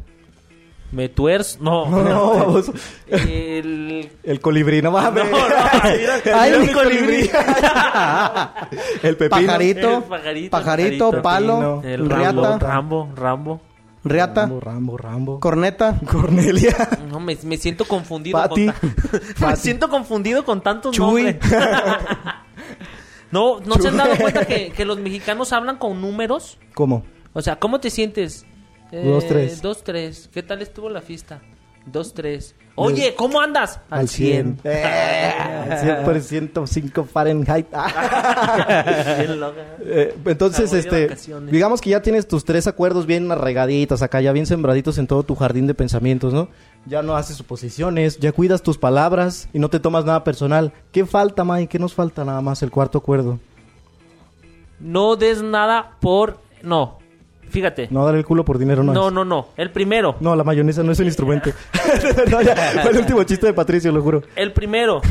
Me 0.93 1.10
tuerzo. 1.10 1.58
No, 1.62 1.86
No, 1.89 2.34
baboso. 2.36 2.73
El. 3.08 4.10
El 4.23 4.39
colibrí, 4.39 4.82
no 4.82 4.91
mames. 4.91 5.25
No, 5.25 5.32
no, 5.38 5.45
mira, 5.97 6.21
Ay, 6.41 6.51
Mira 6.51 6.60
mi 6.62 6.67
mi 6.67 6.73
colibrí. 6.73 7.29
el 9.03 9.17
pepino. 9.17 9.47
Pajarito, 9.47 9.97
El 9.97 10.03
pajarito, 10.03 10.49
pajarito, 10.51 11.12
pajarito. 11.12 11.21
palo, 11.21 11.82
El 11.84 12.10
Rambo, 12.10 12.41
riata, 12.41 12.60
Rambo, 12.60 13.10
Rambo. 13.15 13.62
riata, 14.03 14.41
Rambo, 14.41 14.60
Rambo, 14.60 14.97
Rambo. 14.97 15.39
corneta. 15.39 15.99
Cornelia. 16.10 16.75
No, 17.10 17.19
me, 17.19 17.38
me 17.43 17.58
siento 17.58 17.86
confundido. 17.86 18.38
Pati. 18.39 18.67
Con 18.67 18.75
ta- 19.39 19.47
me 19.49 19.56
siento 19.56 19.89
confundido 19.89 20.45
con 20.45 20.62
tantos 20.62 20.95
Chuy. 20.95 21.23
nombres. 21.23 21.38
No, 23.32 23.60
¿no 23.62 23.75
se 23.75 23.88
han 23.88 23.98
dado 23.98 24.15
cuenta 24.15 24.46
que, 24.46 24.71
que 24.71 24.85
los 24.85 25.00
mexicanos 25.00 25.52
hablan 25.54 25.77
con 25.77 26.00
números? 26.00 26.60
¿Cómo? 26.75 27.04
O 27.33 27.41
sea, 27.41 27.56
¿cómo 27.56 27.79
te 27.79 27.89
sientes? 27.89 28.46
Eh, 28.94 29.04
Dos, 29.04 29.27
tres. 29.27 29.62
Dos, 29.62 29.83
tres. 29.83 30.29
¿Qué 30.31 30.44
tal 30.44 30.62
estuvo 30.62 30.87
la 30.87 31.02
fiesta? 31.02 31.41
Dos, 31.87 32.13
tres. 32.13 32.54
Oye, 32.75 33.15
¿cómo 33.15 33.41
andas? 33.41 33.79
Al 33.89 34.08
100. 34.08 34.60
Eh, 34.63 34.83
al 34.83 36.06
100% 36.06 36.65
5 36.67 37.04
Fahrenheit. 37.12 37.67
Bien 39.17 39.39
loca. 39.39 39.62
Eh, 39.81 40.15
entonces, 40.25 40.71
Ah, 40.71 40.75
voy 40.75 40.91
de 40.91 41.06
este, 41.13 41.52
digamos 41.52 41.81
que 41.81 41.89
ya 41.89 42.02
tienes 42.04 42.27
tus 42.27 42.46
tres 42.46 42.67
acuerdos 42.67 43.06
bien 43.08 43.31
arraigaditos 43.31 44.02
acá, 44.04 44.21
ya 44.21 44.31
bien 44.31 44.46
sembraditos 44.46 44.98
en 45.00 45.08
todo 45.08 45.23
tu 45.23 45.35
jardín 45.35 45.65
de 45.67 45.73
pensamientos, 45.73 46.33
¿no? 46.33 46.50
Ya 46.85 47.02
no 47.02 47.15
haces 47.15 47.35
suposiciones, 47.37 48.17
ya 48.19 48.31
cuidas 48.31 48.62
tus 48.62 48.77
palabras 48.77 49.50
y 49.54 49.60
no 49.60 49.69
te 49.69 49.79
tomas 49.79 50.06
nada 50.06 50.23
personal. 50.23 50.71
¿Qué 50.91 51.06
falta, 51.06 51.44
Mike? 51.44 51.67
¿Qué 51.67 51.79
nos 51.79 51.94
falta 51.96 52.23
nada 52.25 52.41
más? 52.41 52.62
El 52.63 52.71
cuarto 52.71 53.00
acuerdo. 53.00 53.39
No 54.79 55.15
des 55.15 55.41
nada 55.41 55.98
por... 56.00 56.39
No. 56.62 57.00
Fíjate. 57.54 57.87
No 57.91 58.04
dar 58.06 58.15
el 58.15 58.25
culo 58.25 58.43
por 58.43 58.58
dinero, 58.58 58.83
no. 58.83 58.91
No, 58.93 59.08
es. 59.08 59.13
no, 59.13 59.23
no. 59.23 59.47
El 59.56 59.71
primero. 59.71 60.15
No, 60.19 60.35
la 60.35 60.43
mayonesa 60.43 60.83
no 60.83 60.91
es 60.91 60.99
un 60.99 61.06
instrumento. 61.06 61.51
No, 62.29 62.41
ya, 62.41 62.56
fue 62.81 62.91
el 62.91 62.97
último 62.97 63.23
chiste 63.23 63.45
de 63.47 63.54
Patricio, 63.54 63.91
lo 63.91 64.01
juro. 64.01 64.23
El 64.35 64.51
primero. 64.54 65.01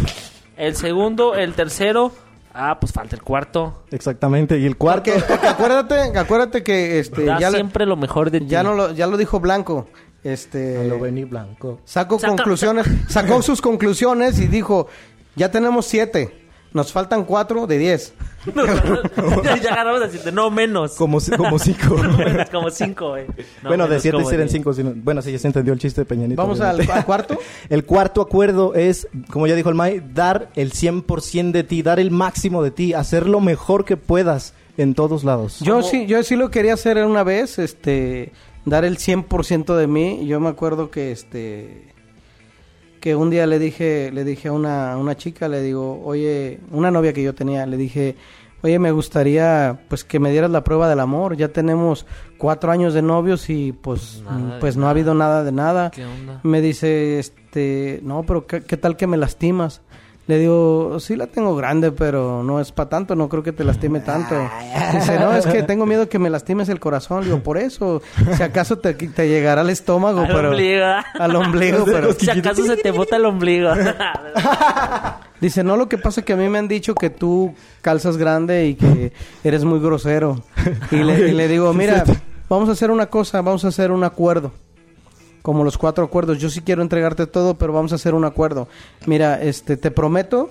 El 0.57 0.75
segundo, 0.77 1.35
el 1.35 1.55
tercero. 1.55 2.13
Ah, 2.53 2.79
pues 2.81 2.93
falta 2.93 3.17
el 3.17 3.23
cuarto. 3.23 3.85
Exactamente. 3.91 4.59
Y 4.59 4.67
el 4.67 4.77
cuarto. 4.77 5.11
Porque, 5.13 5.25
porque 5.27 5.47
acuérdate, 5.49 6.19
acuérdate 6.19 6.63
que 6.63 6.99
este 6.99 7.25
Da 7.25 7.39
ya, 7.39 7.51
siempre 7.51 7.87
lo 7.87 7.97
mejor 7.97 8.31
de 8.31 8.41
ti. 8.41 8.47
ya 8.47 8.63
no 8.63 8.75
lo, 8.75 8.93
ya 8.93 9.07
lo 9.07 9.17
dijo 9.17 9.41
Blanco. 9.41 9.87
Este 10.25 10.87
Lo 10.89 11.01
vení 11.01 11.25
blanco. 11.25 11.81
sacó 11.85 12.17
Saca- 12.19 12.29
conclusiones, 12.37 12.87
sacó 13.09 13.43
sus 13.43 13.61
conclusiones 13.61 14.39
y 14.39 14.47
dijo, 14.47 14.87
ya 15.35 15.51
tenemos 15.51 15.85
siete, 15.87 16.47
nos 16.73 16.93
faltan 16.93 17.25
cuatro 17.25 17.67
de 17.67 17.79
diez. 17.79 18.15
Ya, 19.45 19.57
ya 19.57 19.75
ganamos 19.77 20.03
a 20.03 20.09
siete. 20.09 20.33
No, 20.33 20.51
menos. 20.51 20.93
Como, 20.95 21.19
como 21.37 21.59
cinco. 21.59 21.97
Menos, 22.19 22.51
como 22.51 22.71
cinco, 22.71 23.11
güey. 23.11 23.27
No, 23.63 23.69
bueno, 23.69 23.85
de 23.85 23.91
menos 23.91 24.03
siete 24.03 24.37
diez. 24.37 24.53
cinco. 24.53 24.73
sino- 24.75 24.93
Bueno, 24.97 25.23
sí, 25.23 25.33
ya 25.33 25.39
se 25.39 25.47
entendió 25.47 25.73
el 25.73 25.79
chiste 25.79 26.01
de 26.01 26.05
Peñanito. 26.05 26.41
Vamos 26.41 26.61
al, 26.61 26.85
cuarto. 27.05 27.39
El 27.69 27.85
cuarto 27.85 28.21
acuerdo 28.21 28.75
es, 28.75 29.07
como 29.31 29.47
ya 29.47 29.55
dijo 29.55 29.69
el 29.69 29.75
May, 29.75 30.03
dar 30.13 30.49
el 30.57 30.73
100% 30.73 31.53
de 31.53 31.63
ti, 31.65 31.83
dar 31.83 32.01
el 32.01 32.11
máximo 32.11 32.63
de 32.63 32.71
ti, 32.71 32.93
hacer 32.95 33.27
lo 33.29 33.41
mejor 33.41 33.85
que 33.85 33.97
puedas 33.97 34.55
en 34.77 34.95
todos 34.95 35.25
lados. 35.25 35.61
Yo 35.61 35.77
¿Cómo? 35.77 35.87
sí, 35.87 36.07
yo 36.07 36.23
sí 36.23 36.37
lo 36.37 36.51
quería 36.51 36.75
hacer 36.75 36.99
una 37.05 37.23
vez, 37.23 37.59
este, 37.59 38.33
dar 38.65 38.85
el 38.85 38.99
100% 38.99 39.77
de 39.77 39.87
mí. 39.87 40.27
Yo 40.27 40.41
me 40.41 40.49
acuerdo 40.49 40.91
que 40.91 41.13
este 41.13 41.92
que 43.03 43.17
un 43.17 43.31
día 43.31 43.49
le 43.49 43.59
dije, 43.59 44.13
le 44.13 44.23
dije 44.23 44.47
a 44.47 44.53
una, 44.53 44.93
a 44.93 44.97
una 44.97 45.17
chica, 45.17 45.49
le 45.49 45.61
digo, 45.61 46.01
oye, 46.05 46.61
una 46.71 46.93
novia 46.93 47.13
que 47.13 47.21
yo 47.21 47.35
tenía, 47.35 47.67
le 47.67 47.77
dije, 47.77 48.15
oye, 48.63 48.79
me 48.79 48.93
gustaría 48.93 49.81
pues 49.89 50.05
que 50.05 50.21
me 50.21 50.31
dieras 50.31 50.53
la 50.53 50.63
prueba 50.63 50.89
del 50.89 51.01
amor. 51.01 51.37
Ya 51.37 51.49
tenemos 51.49 52.07
cuatro 52.39 52.71
años 52.71 52.95
de 52.95 53.03
novios 53.03 53.51
y 53.51 53.73
pues, 53.73 54.23
Nada 54.25 54.55
de 54.55 54.61
pues 54.61 54.77
no 54.77 54.87
ha 54.87 54.91
habido 54.91 55.15
nada 55.15 55.43
de 55.43 55.51
nada. 55.51 55.91
¿Qué 55.91 56.05
onda? 56.05 56.39
Me 56.45 56.61
dice, 56.61 57.19
este, 57.19 57.99
no, 58.05 58.23
pero 58.23 58.47
¿qué, 58.47 58.63
qué 58.63 58.77
tal 58.77 58.97
que 58.97 59.09
me 59.09 59.17
lastimas? 59.17 59.83
Le 60.29 60.39
digo, 60.39 61.01
sí 61.01 61.17
la 61.17 61.27
tengo 61.27 61.57
grande, 61.57 61.91
pero 61.91 62.45
no 62.45 62.61
es 62.61 62.71
para 62.71 62.89
tanto, 62.89 63.17
no 63.17 63.29
creo 63.29 63.43
que 63.43 63.53
te 63.53 63.65
lastime 63.65 63.99
tanto. 64.01 64.37
Dice, 64.93 65.19
no, 65.19 65.35
es 65.35 65.45
que 65.47 65.65
tengo 65.65 65.85
miedo 65.85 66.09
que 66.09 66.21
me 66.21 66.31
lastimes 66.31 66.69
el 66.69 66.79
corazón. 66.79 67.21
Le 67.21 67.27
digo, 67.27 67.41
por 67.41 67.59
eso, 67.59 68.03
si 68.37 68.43
acaso 68.43 68.79
te, 68.79 68.95
te 68.95 69.29
llegará 69.29 69.63
al 69.63 69.71
estómago, 69.71 70.21
Al 70.21 70.29
pero... 70.29 70.51
ombligo. 70.51 70.85
Al 71.19 71.37
ombligo, 71.37 71.85
pero... 71.87 72.13
Si 72.13 72.31
acaso 72.31 72.65
se 72.65 72.77
te 72.77 72.93
bota 72.93 73.17
el 73.17 73.25
ombligo. 73.25 73.71
Dice, 75.41 75.65
no, 75.65 75.77
lo 75.77 75.89
que 75.89 75.99
pasa 75.99 76.21
es 76.21 76.25
que 76.25 76.35
a 76.35 76.37
mí 76.37 76.49
me 76.49 76.59
han 76.59 76.69
dicho 76.69 76.95
que 76.95 77.11
tú 77.11 77.53
calzas 77.81 78.17
grande 78.17 78.67
y 78.67 78.75
que 78.77 79.13
eres 79.43 79.65
muy 79.65 79.81
grosero. 79.81 80.41
Y 80.93 80.97
le, 80.99 81.31
y 81.31 81.33
le 81.33 81.49
digo, 81.49 81.73
mira, 81.75 82.05
vamos 82.49 82.69
a 82.69 82.73
hacer 82.73 82.93
una 82.93 83.07
cosa, 83.07 83.41
vamos 83.41 83.65
a 83.65 83.69
hacer 83.69 83.91
un 83.91 84.05
acuerdo. 84.05 84.53
Como 85.43 85.65
los 85.65 85.77
cuatro 85.77 86.05
acuerdos. 86.05 86.39
Yo 86.39 86.51
sí 86.51 86.61
quiero 86.61 86.83
entregarte 86.83 87.27
todo, 87.27 87.55
pero 87.55 87.73
vamos 87.73 87.93
a 87.93 87.97
hacer 87.97 88.15
un 88.15 88.25
acuerdo. 88.25 88.69
Mira, 89.07 89.43
este, 89.43 89.77
te 89.77 89.91
prometo 89.91 90.51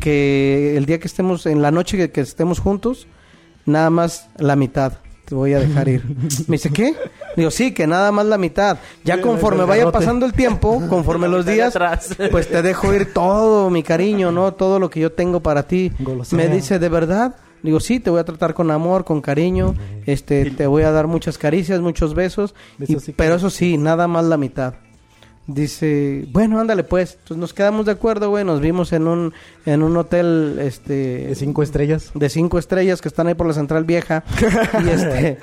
que 0.00 0.76
el 0.76 0.86
día 0.86 0.98
que 0.98 1.08
estemos, 1.08 1.46
en 1.46 1.62
la 1.62 1.70
noche 1.70 1.96
que, 1.96 2.10
que 2.10 2.20
estemos 2.20 2.60
juntos, 2.60 3.06
nada 3.66 3.90
más 3.90 4.28
la 4.38 4.56
mitad. 4.56 4.94
Te 5.24 5.34
voy 5.34 5.54
a 5.54 5.58
dejar 5.58 5.88
ir. 5.88 6.04
Me 6.48 6.56
dice, 6.56 6.70
¿qué? 6.70 6.94
Digo, 7.36 7.50
sí, 7.50 7.72
que 7.72 7.86
nada 7.86 8.12
más 8.12 8.26
la 8.26 8.36
mitad. 8.36 8.78
Ya 9.04 9.20
conforme 9.20 9.64
vaya 9.64 9.90
pasando 9.90 10.26
el 10.26 10.34
tiempo, 10.34 10.82
conforme 10.88 11.28
los 11.28 11.46
días, 11.46 11.76
pues 12.30 12.48
te 12.48 12.62
dejo 12.62 12.92
ir 12.92 13.12
todo 13.12 13.70
mi 13.70 13.82
cariño, 13.82 14.32
¿no? 14.32 14.52
Todo 14.52 14.78
lo 14.78 14.90
que 14.90 15.00
yo 15.00 15.12
tengo 15.12 15.40
para 15.40 15.64
ti. 15.66 15.92
Me 16.32 16.48
dice, 16.48 16.78
¿de 16.78 16.88
verdad? 16.88 17.34
Digo, 17.64 17.80
sí, 17.80 17.98
te 17.98 18.10
voy 18.10 18.20
a 18.20 18.24
tratar 18.24 18.54
con 18.54 18.70
amor, 18.70 19.04
con 19.04 19.20
cariño. 19.20 19.74
Este, 20.06 20.50
te 20.52 20.66
voy 20.68 20.84
a 20.84 20.92
dar 20.92 21.08
muchas 21.08 21.36
caricias, 21.38 21.80
muchos 21.80 22.14
besos. 22.14 22.54
y- 22.78 22.92
Besos 22.92 23.08
y 23.08 23.12
pero 23.12 23.34
eso 23.34 23.50
sí, 23.50 23.76
nada 23.78 24.06
más 24.06 24.24
la 24.26 24.36
mitad. 24.36 24.74
Dice, 25.46 26.26
bueno, 26.32 26.58
ándale 26.58 26.84
pues. 26.84 27.12
Entonces 27.20 27.36
nos 27.36 27.52
quedamos 27.52 27.84
de 27.84 27.92
acuerdo, 27.92 28.30
güey. 28.30 28.44
Nos 28.46 28.60
vimos 28.60 28.94
en 28.94 29.06
un, 29.06 29.34
en 29.66 29.82
un 29.82 29.94
hotel, 29.98 30.58
este... 30.58 31.26
De 31.26 31.34
cinco 31.34 31.62
estrellas. 31.62 32.12
de 32.14 32.30
cinco 32.30 32.58
estrellas 32.58 33.02
que 33.02 33.08
están 33.08 33.26
ahí 33.26 33.34
por 33.34 33.46
la 33.46 33.52
central 33.52 33.84
vieja. 33.84 34.24
y 34.82 34.88
este... 34.88 35.38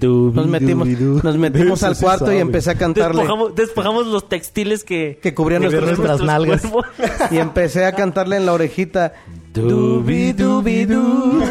Nos 0.00 0.46
metimos, 0.46 0.86
Dubidu. 0.88 1.20
nos 1.24 1.36
metimos 1.36 1.80
Eso 1.80 1.86
al 1.88 1.96
cuarto 1.98 2.32
y 2.32 2.36
empecé 2.38 2.70
a 2.70 2.74
cantarle. 2.76 3.22
Despojamos, 3.22 3.54
despojamos 3.56 4.06
los 4.06 4.28
textiles 4.28 4.84
que... 4.84 5.18
Que 5.20 5.34
cubrían 5.34 5.62
nuestros, 5.62 5.84
nuestras 5.98 6.20
nalgas. 6.22 6.60
cuerpos. 6.62 6.86
Y 7.32 7.38
empecé 7.38 7.84
a 7.86 7.92
cantarle 7.92 8.36
en 8.36 8.46
la 8.46 8.52
orejita. 8.52 9.14
Dubi 9.52 10.32
dubi 10.32 10.86
du, 10.86 11.42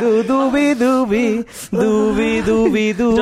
du 0.00 0.22
dubi 0.24 0.74
dubi, 0.74 1.44
dubi 1.70 2.42
dubi 2.42 2.92
du. 2.92 3.16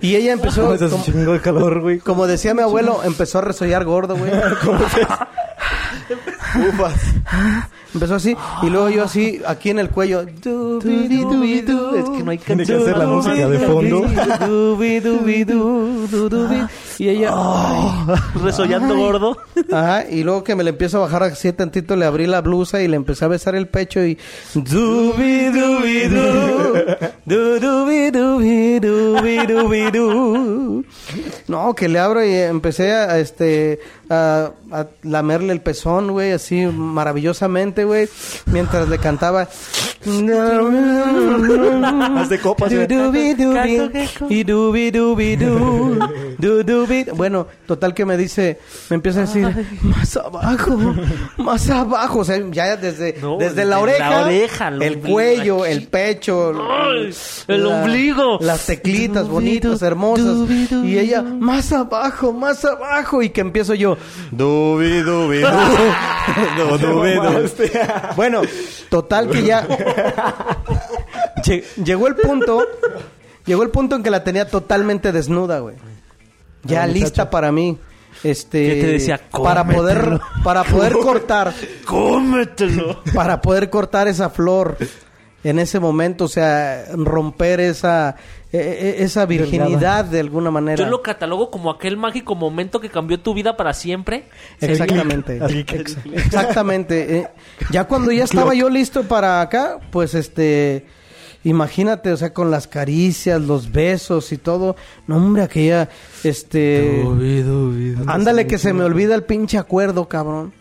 Y 0.00 0.16
ella 0.16 0.32
empezó, 0.32 0.62
¿Cómo 0.62 0.72
un 0.72 0.88
como, 0.88 1.04
chingo 1.04 1.34
de 1.34 1.40
calor, 1.42 1.82
güey? 1.82 1.98
como 1.98 2.26
decía 2.26 2.54
mi 2.54 2.62
abuelo, 2.62 3.00
empezó 3.04 3.36
a 3.38 3.42
resollar 3.42 3.84
gordo, 3.84 4.16
güey. 4.16 4.32
Ufas. 6.70 6.94
Empezó 7.96 8.16
así, 8.16 8.36
y 8.62 8.66
luego 8.68 8.90
yo 8.90 9.04
así, 9.04 9.40
aquí 9.46 9.70
en 9.70 9.78
el 9.78 9.88
cuello. 9.88 10.20
Es 11.96 12.10
que 12.10 12.22
no 12.22 12.30
hay 12.30 12.36
Tiene 12.36 12.66
que 12.66 12.74
hacer 12.74 12.98
la 12.98 13.06
música 13.06 13.48
de 13.48 13.58
fondo. 13.60 14.04
Y 16.98 17.08
ella, 17.08 17.30
Resollando 18.42 18.94
Ay. 18.94 19.00
gordo. 19.00 19.38
Ajá, 19.72 20.04
y 20.10 20.22
luego 20.24 20.44
que 20.44 20.54
me 20.54 20.62
le 20.62 20.70
empiezo 20.70 20.98
a 20.98 21.00
bajar 21.00 21.22
así 21.22 21.50
tantito, 21.54 21.96
le 21.96 22.04
abrí 22.04 22.26
la 22.26 22.42
blusa 22.42 22.82
y 22.82 22.88
le 22.88 22.96
empecé 22.96 23.24
a 23.24 23.28
besar 23.28 23.54
el 23.54 23.66
pecho 23.66 24.04
y... 24.04 24.18
No, 31.48 31.74
que 31.74 31.88
le 31.88 31.98
abro 31.98 32.24
y 32.24 32.34
empecé 32.34 32.92
a, 32.92 33.18
este, 33.18 33.80
a, 34.10 34.50
a 34.70 34.86
lamerle 35.02 35.52
el 35.52 35.60
pezón, 35.60 36.10
güey, 36.12 36.32
así 36.32 36.66
maravillosamente, 36.66 37.84
güey, 37.86 38.08
mientras 38.46 38.88
le 38.88 38.98
cantaba... 38.98 39.48
Haz 42.16 42.28
de 42.28 42.38
copas, 42.40 42.70
y 42.70 42.86
dubi, 42.86 43.34
dubi, 44.90 45.36
du, 45.36 45.98
du, 46.38 46.62
dubi. 46.62 47.04
Bueno, 47.14 47.46
total 47.66 47.94
que 47.94 48.04
me 48.04 48.16
dice, 48.16 48.58
me 48.90 48.96
empieza 48.96 49.20
a 49.20 49.22
decir, 49.22 49.66
más 49.82 50.16
abajo, 50.16 50.94
más 51.38 51.68
abajo. 51.70 52.20
O 52.20 52.24
sea, 52.24 52.38
ya 52.50 52.76
desde, 52.76 53.16
No, 53.20 53.36
desde 53.38 53.54
desde 53.54 53.64
la 53.64 53.78
oreja, 53.80 54.10
la 54.10 54.24
oreja, 54.24 54.68
el 54.68 54.98
cuello, 55.00 55.64
aquí. 55.64 55.72
el 55.72 55.86
pecho, 55.88 56.52
Ay, 56.70 57.14
el 57.48 57.66
ombligo. 57.66 58.38
las 58.40 58.66
teclitas 58.66 59.28
bonitas, 59.28 59.82
hermosas. 59.82 60.26
dubi, 60.26 60.66
dubi, 60.66 60.88
Y 60.92 60.98
ella, 60.98 61.22
más 61.22 61.72
abajo, 61.72 62.32
más 62.32 62.64
abajo. 62.64 63.22
Y 63.22 63.30
que 63.30 63.40
empiezo 63.40 63.74
yo, 63.74 63.96
dubi, 64.30 65.00
dubi, 65.02 65.40
du, 65.40 65.48
du, 66.78 66.78
dubi, 66.78 67.14
du. 67.14 67.48
Bueno, 68.16 68.42
total 68.88 69.28
que 69.30 69.42
ya 69.42 69.66
Lle- 71.44 71.64
llegó 71.84 72.08
el 72.08 72.16
punto, 72.16 72.66
llegó 73.44 73.62
el 73.62 73.70
punto 73.70 73.96
en 73.96 74.02
que 74.02 74.10
la 74.10 74.24
tenía 74.24 74.48
totalmente 74.48 75.12
desnuda, 75.12 75.60
güey. 75.60 75.76
Ya 76.66 76.86
lista 76.86 77.30
para 77.30 77.50
mí. 77.52 77.78
Este 78.24 78.66
¿Qué 78.74 78.80
te 78.80 78.86
decía? 78.92 79.20
para 79.30 79.66
poder 79.66 79.98
Cómetelo. 80.04 80.20
para 80.42 80.64
poder 80.64 80.92
cortar 81.02 81.52
Cómetelo. 81.84 83.02
para 83.14 83.40
poder 83.42 83.68
cortar 83.70 84.08
esa 84.08 84.30
flor 84.30 84.76
en 85.44 85.58
ese 85.60 85.78
momento, 85.78 86.24
o 86.24 86.28
sea, 86.28 86.86
romper 86.94 87.60
esa 87.60 88.16
e- 88.52 88.58
e- 88.58 89.02
esa 89.04 89.26
virginidad 89.26 90.04
de 90.06 90.18
alguna 90.20 90.50
manera. 90.50 90.82
Yo 90.82 90.90
lo 90.90 91.02
catalogo 91.02 91.50
como 91.50 91.70
aquel 91.70 91.96
mágico 91.96 92.34
momento 92.34 92.80
que 92.80 92.88
cambió 92.88 93.20
tu 93.20 93.34
vida 93.34 93.56
para 93.56 93.72
siempre. 93.74 94.24
Exactamente. 94.60 95.38
Ex- 95.74 95.98
Exactamente. 96.12 97.18
Eh, 97.18 97.28
ya 97.70 97.84
cuando 97.84 98.10
ya 98.12 98.24
estaba 98.24 98.54
yo 98.54 98.68
listo 98.68 99.04
para 99.04 99.40
acá, 99.40 99.78
pues 99.92 100.14
este, 100.14 100.86
imagínate, 101.48 102.12
o 102.12 102.16
sea, 102.16 102.32
con 102.32 102.50
las 102.50 102.66
caricias, 102.66 103.40
los 103.40 103.72
besos 103.72 104.32
y 104.32 104.38
todo. 104.38 104.76
No, 105.06 105.16
hombre, 105.16 105.42
aquella, 105.42 105.88
este, 106.24 107.02
ándale 108.06 108.46
que 108.46 108.58
se 108.58 108.72
me 108.72 108.84
olvida 108.84 109.14
el 109.14 109.24
pinche 109.24 109.58
acuerdo, 109.58 110.08
cabrón. 110.08 110.52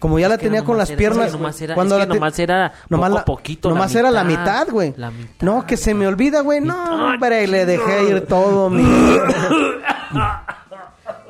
como 0.00 0.18
ya 0.18 0.28
la 0.28 0.34
Es 0.34 0.40
tenía 0.42 0.62
con 0.64 0.76
las 0.76 0.90
era- 0.90 0.98
piernas. 0.98 1.26
es 1.28 1.32
que 1.32 1.38
nomás 1.38 1.60
era- 1.62 1.74
cuando 1.74 1.94
es 1.96 2.02
que 2.02 2.08
la 2.08 2.14
nomás 2.14 2.38
era 2.38 2.72
nomás 2.90 3.08
poco 3.08 3.18
la- 3.18 3.24
poquito, 3.24 3.68
la 3.70 3.74
Nomás 3.74 3.94
era 3.94 4.10
la 4.10 4.22
mitad, 4.24 4.42
mitad, 4.42 4.68
güey. 4.70 4.94
la 4.98 5.10
mitad. 5.10 5.30
No, 5.40 5.66
que 5.66 5.78
se 5.78 5.94
me 5.94 6.06
olvida, 6.06 6.42
güey. 6.42 6.60
No, 6.60 7.06
hombre, 7.06 7.46
le 7.46 7.64
dejé 7.64 8.04
ir 8.10 8.26
todo 8.26 8.68
mi. 8.68 8.84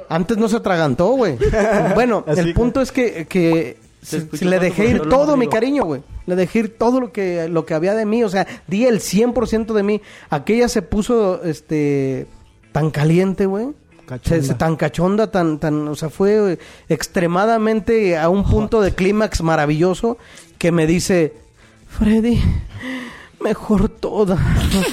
Antes 0.09 0.37
no 0.37 0.49
se 0.49 0.57
atragantó, 0.57 1.11
güey. 1.11 1.39
Bueno, 1.95 2.25
Así 2.27 2.41
el 2.41 2.47
que- 2.47 2.55
punto 2.55 2.81
es 2.81 2.91
que, 2.93 3.27
que 3.29 3.79
si- 4.03 4.29
si 4.33 4.45
le 4.45 4.59
dejé 4.59 4.87
ir 4.91 5.03
todo 5.09 5.37
mi 5.37 5.47
cariño, 5.49 5.85
güey. 5.85 6.03
Le 6.27 6.37
dejé 6.37 6.59
ir 6.61 6.79
todo 6.79 7.01
lo 7.01 7.13
que, 7.13 7.49
lo 7.49 7.67
que 7.67 7.75
había 7.75 7.95
de 7.95 8.07
mí. 8.07 8.25
O 8.25 8.29
sea, 8.29 8.47
di 8.67 8.87
el 8.87 9.01
100% 9.01 9.73
de 9.75 9.83
mí. 9.83 10.01
Aquella 10.31 10.69
se 10.69 10.83
puso, 10.83 11.43
este, 11.45 12.27
tan 12.73 12.91
caliente, 12.91 13.47
güey. 13.47 13.69
Cachonda. 14.07 14.43
Se- 14.43 14.49
se- 14.49 14.55
tan 14.55 14.77
cachonda, 14.77 15.31
tan, 15.31 15.59
tan, 15.59 15.89
o 15.89 15.95
sea, 15.95 16.11
fue 16.11 16.53
eh, 16.55 16.59
extremadamente 16.91 18.17
a 18.19 18.29
un 18.29 18.45
punto 18.45 18.81
de 18.83 18.95
clímax 18.95 19.43
maravilloso 19.43 20.19
que 20.59 20.71
me 20.73 20.87
dice, 20.87 21.33
Freddy, 21.89 22.41
mejor 23.41 23.89
toda. 23.89 24.37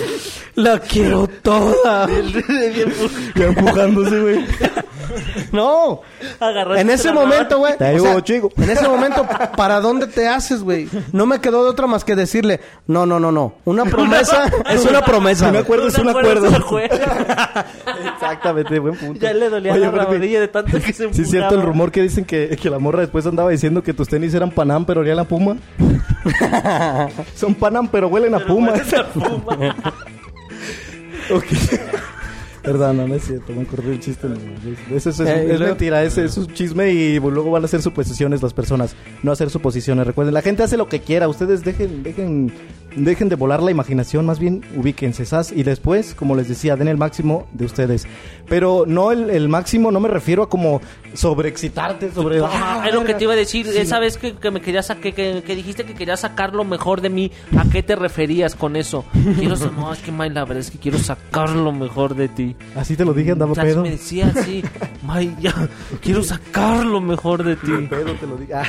La 0.55 0.79
quiero 0.79 1.27
toda. 1.27 2.07
Ya 3.36 3.45
empujándose, 3.47 4.19
güey. 4.21 4.45
No. 5.52 6.02
Agarraste 6.39 6.82
En 6.82 6.89
ese 6.89 7.08
la 7.10 7.14
momento, 7.14 7.58
güey. 7.60 7.78
Te 7.78 7.91
digo, 7.91 8.20
chico. 8.22 8.52
En 8.58 8.70
ese 8.70 8.88
momento, 8.88 9.28
¿para 9.58 9.80
dónde 9.80 10.08
te 10.08 10.28
haces, 10.28 10.64
güey? 10.64 10.88
No 11.12 11.26
me 11.26 11.39
quedó 11.39 11.64
de 11.64 11.70
otra 11.70 11.88
más 11.88 12.04
que 12.04 12.16
decirle, 12.16 12.62
no, 12.88 13.06
no, 13.06 13.20
no, 13.20 13.32
no. 13.32 13.56
Una 13.66 13.86
promesa 13.86 14.49
es 14.70 14.86
una 14.86 15.04
promesa. 15.04 15.49
Un 15.49 15.58
acuerdo 15.58 15.88
es 15.88 15.97
un 15.97 16.10
acuerdo. 16.10 16.47
Exactamente, 18.14 18.80
buen 18.80 18.95
punto. 18.97 19.20
Ya 19.20 19.34
le 19.34 19.49
dolía 19.49 19.74
Oye, 19.74 19.91
la 19.91 20.06
rodilla 20.06 20.39
de 20.39 20.47
tanto 20.47 20.80
que 20.80 20.93
se 20.93 21.14
Sí, 21.14 21.24
es 21.24 21.30
cierto 21.30 21.56
el 21.56 21.62
rumor 21.62 21.91
que 21.91 22.02
dicen 22.02 22.26
que, 22.26 22.58
que 22.62 22.70
la 22.70 22.80
morra 22.80 23.02
después 23.02 23.26
andaba 23.26 23.49
diciendo 23.49 23.84
que 23.84 23.93
tus 23.93 24.08
tenis 24.08 24.34
eran 24.34 24.52
Panam, 24.52 24.86
pero 24.86 25.02
olían 25.02 25.20
a 25.20 25.24
Puma. 25.26 25.58
Son 27.36 27.56
Panam, 27.56 27.88
pero 27.88 28.08
huelen 28.08 28.34
a 28.36 28.39
Puma. 28.39 28.74
Esa 28.76 29.06
puma. 29.08 29.76
Ok. 31.32 31.45
Perdón, 32.64 32.97
no, 32.97 33.07
no 33.07 33.16
es 33.16 33.24
cierto, 33.26 33.53
me 33.53 33.64
ocurrió 33.64 33.91
el 33.91 33.99
chiste. 33.99 34.28
no, 34.28 34.36
Eso 34.95 35.09
es, 35.09 35.20
es- 35.20 35.28
Eh, 35.28 35.53
es 35.53 35.59
mentira, 35.59 36.03
es, 36.03 36.18
es 36.18 36.38
un 36.38 36.47
chisme 36.47 36.91
y 36.93 37.20
luego 37.20 37.49
van 37.49 37.64
a 37.64 37.66
hacer 37.66 37.82
suposiciones 37.82 38.43
las 38.43 38.53
personas, 38.53 38.95
no 39.24 39.32
hacer 39.32 39.49
suposiciones. 39.49 40.05
Recuerden, 40.05 40.34
la 40.34 40.41
gente 40.43 40.62
hace 40.62 40.78
lo 40.78 40.88
que 40.88 40.99
quiera, 41.01 41.28
ustedes 41.28 41.64
dejen, 41.64 42.03
dejen, 42.03 42.51
dejen 42.95 43.29
de 43.29 43.35
volar 43.35 43.61
la 43.61 43.71
imaginación, 43.71 44.25
más 44.25 44.39
bien 44.39 44.63
ubíquense, 44.75 45.25
¿sas? 45.25 45.51
Y 45.51 45.63
después, 45.63 46.13
como 46.13 46.35
les 46.35 46.47
decía, 46.47 46.75
den 46.75 46.87
el 46.87 46.97
máximo 46.97 47.47
de 47.53 47.65
ustedes. 47.65 48.07
Pero 48.47 48.85
no 48.87 49.11
el, 49.11 49.29
el 49.29 49.49
máximo, 49.49 49.91
no 49.91 49.99
me 49.99 50.09
refiero 50.09 50.43
a 50.43 50.49
como 50.49 50.81
sobreexcitarte, 51.13 52.11
sobre... 52.11 52.39
Ah, 52.39 52.81
ah, 52.81 52.87
es 52.87 52.93
lo 52.93 53.03
que 53.03 53.13
te 53.13 53.23
iba 53.23 53.33
a 53.33 53.35
decir. 53.35 53.67
Sí. 53.67 53.77
Esa 53.77 53.99
vez 53.99 54.17
que, 54.17 54.35
que 54.35 54.51
me 54.51 54.61
querías 54.61 54.91
que, 55.01 55.13
que, 55.13 55.43
que 55.45 55.55
dijiste 55.55 55.85
que 55.85 55.93
querías 55.93 56.21
sacar 56.21 56.53
lo 56.53 56.63
mejor 56.63 57.01
de 57.01 57.09
mí, 57.09 57.31
¿a 57.57 57.69
qué 57.69 57.83
te 57.83 57.95
referías 57.95 58.55
con 58.55 58.75
eso? 58.75 59.05
Quiero 59.37 59.55
no, 59.71 59.93
es 59.93 59.99
que 59.99 60.11
May, 60.11 60.29
la 60.29 60.45
verdad 60.45 60.59
es 60.59 60.71
que 60.71 60.77
quiero 60.77 60.97
sacar 60.97 61.49
lo 61.49 61.71
mejor 61.71 62.15
de 62.15 62.27
ti. 62.27 62.55
Así 62.75 62.95
te 62.95 63.05
lo 63.05 63.13
dije, 63.13 63.31
andaba 63.31 63.53
sea, 63.55 63.63
pedo. 63.63 63.83
me 63.83 63.91
decía 63.91 64.31
así, 64.35 64.63
May, 65.03 65.35
ya, 65.39 65.53
quiero 66.01 66.23
sacar 66.23 66.85
lo 66.85 66.99
mejor 67.01 67.43
de 67.43 67.55
ti. 67.55 67.71
Pedo 67.89 68.13
te 68.15 68.27
lo 68.27 68.35
dije. 68.37 68.53
Ah. 68.53 68.63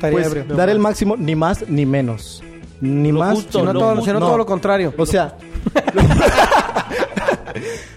Pues 0.00 0.48
dar 0.48 0.68
el 0.68 0.78
máximo, 0.78 1.16
ni 1.16 1.34
más 1.34 1.68
ni 1.68 1.84
menos. 1.84 2.42
Ni 2.80 3.10
Lo 3.12 3.20
más, 3.20 3.34
justo, 3.34 3.58
Sino 3.60 3.72
lo 3.72 3.78
todo, 3.80 3.90
justo. 3.96 4.04
sino 4.04 4.20
No. 4.20 4.26
todo 4.26 4.38
lo 4.38 4.46
contrario. 4.46 4.94
O 4.96 5.06
sea, 5.06 5.36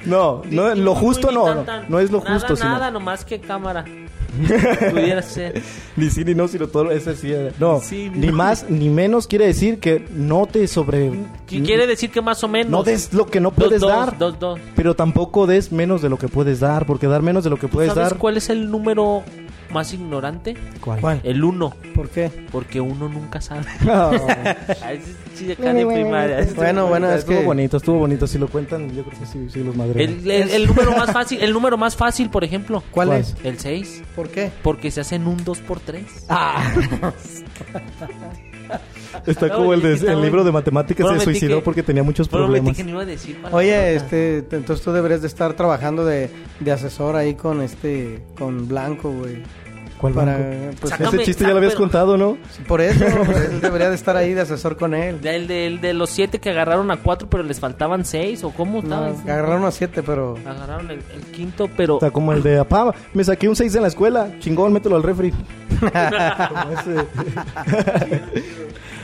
no, 0.05 0.41
no, 0.49 0.75
lo 0.75 0.95
justo 0.95 1.31
no, 1.31 1.55
no, 1.55 1.63
no 1.87 1.99
es 1.99 2.11
lo 2.11 2.19
Nada, 2.19 2.33
justo, 2.33 2.55
sino 2.55 2.69
Nada, 2.69 2.91
nomás 2.91 3.25
que 3.25 3.39
cámara. 3.39 3.85
Pudiera 4.91 5.21
ser. 5.21 5.61
ni 5.97 6.09
sí 6.09 6.23
ni 6.23 6.33
no, 6.33 6.47
sino 6.47 6.67
todo 6.67 6.89
ese 6.89 7.15
sí. 7.17 7.33
eh, 7.33 7.51
No, 7.59 7.81
Sí, 7.81 8.09
ni 8.13 8.27
no. 8.27 8.33
más 8.33 8.65
ni 8.69 8.87
menos 8.89 9.27
quiere 9.27 9.45
decir 9.45 9.79
que 9.81 10.05
no 10.09 10.45
te 10.45 10.67
sobre 10.69 11.11
¿Qué 11.47 11.61
quiere 11.61 11.85
decir 11.85 12.11
que 12.11 12.21
más 12.21 12.41
o 12.43 12.47
menos? 12.47 12.71
no 12.71 12.81
des 12.83 13.13
lo 13.13 13.25
que 13.27 13.41
no 13.41 13.51
puedes 13.51 13.81
dos, 13.81 13.89
dar, 13.91 14.17
Dos, 14.17 14.39
dos. 14.39 14.57
pero 14.73 14.95
tampoco 14.95 15.47
des 15.47 15.73
menos 15.73 16.01
de 16.01 16.07
lo 16.07 16.17
que 16.17 16.29
puedes 16.29 16.61
dar, 16.61 16.85
porque 16.85 17.07
dar 17.07 17.21
menos 17.21 17.43
de 17.43 17.49
lo 17.49 17.57
que 17.57 17.67
puedes 17.67 17.93
¿Sabes 17.93 18.11
dar. 18.11 18.17
cuál 18.19 18.37
es 18.37 18.49
el 18.49 18.71
número 18.71 19.21
más 19.71 19.93
ignorante? 19.93 20.55
¿Cuál? 20.79 21.21
El 21.23 21.43
uno. 21.43 21.73
¿Por 21.95 22.09
qué? 22.09 22.29
Porque 22.51 22.79
uno 22.81 23.09
nunca 23.09 23.41
sabe. 23.41 23.65
No. 23.85 24.11
Ah, 25.65 25.73
de 25.73 25.85
primaria. 25.87 26.47
Bueno, 26.55 26.85
bueno, 26.85 27.09
es 27.11 27.19
estuvo 27.21 27.39
que... 27.39 27.45
bonito, 27.45 27.77
estuvo 27.77 27.97
bonito. 27.97 28.27
Si 28.27 28.37
lo 28.37 28.47
cuentan, 28.47 28.93
yo 28.95 29.03
creo 29.03 29.19
que 29.19 29.25
sí, 29.25 29.47
sí 29.49 29.63
los 29.63 29.75
madre. 29.75 30.03
El, 30.03 30.29
el- 30.29 30.49
el 30.51 30.67
número 30.67 30.91
más 30.95 31.11
fácil, 31.11 31.41
el 31.41 31.51
número 31.51 31.77
más 31.77 31.95
fácil, 31.95 32.29
por 32.29 32.43
ejemplo, 32.43 32.83
¿Cuál, 32.91 33.07
¿Cuál? 33.07 33.21
es? 33.21 33.35
el 33.43 33.57
6, 33.57 34.03
¿Por 34.15 34.29
qué? 34.29 34.51
porque 34.61 34.91
se 34.91 35.01
hacen 35.01 35.25
un 35.25 35.43
2 35.43 35.57
por 35.61 35.79
3. 35.79 36.05
Está 39.25 39.47
No, 39.47 39.55
como 39.57 39.73
el, 39.73 39.81
de- 39.81 39.93
está 39.95 40.13
el 40.13 40.21
libro 40.21 40.43
de 40.43 40.51
matemáticas 40.51 41.07
se 41.19 41.23
suicidó 41.25 41.57
que- 41.57 41.61
porque 41.63 41.83
tenía 41.83 42.03
muchos 42.03 42.27
problemas. 42.29 42.75
que 42.77 42.83
no 42.83 42.91
iba 42.91 43.01
a 43.01 43.05
decir. 43.05 43.35
palabra. 43.35 43.57
Oye, 43.57 43.95
este, 43.95 44.41
te- 44.43 44.55
entonces 44.55 44.83
tú 44.83 44.91
deberías 44.93 45.21
de 45.21 45.27
estar 45.27 45.53
trabajando 45.53 46.05
de, 46.05 46.29
de 46.59 46.71
asesor 46.71 47.15
ahí 47.15 47.35
con 47.35 47.61
este, 47.61 48.21
con 48.37 48.67
Blanco, 48.67 49.11
güey. 49.11 49.43
¿Cuál 50.01 50.13
Para, 50.13 50.33
banco? 50.33 50.47
pues, 50.81 50.93
Sácame- 50.93 51.15
Ese 51.15 51.23
chiste 51.25 51.43
ya 51.43 51.51
lo 51.51 51.57
habías 51.57 51.73
pero- 51.73 51.83
contado, 51.83 52.17
¿no? 52.17 52.37
por 52.67 52.81
eso, 52.81 53.05
él 53.51 53.61
debería 53.61 53.87
de 53.89 53.95
estar 53.95 54.17
ahí 54.17 54.33
de 54.33 54.41
asesor 54.41 54.75
con 54.75 54.95
él. 54.95 55.19
El 55.23 55.45
de, 55.47 55.67
el 55.67 55.79
de 55.79 55.93
los 55.93 56.09
7 56.09 56.39
que 56.39 56.49
agarraron 56.49 56.89
a 56.89 56.97
4, 56.97 57.29
pero 57.29 57.43
les 57.43 57.59
faltaban 57.59 58.03
6, 58.03 58.43
o 58.43 58.49
cómo 58.49 58.81
No, 58.81 59.05
estaba. 59.07 59.33
agarraron 59.35 59.63
a 59.65 59.71
siete, 59.71 60.01
pero... 60.01 60.37
Agarraron 60.45 60.89
el, 60.89 60.99
el 61.13 61.21
quinto, 61.31 61.69
pero. 61.77 61.95
Está 61.95 62.09
como 62.09 62.33
el 62.33 62.41
de 62.41 62.57
apá, 62.59 62.93
me 63.13 63.23
saqué 63.23 63.47
un 63.47 63.55
6 63.55 63.75
en 63.75 63.81
la 63.83 63.87
escuela, 63.89 64.31
chingón, 64.39 64.73
mételo 64.73 64.95
al 64.95 65.03
refri. 65.03 65.31
Como 65.31 65.91
ese. 66.79 67.05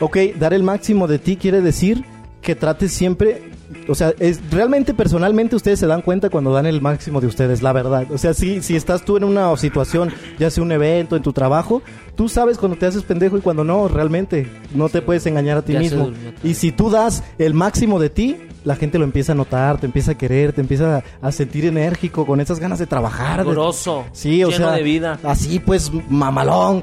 ok, 0.00 0.16
dar 0.38 0.52
el 0.54 0.62
máximo 0.62 1.06
de 1.06 1.18
ti 1.18 1.36
quiere 1.36 1.60
decir 1.60 2.04
que 2.42 2.54
trates 2.54 2.92
siempre, 2.92 3.47
o 3.88 3.94
sea, 3.94 4.12
es 4.18 4.40
realmente 4.50 4.94
personalmente 4.94 5.56
ustedes 5.56 5.78
se 5.78 5.86
dan 5.86 6.02
cuenta 6.02 6.30
cuando 6.30 6.52
dan 6.52 6.66
el 6.66 6.80
máximo 6.80 7.20
de 7.20 7.26
ustedes, 7.26 7.62
la 7.62 7.72
verdad. 7.72 8.06
O 8.12 8.18
sea, 8.18 8.34
si, 8.34 8.62
si 8.62 8.76
estás 8.76 9.04
tú 9.04 9.16
en 9.16 9.24
una 9.24 9.56
situación, 9.56 10.12
ya 10.38 10.50
sea 10.50 10.62
un 10.62 10.72
evento, 10.72 11.16
en 11.16 11.22
tu 11.22 11.32
trabajo, 11.32 11.82
tú 12.14 12.28
sabes 12.28 12.58
cuando 12.58 12.76
te 12.78 12.86
haces 12.86 13.02
pendejo 13.02 13.38
y 13.38 13.40
cuando 13.40 13.64
no, 13.64 13.88
realmente 13.88 14.50
no 14.74 14.88
te 14.88 15.02
puedes 15.02 15.24
engañar 15.26 15.58
a 15.58 15.62
ti 15.62 15.72
Ya 15.72 15.80
mismo. 15.80 16.10
Y 16.44 16.54
si 16.54 16.72
tú 16.72 16.90
das 16.90 17.22
el 17.38 17.54
máximo 17.54 17.98
de 17.98 18.10
ti, 18.10 18.36
la 18.64 18.74
gente 18.76 18.98
lo 18.98 19.04
empieza 19.04 19.32
a 19.32 19.34
notar, 19.34 19.78
te 19.78 19.86
empieza 19.86 20.10
a 20.12 20.14
querer, 20.18 20.52
te 20.52 20.60
empieza 20.60 21.02
a 21.22 21.32
sentir 21.32 21.64
enérgico, 21.64 22.26
con 22.26 22.40
esas 22.40 22.58
ganas 22.58 22.78
de 22.78 22.86
trabajar. 22.86 23.44
de- 23.44 23.50
Grosso, 23.52 24.04
Sí, 24.12 24.42
o 24.44 24.50
lleno 24.50 24.66
sea, 24.66 24.72
de 24.76 24.82
vida. 24.82 25.18
así 25.22 25.58
pues 25.58 25.90
mamalón. 26.10 26.82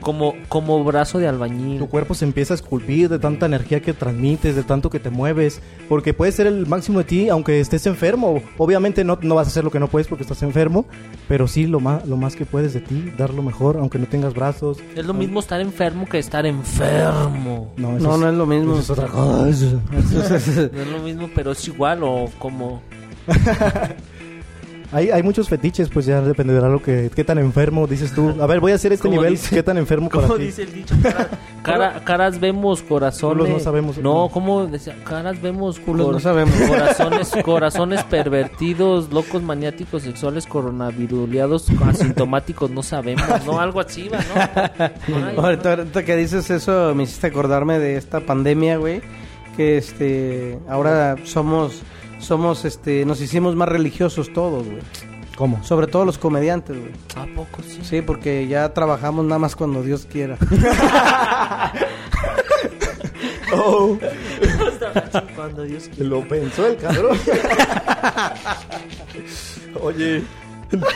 Como, 0.00 0.34
como 0.48 0.82
brazo 0.84 1.18
de 1.18 1.28
albañil. 1.28 1.78
Tu 1.78 1.88
cuerpo 1.88 2.14
se 2.14 2.24
empieza 2.24 2.54
a 2.54 2.56
esculpir 2.56 3.08
de 3.08 3.18
tanta 3.18 3.46
energía 3.46 3.80
que 3.80 3.92
transmites, 3.92 4.54
de 4.56 4.62
tanto 4.62 4.88
que 4.88 4.98
te 5.00 5.10
mueves, 5.10 5.60
porque 5.88 6.14
puedes 6.14 6.29
ser 6.32 6.46
el 6.46 6.66
máximo 6.66 6.98
de 6.98 7.04
ti 7.04 7.28
aunque 7.28 7.60
estés 7.60 7.86
enfermo. 7.86 8.42
Obviamente 8.58 9.04
no, 9.04 9.18
no 9.22 9.34
vas 9.34 9.46
a 9.46 9.50
hacer 9.50 9.64
lo 9.64 9.70
que 9.70 9.78
no 9.80 9.88
puedes 9.88 10.06
porque 10.08 10.22
estás 10.22 10.42
enfermo, 10.42 10.86
pero 11.28 11.46
sí 11.48 11.66
lo 11.66 11.80
más, 11.80 12.06
lo 12.06 12.16
más 12.16 12.36
que 12.36 12.46
puedes 12.46 12.72
de 12.74 12.80
ti, 12.80 13.12
dar 13.18 13.32
lo 13.34 13.42
mejor 13.42 13.76
aunque 13.78 13.98
no 13.98 14.06
tengas 14.06 14.34
brazos. 14.34 14.78
Es 14.94 15.04
lo 15.06 15.14
mismo 15.14 15.40
estar 15.40 15.60
enfermo 15.60 16.06
que 16.08 16.18
estar 16.18 16.46
enfermo. 16.46 17.72
No, 17.76 17.96
eso 17.96 18.06
No, 18.08 18.16
no 18.16 18.28
es 18.28 18.34
lo 18.34 18.46
mismo. 18.46 18.72
eso 18.72 18.80
es 18.82 18.90
otra 18.90 19.06
cosa. 19.08 19.44
No 20.72 20.80
es 20.82 20.88
lo 20.88 20.98
mismo, 21.02 21.28
pero 21.34 21.52
es 21.52 21.66
igual 21.68 22.00
o 22.02 22.28
como... 22.38 22.82
Hay, 24.92 25.10
hay 25.10 25.22
muchos 25.22 25.48
fetiches, 25.48 25.88
pues 25.88 26.04
ya 26.06 26.20
dependerá 26.20 26.68
lo 26.68 26.82
que 26.82 27.10
qué 27.14 27.22
tan 27.22 27.38
enfermo 27.38 27.86
dices 27.86 28.12
tú. 28.12 28.34
A 28.42 28.46
ver, 28.46 28.58
voy 28.58 28.72
a 28.72 28.74
hacer 28.74 28.92
este 28.92 29.08
nivel, 29.08 29.34
dice- 29.34 29.54
qué 29.54 29.62
tan 29.62 29.78
enfermo 29.78 30.08
para 30.08 30.22
¿Cómo 30.26 30.36
ti. 30.36 30.46
dice 30.46 30.62
el 30.64 30.72
dicho? 30.72 30.94
Cara- 31.00 31.28
cara- 31.62 32.04
caras 32.04 32.40
vemos, 32.40 32.82
corazones... 32.82 33.36
Culos 33.38 33.48
no 33.50 33.60
sabemos. 33.60 33.98
No, 33.98 34.28
¿cómo 34.32 34.66
decía? 34.66 34.96
Caras 35.04 35.40
vemos, 35.40 35.78
Culos 35.78 36.06
cor- 36.06 36.14
no 36.14 36.20
sabemos. 36.20 36.54
Corazones, 36.56 37.32
corazones 37.44 38.02
pervertidos, 38.04 39.12
locos 39.12 39.42
maniáticos, 39.44 40.02
sexuales, 40.02 40.46
coronaviruleados, 40.46 41.68
asintomáticos, 41.86 42.70
no 42.70 42.82
sabemos, 42.82 43.24
¿no? 43.46 43.60
Algo 43.60 43.80
así, 43.80 44.08
¿va, 44.08 44.18
no? 44.18 44.84
Ay, 45.28 45.34
Ahorita, 45.36 45.70
ahorita 45.74 46.04
que 46.04 46.16
dices 46.16 46.50
eso, 46.50 46.94
me 46.96 47.04
hiciste 47.04 47.28
acordarme 47.28 47.78
de 47.78 47.96
esta 47.96 48.20
pandemia, 48.20 48.76
güey. 48.78 49.00
Que 49.56 49.76
este, 49.78 50.58
ahora 50.68 51.16
somos, 51.24 51.82
somos, 52.20 52.64
este, 52.64 53.04
nos 53.04 53.20
hicimos 53.20 53.56
más 53.56 53.68
religiosos 53.68 54.32
todos, 54.32 54.66
güey. 54.66 54.78
¿Cómo? 55.36 55.62
Sobre 55.64 55.86
todo 55.86 56.04
los 56.04 56.18
comediantes, 56.18 56.76
güey. 56.78 56.92
¿A 57.16 57.26
poco 57.34 57.62
sí? 57.62 57.80
Sí, 57.82 58.02
porque 58.02 58.46
ya 58.46 58.72
trabajamos 58.74 59.24
nada 59.24 59.38
más 59.38 59.56
cuando 59.56 59.82
Dios 59.82 60.06
quiera. 60.10 60.36
Oh, 63.52 63.98
Cuando 65.34 65.64
Dios 65.64 65.88
quiera. 65.92 66.08
lo 66.08 66.26
pensó 66.28 66.68
el 66.68 66.76
cabrón. 66.76 67.18
Oye, 69.82 70.22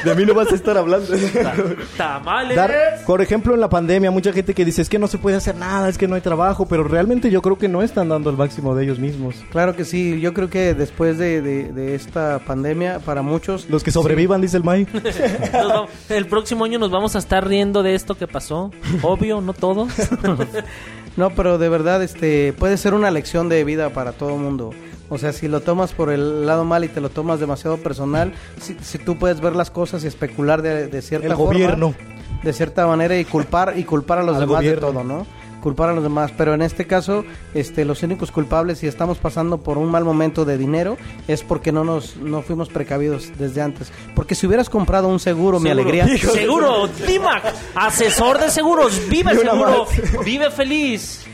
De 0.05 0.14
mí 0.14 0.25
no 0.25 0.35
vas 0.35 0.53
a 0.53 0.55
estar 0.55 0.77
hablando. 0.79 1.07
Tamales. 1.97 2.57
Dar, 2.57 2.72
por 3.07 3.20
ejemplo, 3.22 3.55
en 3.55 3.61
la 3.61 3.68
pandemia, 3.68 4.11
mucha 4.11 4.33
gente 4.33 4.55
que 4.55 4.64
dice 4.64 4.83
es 4.83 4.89
que 4.89 4.99
no 4.99 5.07
se 5.09 5.18
puede 5.18 5.37
hacer 5.37 5.57
nada, 5.57 5.89
es 5.89 5.99
que 5.99 6.07
no 6.09 6.14
hay 6.14 6.20
trabajo, 6.20 6.66
pero 6.66 6.85
realmente 6.85 7.31
yo 7.31 7.43
creo 7.43 7.59
que 7.59 7.68
no 7.68 7.83
están 7.83 8.09
dando 8.09 8.31
el 8.31 8.37
máximo 8.37 8.75
de 8.75 8.85
ellos 8.85 8.99
mismos. 8.99 9.37
Claro 9.51 9.75
que 9.77 9.85
sí, 9.85 10.20
yo 10.20 10.33
creo 10.35 10.49
que 10.51 10.75
después 10.75 11.18
de, 11.18 11.43
de- 11.43 11.72
de 11.72 11.95
esta 11.95 12.39
pandemia, 12.41 13.01
para 13.01 13.22
muchos... 13.22 13.68
Los 13.68 13.83
que 13.83 13.91
sobrevivan, 13.91 14.41
dice 14.41 14.57
el 14.57 14.64
May. 14.64 14.87
Vamos- 15.53 15.91
el 16.09 16.27
próximo 16.27 16.64
año 16.64 16.79
nos 16.79 16.91
vamos 16.91 17.16
a 17.16 17.18
estar 17.18 17.47
riendo 17.47 17.83
de 17.83 17.95
esto 17.95 18.16
que 18.16 18.27
pasó. 18.27 18.70
Obvio, 19.03 19.41
no 19.41 19.53
todos. 19.53 19.89
No, 21.16 21.31
pero 21.31 21.59
de 21.59 21.68
verdad, 21.68 22.03
este, 22.03 22.53
puede 22.55 22.77
ser 22.77 22.93
una 22.93 23.09
lección 23.12 23.49
de 23.49 23.62
vida 23.62 23.91
para 23.91 24.11
todo 24.11 24.31
el 24.31 24.41
mundo. 24.41 24.70
O 25.11 25.19
sea, 25.19 25.33
si 25.33 25.49
lo 25.49 25.61
tomas 25.61 25.93
por 25.93 26.11
el 26.11 26.47
lado 26.47 26.65
mal 26.65 26.85
y 26.85 26.89
te 26.89 27.01
lo 27.01 27.11
tomas 27.11 27.39
demasiado 27.41 27.77
personal, 27.79 28.33
si, 28.61 28.75
si 28.83 28.99
tú 28.99 29.19
puedes 29.19 29.41
ver 29.41 29.55
las 29.55 29.71
cosas 29.71 30.03
y 30.05 30.07
especular 30.07 30.63
de, 30.63 30.87
de 30.89 31.03
cierta 31.03 31.27
El 31.29 31.35
forma, 31.35 31.53
gobierno. 31.53 31.95
de 32.43 32.53
cierta 32.53 32.87
manera 32.87 33.19
y 33.19 33.25
culpar 33.25 33.75
y 33.77 33.85
culpar 33.85 34.19
a 34.19 34.23
los 34.23 34.37
Al 34.37 34.41
demás 34.43 34.57
gobierno. 34.57 34.87
de 34.87 34.93
todo, 34.93 35.05
¿no? 35.05 35.27
Culpar 35.63 35.89
a 35.89 35.93
los 35.95 36.03
demás, 36.03 36.31
pero 36.37 36.53
en 36.53 36.61
este 36.61 36.87
caso, 36.87 37.25
este, 37.55 37.87
los 37.87 38.03
únicos 38.03 38.31
culpables 38.31 38.79
si 38.81 38.87
estamos 38.87 39.17
pasando 39.17 39.59
por 39.63 39.79
un 39.79 39.91
mal 39.91 40.05
momento 40.05 40.45
de 40.45 40.59
dinero 40.59 40.99
es 41.27 41.43
porque 41.43 41.73
no 41.73 41.85
nos 41.85 42.17
no 42.17 42.43
fuimos 42.43 42.69
precavidos 42.69 43.31
desde 43.39 43.63
antes. 43.63 43.91
Porque 44.15 44.35
si 44.35 44.47
hubieras 44.47 44.69
comprado 44.69 45.09
un 45.09 45.21
seguro, 45.21 45.61
mi 45.61 45.71
Seguro. 45.71 45.83
alegría. 45.89 46.19
Seguro, 46.19 46.87
Dimac, 47.07 47.45
asesor 47.77 48.41
de 48.41 48.51
seguros. 48.51 49.01
Vive 49.09 49.35
seguro, 49.35 49.87
vive 50.23 50.51
feliz. 50.51 51.25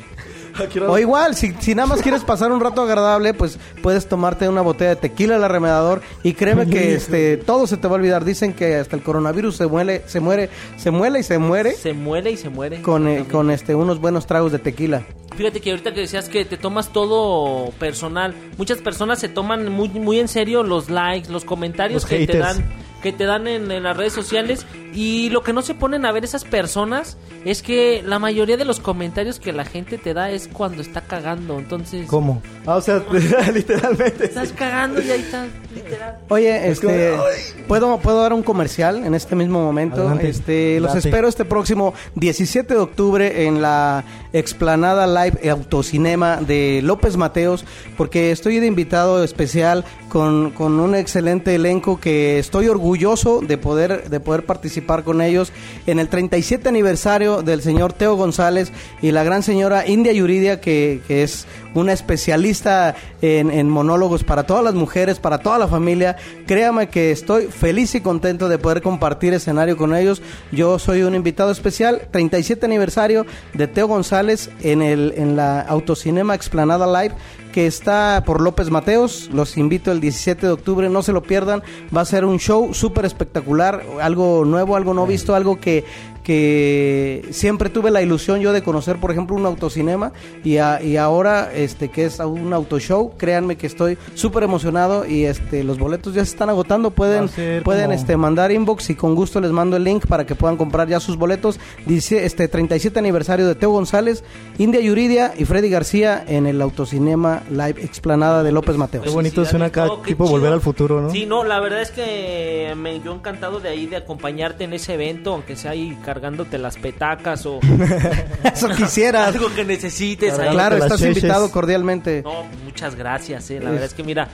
O 0.89 0.99
igual, 0.99 1.35
si, 1.35 1.53
si 1.61 1.75
nada 1.75 1.87
más 1.87 2.03
quieres 2.03 2.25
pasar 2.25 2.53
un 2.53 2.61
rato 2.61 2.83
agradable, 2.83 3.35
pues 3.35 3.59
puedes 3.83 4.07
tomarte 4.09 4.49
una 4.49 4.61
botella 4.61 4.91
de 4.91 4.97
tequila 4.97 5.37
al 5.37 5.45
arremedador 5.45 6.01
y 6.23 6.35
créeme 6.35 6.67
que 6.69 6.95
este 6.95 7.37
todo 7.37 7.67
se 7.67 7.77
te 7.77 7.87
va 7.89 7.95
a 7.95 7.99
olvidar. 7.99 8.25
Dicen 8.25 8.53
que 8.53 8.77
hasta 8.77 8.97
el 8.97 9.03
coronavirus 9.03 9.57
se 9.57 9.67
muere, 9.67 10.03
se 10.07 10.21
muere, 10.21 10.51
se 10.77 10.91
muele 10.91 11.21
y 11.21 11.23
se 11.23 11.39
muere 11.39 11.73
Se 11.73 11.93
muere 11.93 12.31
y 12.31 12.37
se 12.37 12.49
muere. 12.49 12.83
con, 12.83 13.09
eh, 13.09 13.25
con 13.31 13.51
este 13.51 13.75
unos 13.75 14.01
buenos 14.01 14.27
tragos 14.27 14.53
de 14.53 14.59
tequila. 14.59 15.03
Fíjate 15.37 15.61
que 15.61 15.71
ahorita 15.71 15.95
que 15.95 16.01
decías 16.01 16.29
que 16.29 16.45
te 16.45 16.57
tomas 16.57 16.93
todo 16.93 17.71
personal, 17.79 18.35
muchas 18.59 18.79
personas 18.79 19.19
se 19.19 19.29
toman 19.29 19.71
muy, 19.73 19.89
muy 19.89 20.19
en 20.19 20.29
serio 20.29 20.63
los 20.63 20.91
likes, 20.91 21.31
los 21.31 21.45
comentarios 21.45 22.03
Los 22.03 22.11
que 22.11 22.27
te 22.27 22.39
dan 22.39 22.63
que 23.01 23.13
te 23.13 23.25
dan 23.25 23.47
en, 23.47 23.71
en 23.71 23.83
las 23.83 23.97
redes 23.97 24.13
sociales 24.13 24.67
y 24.93 25.31
lo 25.31 25.43
que 25.43 25.53
no 25.53 25.63
se 25.63 25.75
ponen 25.75 26.05
a 26.05 26.13
ver 26.13 26.25
esas 26.25 26.45
personas 26.45 27.17
es 27.45 27.63
que 27.63 28.03
la 28.05 28.19
mayoría 28.19 28.57
de 28.57 28.65
los 28.65 28.81
comentarios 28.81 29.41
que 29.41 29.53
la 29.53 29.65
gente 29.65 29.99
te 29.99 30.15
da 30.15 30.31
es 30.31 30.49
cuando 30.49 30.83
está 30.83 31.01
cagando, 31.01 31.59
entonces 31.59 32.07
¿Cómo? 32.07 32.43
Ah, 32.67 32.77
o 32.77 32.81
sea, 32.81 33.03
literalmente. 33.55 34.27
estás 34.27 34.53
cagando 34.53 35.01
y 35.01 35.11
ahí 35.11 35.21
estás 35.21 35.49
literal. 35.75 36.19
Oye, 36.29 36.71
este, 36.71 36.87
como, 36.87 37.67
¿puedo, 37.69 37.99
¿puedo 37.99 38.21
dar 38.21 38.33
un 38.33 38.43
comercial 38.43 39.05
en 39.05 39.15
este 39.15 39.35
mismo 39.37 39.63
momento? 39.63 40.03
Adelante. 40.03 40.29
Este, 40.29 40.81
los 40.81 40.95
Date. 40.95 41.09
espero 41.09 41.29
este 41.29 41.45
próximo 41.45 41.95
17 42.17 42.75
de 42.75 42.81
octubre 42.81 43.47
en 43.47 43.63
la 43.63 44.05
explanada 44.33 45.07
live 45.07 45.49
autocinema 45.49 46.37
de 46.37 46.81
López 46.83 47.17
Mateos, 47.17 47.65
porque 47.97 48.33
estoy 48.33 48.59
de 48.59 48.67
invitado 48.67 49.25
especial 49.25 49.85
con, 50.09 50.51
con 50.51 50.79
un 50.81 50.95
excelente 50.95 51.55
elenco 51.55 51.99
que 52.01 52.39
estoy 52.39 52.69
orgulloso 52.69 52.90
de 52.93 53.59
poder, 53.59 54.11
de 54.11 54.21
poder 54.21 54.45
participar 54.45 55.05
con 55.05 55.23
ellos 55.23 55.53
en 55.87 55.99
el 55.99 56.09
37 56.09 56.69
aniversario 56.69 57.43
del 57.43 57.63
señor 57.63 57.93
Teo 57.93 58.17
González 58.17 58.73
y 59.01 59.13
la 59.13 59.23
gran 59.23 59.43
señora 59.43 59.87
India 59.87 60.13
Yuridia, 60.13 60.61
que, 60.61 61.01
que 61.07 61.23
es 61.23 61.47
una 61.75 61.93
especialista 61.93 62.97
en, 63.23 63.51
en 63.51 63.69
monólogos 63.69 64.25
para 64.25 64.45
todas 64.45 64.65
las 64.65 64.75
mujeres, 64.75 65.19
para 65.19 65.39
toda 65.39 65.59
la 65.59 65.69
familia. 65.69 66.17
Créame 66.47 66.89
que 66.89 67.13
estoy 67.13 67.47
feliz 67.47 67.95
y 67.95 68.01
contento 68.01 68.49
de 68.49 68.59
poder 68.59 68.83
compartir 68.83 69.35
escenario 69.35 69.77
con 69.77 69.95
ellos. 69.95 70.21
Yo 70.51 70.79
soy 70.79 71.03
un 71.03 71.15
invitado 71.15 71.51
especial, 71.53 72.09
37 72.11 72.67
aniversario 72.67 73.25
de 73.55 73.69
Teo 73.69 73.87
González 73.87 74.51
en, 74.63 74.83
el, 74.83 75.15
en 75.17 75.37
la 75.37 75.61
Autocinema 75.61 76.35
Explanada 76.35 76.87
Live 77.03 77.15
que 77.53 77.67
está 77.67 78.23
por 78.25 78.41
López 78.41 78.71
Mateos. 78.71 79.31
Los 79.33 79.57
invito 79.57 79.93
el 79.93 80.01
17 80.01 80.47
de 80.47 80.53
octubre, 80.53 80.89
no 80.89 81.03
se 81.03 81.13
lo 81.13 81.23
pierdan. 81.23 81.63
Va 81.95 82.03
a 82.03 82.05
ser 82.05 82.25
un 82.25 82.39
show 82.39 82.75
súper 82.75 83.05
espectacular, 83.05 83.83
algo 84.01 84.45
nuevo, 84.45 84.77
algo 84.77 84.95
no 84.95 85.07
visto, 85.07 85.35
algo 85.35 85.61
que, 85.61 85.85
que 86.23 87.27
siempre 87.31 87.69
tuve 87.71 87.91
la 87.91 88.03
ilusión 88.03 88.41
yo 88.41 88.53
de 88.53 88.63
conocer, 88.63 88.97
por 88.99 89.11
ejemplo, 89.11 89.37
un 89.37 89.47
autocinema 89.47 90.13
y, 90.45 90.59
a- 90.59 90.83
y 90.83 90.97
ahora 90.97 91.51
este 91.55 91.89
que 91.89 92.05
es 92.07 92.19
un 92.21 92.53
autoshow. 92.53 93.13
Créanme 93.17 93.57
que 93.57 93.67
estoy 93.67 93.99
súper 94.15 94.43
emocionado 94.45 95.07
y 95.07 95.25
este 95.25 95.65
los 95.65 95.79
boletos 95.79 96.15
ya 96.15 96.25
se 96.25 96.31
están 96.33 96.49
agotando. 96.51 96.91
Pueden 96.91 97.29
pueden 97.63 97.85
como- 97.87 97.95
este 97.95 98.17
mandar 98.17 98.53
inbox 98.53 98.91
y 98.91 98.95
con 98.95 99.15
gusto 99.15 99.41
les 99.41 99.51
mando 99.51 99.77
el 99.77 99.85
link 99.85 100.07
para 100.07 100.25
que 100.27 100.35
puedan 100.35 100.57
comprar 100.57 100.89
ya 100.89 101.01
sus 101.01 101.17
boletos. 101.17 101.59
Dice 101.87 102.25
este 102.25 102.49
37 102.49 102.99
aniversario 102.99 103.47
de 103.47 103.55
Teo 103.55 103.71
González, 103.71 104.25
India 104.59 104.81
Yuridia 104.81 105.33
y 105.37 105.45
Freddy 105.45 105.69
García 105.71 106.25
en 106.27 106.47
el 106.47 106.61
autocinema 106.63 107.43
live 107.51 107.83
explanada 107.83 108.43
de 108.43 108.53
López 108.53 108.77
Mateos. 108.77 109.05
Qué 109.05 109.11
bonito 109.11 109.45
suena 109.45 109.67
acá, 109.67 109.87
Oh, 109.91 109.99
tipo 109.99 110.25
chido. 110.25 110.37
volver 110.39 110.53
al 110.53 110.61
futuro, 110.61 111.01
¿no? 111.01 111.11
Sí, 111.11 111.27
no, 111.27 111.45
la 111.45 111.61
verdad 111.61 111.83
es 111.83 111.91
que 111.91 112.73
me, 112.77 113.01
yo 113.01 113.13
encantado 113.15 113.61
de 113.61 113.69
ahí 113.69 113.87
de 113.87 113.97
acompañarte 113.97 114.65
en 114.65 114.73
ese 114.73 114.95
evento, 114.95 115.33
aunque 115.33 115.57
sea 115.57 115.73
ahí 115.73 115.97
cargándote 116.21 116.59
las 116.59 116.77
petacas 116.77 117.47
o 117.47 117.61
Eso 118.45 118.69
quisiera. 118.77 119.27
algo 119.27 119.53
que 119.55 119.65
necesites 119.65 120.39
ahí. 120.39 120.51
Claro, 120.51 120.77
estás 120.77 121.01
cheches. 121.01 121.17
invitado 121.17 121.51
cordialmente. 121.51 122.21
No, 122.23 122.45
muchas 122.63 122.95
gracias, 122.95 123.51
eh. 123.51 123.59
La 123.59 123.71
verdad 123.71 123.87
es 123.87 123.95
que 123.95 124.05
mira, 124.05 124.29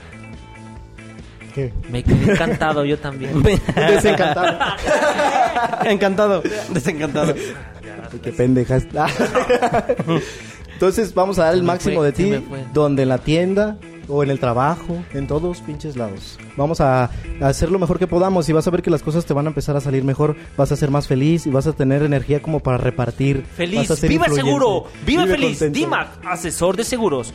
¿Qué? 1.54 1.72
me 1.88 2.02
quedé 2.02 2.32
encantado 2.32 2.84
yo 2.84 2.98
también. 2.98 3.40
Desencantado. 3.76 4.58
Encantado, 5.84 6.42
desencantado. 6.70 7.34
Qué 8.20 8.32
pendejas. 8.32 8.84
Entonces 10.72 11.14
vamos 11.14 11.38
a 11.38 11.44
dar 11.44 11.54
el 11.54 11.62
máximo 11.62 11.98
fue, 11.98 12.06
de 12.06 12.12
ti 12.12 12.44
donde 12.74 13.04
en 13.04 13.08
la 13.08 13.18
tienda 13.18 13.76
o 14.08 14.22
en 14.22 14.30
el 14.30 14.38
trabajo, 14.38 15.02
en 15.12 15.26
todos 15.26 15.60
pinches 15.60 15.96
lados. 15.96 16.38
Vamos 16.56 16.80
a, 16.80 17.10
hacer 17.40 17.70
lo 17.70 17.78
mejor 17.78 17.98
que 17.98 18.06
podamos 18.06 18.48
y 18.48 18.52
vas 18.52 18.66
a 18.66 18.70
ver 18.70 18.82
que 18.82 18.90
las 18.90 19.02
cosas 19.02 19.24
te 19.26 19.34
van 19.34 19.46
a 19.46 19.48
empezar 19.48 19.76
a 19.76 19.80
salir 19.80 20.04
mejor, 20.04 20.36
vas 20.56 20.72
a 20.72 20.76
ser 20.76 20.90
más 20.90 21.06
feliz 21.06 21.46
y 21.46 21.50
vas 21.50 21.66
a 21.66 21.72
tener 21.72 22.02
energía 22.02 22.40
como 22.40 22.60
para 22.60 22.78
repartir. 22.78 23.42
Vas 23.42 23.52
a 23.52 23.56
Feliz, 23.56 23.88
ser 23.88 24.08
viva 24.08 24.26
influyente. 24.26 24.50
seguro, 24.50 24.84
viva 25.04 25.26
feliz. 25.26 25.58
contento. 25.58 25.78
Dimac, 25.78 26.08
asesor 26.24 26.76
de 26.76 26.84
seguros. 26.84 27.32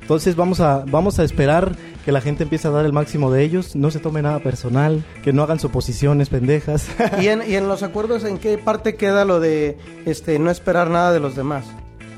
Entonces 0.00 0.36
vamos 0.36 0.60
a 0.60 0.84
vamos 0.86 1.18
a 1.18 1.24
esperar 1.24 1.76
que 2.04 2.12
la 2.12 2.20
gente 2.20 2.42
empiece 2.42 2.68
a 2.68 2.70
dar 2.70 2.84
el 2.84 2.92
máximo 2.92 3.30
de 3.30 3.42
ellos, 3.42 3.74
no 3.74 3.90
se 3.90 3.98
tome 3.98 4.20
nada 4.20 4.40
personal, 4.40 5.02
que 5.22 5.32
no 5.32 5.42
hagan 5.42 5.58
suposiciones 5.58 6.28
pendejas. 6.28 6.86
¿Y 7.22 7.28
en, 7.28 7.42
y 7.48 7.54
en 7.54 7.68
los 7.68 7.82
acuerdos 7.82 8.24
en 8.24 8.36
qué 8.36 8.58
parte 8.58 8.96
queda 8.96 9.24
lo 9.24 9.40
de 9.40 9.78
este 10.04 10.38
no 10.38 10.50
esperar 10.50 10.90
nada 10.90 11.12
de 11.12 11.20
los 11.20 11.34
demás? 11.34 11.64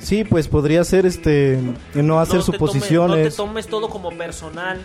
Sí, 0.07 0.25
pues 0.25 0.49
podría 0.49 0.85
ser 0.85 1.05
este 1.07 1.59
no 1.95 2.21
hacer 2.21 2.37
No 2.37 2.41
te 2.45 2.47
tomes- 2.53 2.55
suposiciones. 2.59 3.17
no 3.25 3.31
te 3.31 3.37
tomes 3.37 3.67
todo 3.67 3.89
como 3.89 4.11
personal. 4.11 4.79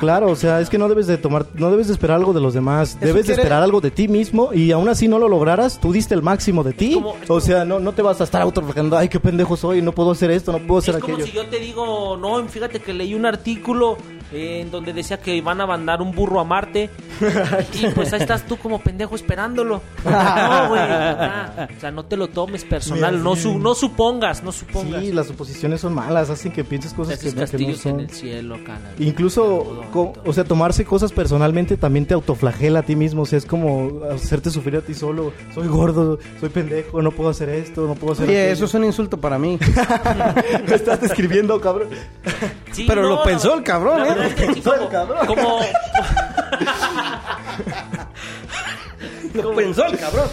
Claro, 0.00 0.28
o 0.28 0.34
sea, 0.36 0.60
es 0.60 0.68
que 0.68 0.76
no 0.76 0.88
debes 0.88 1.06
de 1.06 1.18
tomar, 1.18 1.46
no 1.54 1.70
debes 1.70 1.86
de 1.86 1.92
esperar 1.92 2.16
algo 2.16 2.32
de 2.32 2.40
los 2.40 2.52
demás, 2.52 2.96
Eso 2.96 3.06
debes 3.06 3.28
de 3.28 3.34
esperar 3.34 3.62
algo 3.62 3.80
de 3.80 3.92
ti 3.92 4.08
mismo 4.08 4.52
y 4.52 4.72
aún 4.72 4.88
así 4.88 5.06
no 5.06 5.20
lo 5.20 5.28
lograras, 5.28 5.78
tú 5.80 5.92
diste 5.92 6.14
el 6.14 6.22
máximo 6.22 6.64
de 6.64 6.72
ti. 6.72 6.94
como- 6.94 7.10
es 7.14 7.22
o 7.24 7.26
como- 7.28 7.40
sea, 7.40 7.64
no, 7.64 7.78
no 7.78 7.92
te 7.92 8.02
vas 8.02 8.20
a 8.20 8.24
estar 8.24 8.42
autorreflejando, 8.42 8.98
ay, 8.98 9.08
qué 9.08 9.20
pendejo 9.20 9.56
soy, 9.56 9.82
no 9.82 9.92
puedo 9.92 10.10
hacer 10.10 10.32
esto, 10.32 10.50
no 10.50 10.58
puedo 10.58 10.80
hacer 10.80 10.96
Es 10.96 11.00
como 11.00 11.14
aquello. 11.14 11.26
si 11.28 11.32
yo 11.32 11.46
te 11.46 11.60
digo, 11.60 12.16
no, 12.16 12.44
fíjate 12.48 12.80
que 12.80 12.92
leí 12.92 13.14
un 13.14 13.24
artículo 13.24 13.96
en 14.32 14.70
donde 14.70 14.92
decía 14.92 15.18
que 15.20 15.40
van 15.42 15.60
a 15.60 15.66
mandar 15.66 16.02
un 16.02 16.12
burro 16.12 16.40
a 16.40 16.44
Marte 16.44 16.90
y 17.74 17.86
pues 17.88 18.12
ahí 18.12 18.20
estás 18.20 18.46
tú 18.46 18.56
como 18.56 18.80
pendejo 18.80 19.14
esperándolo. 19.14 19.82
No, 20.04 20.68
güey. 20.68 20.80
ah, 20.82 21.68
o 21.76 21.80
sea, 21.80 21.90
no 21.90 22.04
te 22.04 22.16
lo 22.16 22.28
tomes 22.28 22.64
personal, 22.64 23.22
no, 23.22 23.36
su- 23.36 23.58
no 23.58 23.74
supongas, 23.74 24.42
no 24.42 24.52
supongas. 24.52 25.02
Sí, 25.02 25.12
las 25.12 25.26
suposiciones 25.26 25.80
son 25.80 25.94
malas, 25.94 26.30
hacen 26.30 26.52
que 26.52 26.62
pienses 26.64 26.92
cosas 26.92 27.18
que, 27.18 27.28
que 27.30 27.34
no 27.34 27.40
castillos 27.40 27.86
en 27.86 27.92
son. 27.92 28.00
el 28.00 28.10
cielo, 28.10 28.58
cara. 28.64 28.92
Incluso, 28.98 29.82
co- 29.92 30.12
o 30.24 30.32
sea, 30.32 30.44
tomarse 30.44 30.84
cosas 30.84 31.12
personalmente 31.12 31.76
también 31.76 32.06
te 32.06 32.14
autoflagela 32.14 32.80
a 32.80 32.82
ti 32.82 32.96
mismo. 32.96 33.22
O 33.22 33.26
sea, 33.26 33.38
es 33.38 33.46
como 33.46 34.00
hacerte 34.12 34.50
sufrir 34.50 34.76
a 34.76 34.80
ti 34.82 34.94
solo. 34.94 35.32
Soy 35.54 35.68
gordo, 35.68 36.18
soy 36.40 36.48
pendejo, 36.50 37.00
no 37.02 37.10
puedo 37.10 37.30
hacer 37.30 37.48
esto, 37.48 37.86
no 37.86 37.94
puedo 37.94 38.12
hacer 38.12 38.28
Oye, 38.28 38.38
aquello. 38.42 38.52
eso 38.54 38.64
es 38.66 38.74
un 38.74 38.84
insulto 38.84 39.18
para 39.20 39.38
mí. 39.38 39.58
Me 40.68 40.74
estás 40.74 41.00
describiendo, 41.00 41.60
cabrón. 41.60 41.88
Sí, 42.72 42.84
Pero 42.86 43.02
lo 43.02 43.22
pensó 43.22 43.54
el 43.54 43.62
cabrón, 43.62 44.02
¿eh? 44.06 44.13
Verdad 44.14 44.26
es 44.26 44.34
que 44.34 44.44
el 44.52 44.62
como- 44.62 44.88
cabrón. 44.88 45.26
como 45.26 45.60
Lo 49.34 49.52
pensó 49.56 49.86
el 49.86 49.98
cabrón. 49.98 50.28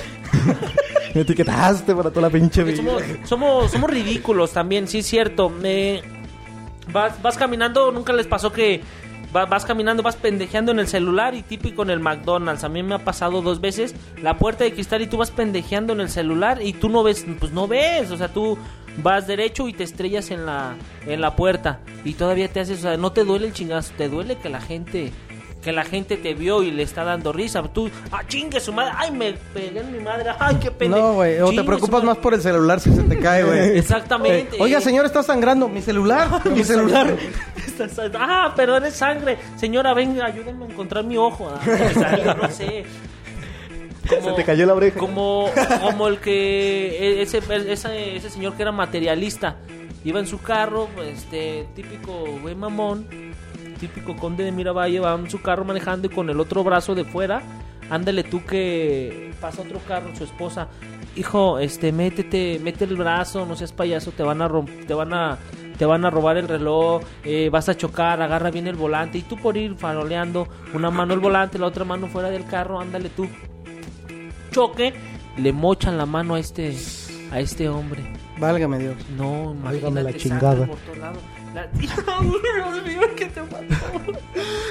Me 1.14 1.22
etiquetaste 1.22 1.96
para 1.96 2.10
toda 2.10 2.22
la 2.24 2.30
pinche 2.30 2.64
vida. 2.64 2.78
somos, 2.78 3.04
somos, 3.26 3.72
somos 3.72 3.90
ridículos 3.90 4.52
también, 4.54 4.88
sí 4.88 5.00
es 5.00 5.08
cierto. 5.08 5.52
Eh, 5.64 6.02
vas, 6.92 7.22
vas 7.22 7.38
caminando, 7.38 7.92
nunca 7.92 8.14
les 8.14 8.28
pasó 8.28 8.52
que 8.52 8.82
va- 9.36 9.46
vas 9.46 9.66
caminando, 9.66 10.04
vas 10.04 10.16
pendejeando 10.16 10.72
en 10.72 10.80
el 10.80 10.88
celular 10.88 11.34
y 11.36 11.42
típico 11.42 11.84
en 11.84 11.90
el 11.90 12.00
McDonald's. 12.00 12.64
A 12.64 12.70
mí 12.70 12.82
me 12.84 12.96
ha 12.96 13.00
pasado 13.00 13.42
dos 13.42 13.60
veces 13.62 13.96
la 14.22 14.38
puerta 14.38 14.64
de 14.64 14.74
cristal 14.74 15.02
y 15.02 15.08
tú 15.08 15.18
vas 15.18 15.32
pendejeando 15.32 15.94
en 15.94 16.02
el 16.02 16.10
celular 16.10 16.62
y 16.62 16.74
tú 16.74 16.90
no 16.90 17.04
ves, 17.04 17.26
pues 17.40 17.52
no 17.52 17.68
ves, 17.68 18.10
o 18.12 18.18
sea, 18.18 18.30
tú 18.30 18.58
vas 18.98 19.28
derecho 19.28 19.68
y 19.68 19.74
te 19.74 19.84
estrellas 19.84 20.32
en 20.32 20.46
la, 20.46 20.76
en 21.06 21.22
la 21.22 21.36
puerta 21.36 21.80
y 22.04 22.14
todavía 22.14 22.48
te 22.48 22.60
haces, 22.60 22.80
o 22.80 22.82
sea, 22.82 22.98
no 22.98 23.12
te 23.12 23.24
duele 23.24 23.48
el 23.48 23.54
chingazo, 23.54 23.94
te 23.98 24.10
duele 24.10 24.38
que 24.38 24.50
la 24.50 24.62
gente 24.62 25.12
que 25.62 25.72
la 25.72 25.84
gente 25.84 26.18
te 26.18 26.34
vio 26.34 26.64
y 26.64 26.72
le 26.72 26.84
está 26.84 27.04
dando 27.04 27.32
risa. 27.32 27.62
Tú, 27.64 27.90
ah, 28.12 28.24
chingue 28.28 28.60
su 28.60 28.74
madre, 28.74 28.94
ay, 28.98 29.12
me 29.12 29.34
pegué 29.34 29.80
en 29.80 29.92
mi 29.92 30.00
madre, 30.00 30.32
ay, 30.40 30.56
qué 30.56 30.72
pena. 30.72 30.98
No, 30.98 31.14
güey. 31.14 31.40
O 31.40 31.52
te 31.52 31.64
preocupas 31.64 32.04
más 32.04 32.18
por 32.18 32.34
el 32.34 32.42
celular 32.42 32.80
si 32.80 32.94
se 32.94 33.04
te 33.04 33.20
cae, 33.20 33.44
güey. 33.44 33.60
Exactamente. 33.78 34.58
Eh, 34.58 34.60
Oiga, 34.60 34.82
señor, 34.82 35.06
está 35.06 35.24
sangrando. 35.24 35.70
Mi 35.70 35.82
celular. 35.82 36.46
Mi 36.50 36.64
celular. 36.64 37.16
Ah, 38.14 38.54
perdón, 38.56 38.86
es 38.86 38.94
sangre. 38.94 39.40
Señora, 39.56 39.96
venga, 39.96 40.26
ayúdenme 40.26 40.66
a 40.66 40.68
encontrar 40.68 41.04
mi 41.04 41.18
ojo. 41.18 41.50
Ah, 41.50 42.36
no 42.40 42.48
sé. 42.52 42.86
Se 44.22 44.32
te 44.34 44.44
cayó 44.44 44.66
la 44.66 44.74
oreja. 44.74 45.00
Como, 45.00 45.50
como 45.82 46.08
el 46.08 46.20
que 46.20 46.98
e, 47.00 47.22
ese, 47.22 47.40
ese, 47.72 48.16
ese 48.16 48.30
señor 48.30 48.56
que 48.56 48.64
era 48.64 48.72
materialista 48.72 49.58
iba 50.04 50.20
en 50.20 50.28
su 50.28 50.42
carro, 50.42 50.88
este 51.04 51.68
típico 51.76 52.26
güey 52.42 52.56
mamón, 52.56 53.08
típico 53.80 54.16
conde 54.16 54.44
de 54.44 54.52
Miravalle, 54.52 55.00
va 55.00 55.16
en 55.16 55.30
su 55.30 55.42
carro 55.42 55.64
manejando 55.64 56.08
y 56.08 56.10
con 56.10 56.30
el 56.30 56.40
otro 56.40 56.64
brazo 56.64 56.96
de 56.96 57.04
fuera, 57.04 57.42
ándale 57.90 58.24
tú 58.24 58.44
que 58.46 59.32
pasa 59.40 59.62
otro 59.62 59.80
carro, 59.88 60.16
su 60.16 60.24
esposa, 60.24 60.68
hijo, 61.16 61.60
este, 61.60 61.92
métete, 61.92 62.60
mete 62.64 62.86
el 62.86 62.96
brazo, 62.96 63.46
no 63.46 63.56
seas 63.56 63.74
payaso, 63.74 64.12
te 64.12 64.24
van 64.24 64.42
a 64.42 64.50
te 64.88 64.94
van 64.94 65.14
a 65.14 65.38
te 65.78 65.86
van 65.86 66.06
a 66.06 66.12
robar 66.12 66.38
el 66.38 66.48
reloj, 66.48 67.02
eh, 67.24 67.50
vas 67.52 67.68
a 67.68 67.76
chocar, 67.76 68.22
agarra 68.22 68.52
bien 68.52 68.68
el 68.68 68.76
volante 68.76 69.18
y 69.18 69.24
tú 69.24 69.36
por 69.38 69.58
ir 69.58 69.76
faroleando, 69.76 70.48
una 70.74 70.92
mano 70.92 71.14
el 71.14 71.20
volante, 71.20 71.58
la 71.58 71.68
otra 71.68 71.86
mano 71.86 72.08
fuera 72.08 72.30
del 72.30 72.46
carro, 72.46 72.80
ándale 72.80 73.10
tú. 73.10 73.28
Choque, 74.52 74.94
le 75.38 75.52
mochan 75.54 75.98
la 75.98 76.06
mano 76.06 76.36
a 76.36 76.40
este 76.40 76.76
a 77.32 77.40
este 77.40 77.70
hombre. 77.70 78.02
Válgame 78.38 78.80
Dios. 78.80 78.96
No, 79.18 79.54
imagínate, 79.54 80.04
la 80.04 80.14
chingada. 80.18 80.66
por 80.66 80.78
todos 80.78 80.98
lados. 80.98 81.18
La- 81.54 81.68
Dios 81.68 81.94
mío, 82.86 83.02
¿qué 83.18 83.26
te 83.26 83.42
pasó? 83.42 83.66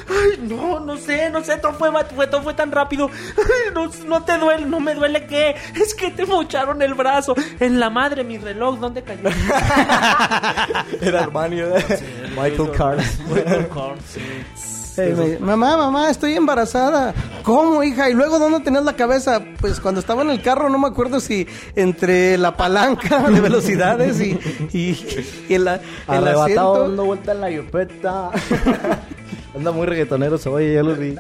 Ay, 0.09 0.41
no, 0.49 0.81
no 0.81 0.97
sé, 0.97 1.29
no 1.31 1.45
sé, 1.45 1.59
todo 1.59 1.75
fue, 1.75 1.91
fue- 2.15 2.27
todo 2.27 2.43
fue 2.43 2.55
tan 2.55 2.73
rápido. 2.73 3.11
Ay, 3.37 3.73
no, 3.75 3.91
no 4.07 4.23
te 4.25 4.39
duele, 4.39 4.65
no 4.67 4.81
me 4.81 4.95
duele 4.95 5.27
qué. 5.27 5.55
Es 5.75 5.95
que 5.95 6.11
te 6.11 6.25
mocharon 6.25 6.81
el 6.83 6.95
brazo. 6.95 7.35
En 7.61 7.79
la 7.81 7.91
madre, 7.91 8.25
mi 8.25 8.39
reloj, 8.39 8.79
¿dónde 8.81 9.03
cayó? 9.03 9.29
Era 11.01 11.25
Armani, 11.25 11.57
¿verdad? 11.57 12.01
Michael 12.31 12.71
Kors. 12.77 13.19
Michael 13.29 13.69
Kors, 13.69 14.01
sí. 14.57 15.03
Me- 15.03 15.39
mamá, 15.39 15.77
mamá, 15.77 16.11
estoy 16.11 16.35
embarazada. 16.35 17.15
¿Cómo, 17.43 17.83
hija? 17.83 18.11
¿Y 18.11 18.15
luego 18.15 18.39
dónde 18.39 18.61
tenías 18.61 18.85
la 18.85 18.95
cabeza? 18.95 19.43
Pues 19.61 19.81
cuando 19.81 20.01
estaba 20.01 20.23
en 20.23 20.31
el 20.31 20.43
carro, 20.43 20.69
no 20.69 20.79
me 20.79 20.89
acuerdo 20.89 21.21
si 21.21 21.47
entre 21.75 22.37
la 22.39 22.57
palanca 22.57 23.29
de 23.31 23.41
velocidades 23.41 24.21
y, 24.21 24.39
y, 24.73 25.25
y 25.49 25.55
el, 25.55 25.67
el 25.69 25.81
Arrebatado 26.07 26.43
asiento. 26.45 26.83
dando 26.83 27.05
vuelta 27.07 27.33
en 27.33 27.41
la 27.41 27.51
yopeta. 27.51 28.31
Anda 29.57 29.73
muy 29.73 29.87
reggaetonero 29.87 30.39
hoy, 30.47 30.75
ya 30.75 30.83
lo 30.83 30.95
vi. 30.95 31.17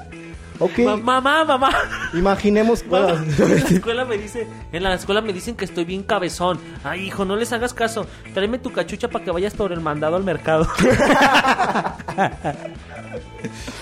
Ok, 0.62 0.78
Ma- 0.80 0.96
Mamá, 0.98 1.44
mamá. 1.46 1.70
imaginemos. 2.12 2.84
Mamá, 2.86 3.12
en 3.38 3.48
la 3.48 3.56
escuela 3.56 4.04
me 4.04 4.18
dice, 4.18 4.46
en 4.72 4.82
la 4.82 4.94
escuela 4.94 5.22
me 5.22 5.32
dicen 5.32 5.56
que 5.56 5.64
estoy 5.64 5.84
bien 5.86 6.02
cabezón. 6.02 6.58
Ay, 6.84 7.06
hijo, 7.06 7.24
no 7.24 7.34
les 7.36 7.50
hagas 7.54 7.72
caso. 7.72 8.06
Tráeme 8.34 8.58
tu 8.58 8.70
cachucha 8.70 9.08
para 9.08 9.24
que 9.24 9.30
vayas 9.30 9.54
por 9.54 9.72
el 9.72 9.80
mandado 9.80 10.16
al 10.16 10.24
mercado. 10.24 10.68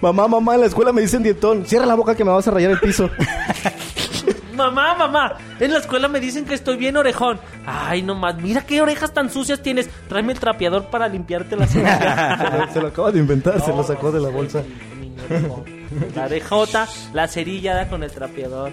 mamá, 0.00 0.28
mamá, 0.28 0.54
en 0.54 0.60
la 0.60 0.66
escuela 0.66 0.92
me 0.92 1.00
dicen 1.00 1.22
dietón. 1.22 1.64
Cierra 1.66 1.86
la 1.86 1.94
boca 1.94 2.14
que 2.14 2.24
me 2.24 2.30
vas 2.30 2.46
a 2.48 2.50
rayar 2.50 2.70
el 2.70 2.80
piso. 2.80 3.10
mamá, 4.56 4.94
mamá, 4.94 5.36
en 5.60 5.72
la 5.72 5.78
escuela 5.78 6.08
me 6.08 6.20
dicen 6.20 6.44
que 6.44 6.54
estoy 6.54 6.76
bien 6.76 6.96
orejón. 6.96 7.38
Ay, 7.66 8.02
no 8.02 8.14
más, 8.14 8.36
mira 8.36 8.62
qué 8.62 8.80
orejas 8.82 9.12
tan 9.12 9.30
sucias 9.30 9.62
tienes. 9.62 9.88
Tráeme 10.08 10.32
el 10.32 10.40
trapeador 10.40 10.86
para 10.86 11.08
limpiarte 11.08 11.56
las 11.56 11.70
se, 11.70 11.80
orejas. 11.80 12.66
lo, 12.66 12.72
se 12.72 12.80
lo 12.80 12.88
acaba 12.88 13.12
de 13.12 13.18
inventar, 13.20 13.60
se 13.60 13.70
lo 13.72 13.82
sacó 13.84 14.10
de 14.12 14.20
la 14.20 14.28
bolsa. 14.28 14.62
Niño 15.00 15.22
orejón. 15.24 15.64
La 16.14 16.24
orejota, 16.26 16.86
la 17.14 17.28
cerilla 17.28 17.88
con 17.88 18.02
el 18.02 18.10
trapeador. 18.10 18.70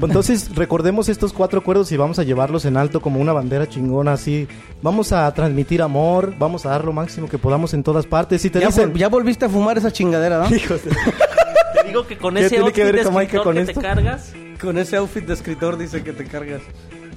Entonces, 0.00 0.54
recordemos 0.54 1.08
estos 1.08 1.32
cuatro 1.32 1.60
acuerdos 1.60 1.90
y 1.92 1.96
vamos 1.96 2.18
a 2.18 2.22
llevarlos 2.22 2.64
en 2.64 2.76
alto 2.76 3.00
como 3.00 3.20
una 3.20 3.32
bandera 3.32 3.68
chingona 3.68 4.12
así. 4.12 4.46
Vamos 4.82 5.12
a 5.12 5.32
transmitir 5.34 5.82
amor, 5.82 6.34
vamos 6.38 6.64
a 6.66 6.70
dar 6.70 6.84
lo 6.84 6.92
máximo 6.92 7.28
que 7.28 7.38
podamos 7.38 7.74
en 7.74 7.82
todas 7.82 8.06
partes. 8.06 8.42
Si 8.42 8.50
te 8.50 8.60
Ya, 8.60 8.68
dicen, 8.68 8.92
vol- 8.94 8.98
ya 8.98 9.08
volviste 9.08 9.44
a 9.46 9.48
fumar 9.48 9.76
esa 9.78 9.90
chingadera, 9.92 10.38
¿no? 10.48 10.54
hijos 10.54 10.84
de- 10.84 10.90
Te 11.82 11.88
digo 11.88 12.06
que 12.06 12.16
con 12.16 12.34
¿Qué 12.34 12.46
ese 12.46 12.56
que 12.56 12.60
outfit 12.62 12.84
ver 12.84 12.94
de 12.94 13.00
escritor 13.02 13.42
con 13.44 13.54
que 13.56 13.64
te 13.66 13.74
cargas, 13.74 14.32
Con 14.60 14.78
ese 14.78 14.96
outfit 14.96 15.24
de 15.26 15.34
escritor 15.34 15.76
dice 15.76 16.02
que 16.02 16.12
te 16.12 16.24
cargas. 16.24 16.62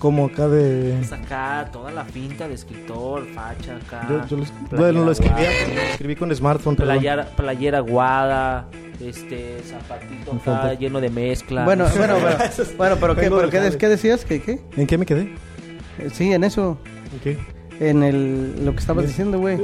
Como 0.01 0.25
acá 0.25 0.47
de... 0.47 0.95
pues 0.97 1.11
acá 1.11 1.69
toda 1.71 1.91
la 1.91 2.03
finta 2.03 2.47
de 2.47 2.55
escritor, 2.55 3.23
facha 3.35 3.75
acá. 3.75 4.07
Yo, 4.09 4.25
yo 4.25 4.37
lo, 4.37 4.45
bueno, 4.75 5.11
escribí, 5.11 5.35
lo 5.75 5.81
escribí 5.81 6.15
con 6.15 6.35
smartphone, 6.35 6.75
perdón. 6.75 6.95
Playera, 6.95 7.25
playera 7.27 7.77
aguada, 7.77 8.65
este 8.99 9.61
zapatito 9.63 10.31
acá 10.31 10.39
falta. 10.39 10.73
lleno 10.73 10.99
de 10.99 11.11
mezcla. 11.11 11.65
Bueno, 11.65 11.85
bueno, 11.95 12.15
bueno, 12.19 12.37
bueno, 12.77 12.97
pero 12.99 13.15
¿qué, 13.15 13.29
pero 13.29 13.77
qué 13.77 13.87
decías? 13.87 14.25
¿Qué, 14.25 14.41
qué? 14.41 14.59
¿En 14.75 14.87
qué 14.87 14.97
me 14.97 15.05
quedé? 15.05 15.35
Eh, 15.99 16.09
Sí, 16.11 16.33
en 16.33 16.43
eso. 16.45 16.79
¿En 17.13 17.19
qué? 17.19 17.60
En 17.81 18.03
el, 18.03 18.63
lo 18.63 18.73
que 18.73 18.77
estabas 18.77 19.07
diciendo, 19.07 19.39
güey. 19.39 19.57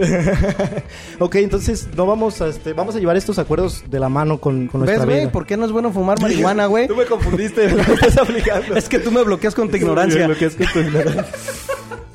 ok, 1.20 1.36
entonces 1.36 1.88
no 1.96 2.08
vamos 2.08 2.42
a 2.42 2.48
este, 2.48 2.74
vamos 2.74 2.96
a 2.96 3.00
llevar 3.00 3.16
estos 3.16 3.38
acuerdos 3.38 3.84
de 3.92 4.00
la 4.00 4.10
mano 4.10 4.40
con, 4.40 4.66
con 4.66 4.82
nuestra 4.82 5.06
¿Ves, 5.06 5.20
güey? 5.20 5.32
¿Por 5.32 5.46
qué 5.46 5.56
no 5.56 5.66
es 5.66 5.72
bueno 5.72 5.92
fumar 5.92 6.20
marihuana, 6.20 6.66
güey? 6.66 6.88
Tú 6.88 6.96
me 6.96 7.06
confundiste, 7.06 7.72
me 7.72 7.80
estás 7.94 8.18
aplicando. 8.18 8.76
Es 8.76 8.90
que 8.90 8.98
tú 8.98 9.12
me 9.12 9.22
bloqueas 9.22 9.54
con 9.54 9.70
tu 9.70 9.78
ignorancia. 9.78 10.28
Lo 10.28 10.36
que 10.36 10.46
es 10.46 10.56
con 10.56 10.66
tu 10.66 10.80
ignorancia. 10.80 11.28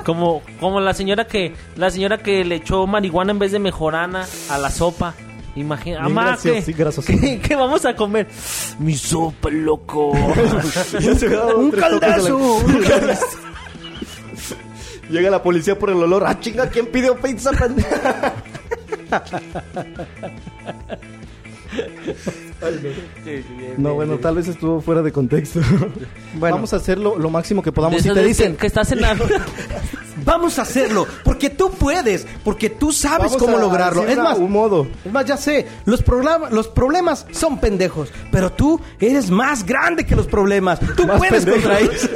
Como, 0.05 0.43
como 0.59 0.81
la 0.81 0.93
señora 0.93 1.29
que 1.29 1.55
la 1.77 1.89
señora 1.89 2.19
que 2.19 2.45
le 2.45 2.57
echó 2.57 2.85
marihuana 2.89 3.31
en 3.31 3.39
vez 3.39 3.53
de 3.53 3.61
mejorana 3.61 4.27
a 4.51 4.59
la 4.59 4.71
sopa. 4.73 5.15
Imagina, 5.55 6.01
mamá, 6.01 6.37
¿qué. 6.43 6.65
¿qué, 6.65 7.41
qué 7.41 7.55
vamos 7.55 7.85
a 7.85 7.95
comer? 7.95 8.27
Mi 8.81 8.97
sopa, 8.97 9.51
loco. 9.51 10.15
Ya 10.99 11.15
se 11.15 11.29
da 11.29 11.55
¡Un 11.55 11.71
caldazo! 11.71 12.37
¡Un 12.37 12.83
caldazo! 12.83 13.52
Llega 15.13 15.29
la 15.29 15.43
policía 15.43 15.79
por 15.79 15.91
el 15.91 15.97
olor. 15.97 16.25
¡Ah, 16.27 16.41
chinga! 16.41 16.71
¿Quién 16.71 16.87
pidió 16.87 17.21
pizza? 17.21 17.51
no, 23.79 23.95
bueno, 23.95 24.19
tal 24.19 24.37
vez 24.37 24.49
estuvo 24.49 24.81
fuera 24.81 25.03
de 25.03 25.13
contexto. 25.13 25.61
Bueno. 26.35 26.57
Vamos 26.57 26.73
a 26.73 26.77
hacerlo 26.77 27.19
lo 27.19 27.29
máximo 27.29 27.63
que 27.63 27.73
podamos. 27.73 28.01
Si 28.01 28.11
te 28.11 28.23
dicen, 28.25 28.57
que, 28.57 28.67
estás 28.67 28.91
en 28.91 29.03
la... 29.03 29.15
Vamos 30.25 30.59
a 30.59 30.63
hacerlo, 30.63 31.07
porque 31.25 31.51
tú 31.51 31.71
puedes, 31.73 32.27
porque 32.45 32.71
tú 32.71 32.93
sabes 32.93 33.33
vamos 33.33 33.37
cómo 33.37 33.57
a 33.57 33.61
lograrlo. 33.61 34.07
Es 34.07 34.17
más, 34.17 34.39
un 34.39 34.53
modo. 34.53 34.87
es 35.05 35.13
más, 35.13 35.25
ya 35.27 35.37
sé, 35.37 35.67
los, 35.85 36.03
los 36.51 36.69
problemas 36.69 37.27
son 37.33 37.59
pendejos, 37.59 38.11
pero 38.31 38.51
tú 38.53 38.81
eres 39.01 39.31
más 39.31 39.67
grande 39.67 40.07
que 40.07 40.15
los 40.15 40.27
problemas. 40.27 40.79
Tú 40.97 41.07
Más 41.07 41.19
puedes 41.19 41.45
pendejo. 41.45 41.69
contra 41.69 41.81
ellos. 41.81 42.09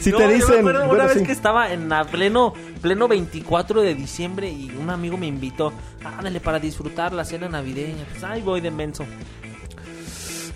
Si 0.00 0.10
No, 0.10 0.18
te 0.18 0.22
yo 0.24 0.28
me 0.28 0.34
dicen. 0.34 0.58
acuerdo 0.58 0.80
bueno, 0.80 0.94
una 0.94 1.06
vez 1.06 1.18
sí. 1.18 1.24
que 1.24 1.32
estaba 1.32 1.72
en 1.72 1.88
la 1.88 2.04
pleno, 2.04 2.52
pleno 2.82 3.08
24 3.08 3.80
de 3.82 3.94
diciembre 3.94 4.50
y 4.50 4.70
un 4.78 4.90
amigo 4.90 5.16
me 5.16 5.26
invitó, 5.26 5.72
ándale, 6.04 6.40
para 6.40 6.58
disfrutar 6.58 7.12
la 7.14 7.24
cena 7.24 7.48
navideña. 7.48 8.04
Pues 8.10 8.22
ahí 8.24 8.42
voy 8.42 8.60
de 8.60 8.70
menso. 8.70 9.04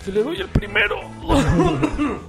Que 0.06 0.12
le 0.12 0.22
doy 0.22 0.40
el 0.40 0.48
primero. 0.48 1.00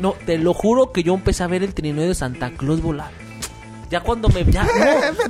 no, 0.00 0.12
te 0.26 0.36
lo 0.36 0.52
juro 0.52 0.92
que 0.92 1.02
yo 1.02 1.14
empecé 1.14 1.42
a 1.42 1.46
ver 1.46 1.62
el 1.62 1.72
trineo 1.72 2.06
de 2.06 2.14
Santa 2.14 2.50
Claus 2.50 2.82
volar. 2.82 3.10
Ya 3.90 4.00
cuando 4.00 4.28
me... 4.28 4.44
Ya, 4.44 4.64
no, 4.64 4.70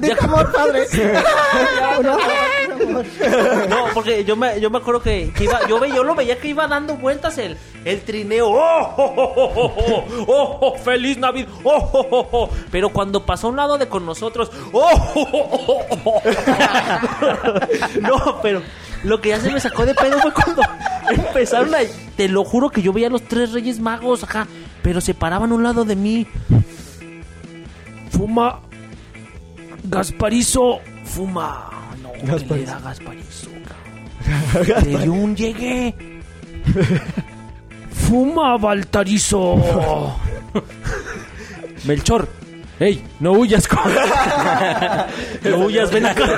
ya 0.06 0.16
amor, 0.20 0.52
padre. 0.52 0.86
No, 3.68 3.84
porque 3.94 4.24
yo 4.24 4.34
me, 4.34 4.60
yo 4.60 4.68
me 4.68 4.78
acuerdo 4.78 5.00
que, 5.00 5.32
que 5.32 5.44
iba, 5.44 5.66
yo, 5.68 5.78
ve, 5.78 5.90
yo 5.90 6.02
lo 6.02 6.16
veía 6.16 6.38
que 6.40 6.48
iba 6.48 6.66
dando 6.66 6.96
vueltas 6.96 7.38
el, 7.38 7.56
el 7.84 8.00
trineo. 8.02 8.48
¡Oh, 8.48 8.94
oh, 8.96 9.14
oh, 9.16 9.32
oh, 9.36 9.74
oh, 9.86 10.04
oh, 10.26 10.58
oh, 10.60 10.78
¡Feliz 10.78 11.18
Navidad! 11.18 11.48
¡Oh, 11.62 11.90
oh, 11.92 12.06
oh, 12.10 12.28
oh! 12.32 12.50
Pero 12.72 12.88
cuando 12.88 13.24
pasó 13.24 13.46
a 13.46 13.50
un 13.50 13.56
lado 13.56 13.78
de 13.78 13.88
con 13.88 14.04
nosotros, 14.04 14.50
¡Oh, 14.72 14.90
oh, 15.14 15.28
oh, 15.32 15.86
oh, 15.88 16.00
oh! 16.04 16.22
No, 18.00 18.40
pero 18.42 18.60
lo 19.04 19.20
que 19.20 19.28
ya 19.28 19.40
se 19.40 19.52
me 19.52 19.60
sacó 19.60 19.86
de 19.86 19.94
pedo 19.94 20.18
fue 20.20 20.32
cuando 20.32 20.62
empezaron 21.10 21.72
a... 21.76 21.78
Te 22.16 22.26
lo 22.28 22.44
juro 22.44 22.70
que 22.70 22.82
yo 22.82 22.92
veía 22.92 23.06
a 23.06 23.10
los 23.10 23.22
tres 23.22 23.52
reyes 23.52 23.78
magos 23.78 24.24
acá, 24.24 24.48
pero 24.82 25.00
se 25.00 25.14
paraban 25.14 25.52
a 25.52 25.54
un 25.54 25.62
lado 25.62 25.84
de 25.84 25.94
mí. 25.94 26.26
Fuma. 28.18 28.58
Gasparizo. 29.84 30.80
Fuma. 31.04 31.70
No, 32.02 32.10
que 32.14 32.26
Gasparizo. 32.26 32.54
le 32.56 32.66
da 32.66 32.80
Gasparizo. 32.80 33.50
Le 34.84 34.98
dio 34.98 35.12
un 35.12 35.36
llegue. 35.36 35.94
Fuma, 37.92 38.58
Baltarizo. 38.58 39.54
Melchor. 41.86 42.28
Ey, 42.80 43.04
no 43.18 43.32
huyas, 43.32 43.68
No 45.44 45.56
huyas, 45.66 45.90
ven 45.90 46.06
acá. 46.06 46.28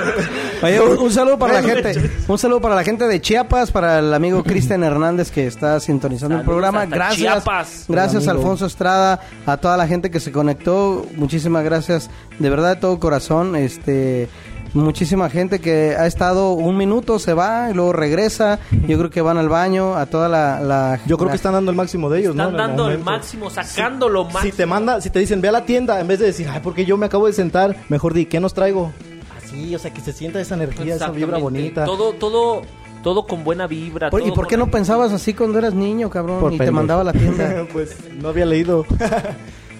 Oye, 0.63 0.81
un, 0.81 0.97
un 0.97 1.11
saludo 1.11 1.37
para 1.37 1.61
la 1.61 1.63
gente, 1.63 2.11
un 2.27 2.37
saludo 2.39 2.61
para 2.61 2.73
la 2.73 2.83
gente 2.83 3.07
de 3.07 3.21
Chiapas, 3.21 3.71
para 3.71 3.99
el 3.99 4.11
amigo 4.11 4.43
Cristian 4.43 4.83
Hernández 4.83 5.29
que 5.29 5.45
está 5.45 5.79
sintonizando 5.79 6.37
el 6.37 6.43
programa. 6.43 6.85
Gracias, 6.87 7.19
Chiapas. 7.19 7.85
gracias. 7.87 8.27
Alfonso 8.27 8.65
Estrada, 8.65 9.19
a 9.45 9.57
toda 9.57 9.77
la 9.77 9.87
gente 9.87 10.09
que 10.09 10.19
se 10.19 10.31
conectó, 10.31 11.05
muchísimas 11.15 11.63
gracias, 11.63 12.09
de 12.39 12.49
verdad 12.49 12.75
de 12.75 12.81
todo 12.81 12.99
corazón. 12.99 13.55
Este, 13.55 14.27
muchísima 14.73 15.29
gente 15.29 15.59
que 15.59 15.95
ha 15.97 16.05
estado 16.07 16.53
un 16.53 16.77
minuto, 16.77 17.19
se 17.19 17.33
va 17.33 17.69
y 17.71 17.73
luego 17.73 17.93
regresa. 17.93 18.59
Yo 18.87 18.97
creo 18.97 19.09
que 19.09 19.21
van 19.21 19.37
al 19.37 19.49
baño, 19.49 19.95
a 19.95 20.05
toda 20.05 20.29
la... 20.29 20.59
la- 20.59 20.99
Yo 21.05 21.17
creo 21.17 21.27
la- 21.27 21.31
que 21.31 21.35
están 21.37 21.53
dando 21.53 21.71
el 21.71 21.77
máximo 21.77 22.09
de 22.09 22.19
ellos, 22.19 22.35
¿no? 22.35 22.43
Están 22.43 22.55
En 22.55 22.61
el 22.61 22.67
dando 22.67 22.89
el 22.91 22.99
máximo, 22.99 23.49
sacando 23.49 24.09
lo 24.09 24.23
máximo. 24.25 24.43
Si 24.43 24.51
te 24.51 24.65
manda, 24.65 25.01
si 25.01 25.09
te 25.09 25.19
dicen 25.19 25.41
ve 25.41 25.49
a 25.49 25.51
la 25.53 25.65
tienda, 25.65 25.99
en 25.99 26.07
vez 26.07 26.19
de 26.19 26.27
decir, 26.27 26.47
ay, 26.51 26.59
porque 26.63 26.85
yo 26.85 26.97
me 26.97 27.05
acabo 27.05 27.27
de 27.27 27.33
sentar, 27.33 27.75
mejor 27.89 28.13
di, 28.13 28.25
¿qué 28.25 28.39
nos 28.39 28.53
traigo? 28.53 28.91
Así, 29.37 29.75
o 29.75 29.79
sea, 29.79 29.91
que 29.93 30.01
se 30.01 30.13
sienta 30.13 30.39
esa 30.39 30.55
energía, 30.55 30.95
esa 30.95 31.09
vibra 31.11 31.37
bonita. 31.37 31.85
Todo, 31.85 32.13
todo, 32.13 32.61
todo 33.03 33.25
con 33.27 33.43
buena 33.43 33.67
vibra. 33.67 34.07
¿Y 34.07 34.11
todo 34.11 34.33
por 34.33 34.47
qué 34.47 34.55
no 34.57 34.71
pensabas 34.71 35.11
así 35.11 35.33
cuando 35.33 35.59
eras 35.59 35.73
niño, 35.73 36.09
cabrón? 36.09 36.39
Por 36.39 36.53
y 36.53 36.57
te 36.57 36.71
mandaba 36.71 37.01
a 37.01 37.05
la 37.05 37.13
tienda. 37.13 37.65
pues 37.73 37.95
no 38.21 38.29
había 38.29 38.45
leído. 38.45 38.85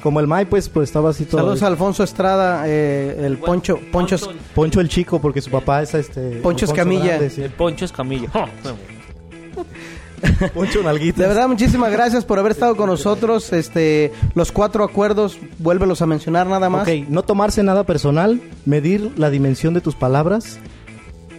Como 0.01 0.19
el 0.19 0.27
Mai, 0.27 0.45
pues, 0.45 0.67
pues 0.69 0.89
estaba 0.89 1.11
así 1.11 1.25
todo. 1.25 1.41
Saludos 1.41 1.61
a 1.63 1.67
Alfonso 1.67 2.03
Estrada, 2.03 2.63
eh, 2.67 3.23
el 3.25 3.37
Poncho, 3.37 3.79
Poncho, 3.91 4.17
Poncho- 4.17 4.33
Poncho 4.55 4.81
el 4.81 4.89
chico, 4.89 5.19
porque 5.21 5.41
su 5.41 5.51
papá 5.51 5.81
es 5.83 5.93
este. 5.93 6.37
Poncho 6.41 6.65
Escamilla. 6.65 7.05
Grande, 7.05 7.29
sí. 7.29 7.41
El 7.43 7.51
poncho 7.51 7.85
es 7.85 7.91
camilla. 7.91 8.29
Poncho 10.53 10.83
Nalguitas. 10.83 11.19
De 11.19 11.27
verdad, 11.27 11.47
muchísimas 11.47 11.91
gracias 11.91 12.25
por 12.25 12.37
haber 12.39 12.51
estado 12.51 12.75
con 12.75 12.87
nosotros. 12.87 13.51
Este, 13.53 14.11
los 14.35 14.51
cuatro 14.51 14.83
acuerdos, 14.83 15.37
vuélvelos 15.59 16.01
a 16.01 16.05
mencionar 16.05 16.47
nada 16.47 16.69
más. 16.69 16.87
Ok, 16.87 17.07
no 17.09 17.23
tomarse 17.23 17.63
nada 17.63 17.83
personal, 17.85 18.39
medir 18.65 19.11
la 19.17 19.29
dimensión 19.29 19.73
de 19.73 19.81
tus 19.81 19.95
palabras, 19.95 20.59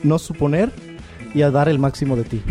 no 0.02 0.18
suponer 0.18 0.70
y 1.34 1.42
a 1.42 1.50
dar 1.50 1.68
el 1.68 1.78
máximo 1.78 2.16
de 2.16 2.24
ti. 2.24 2.42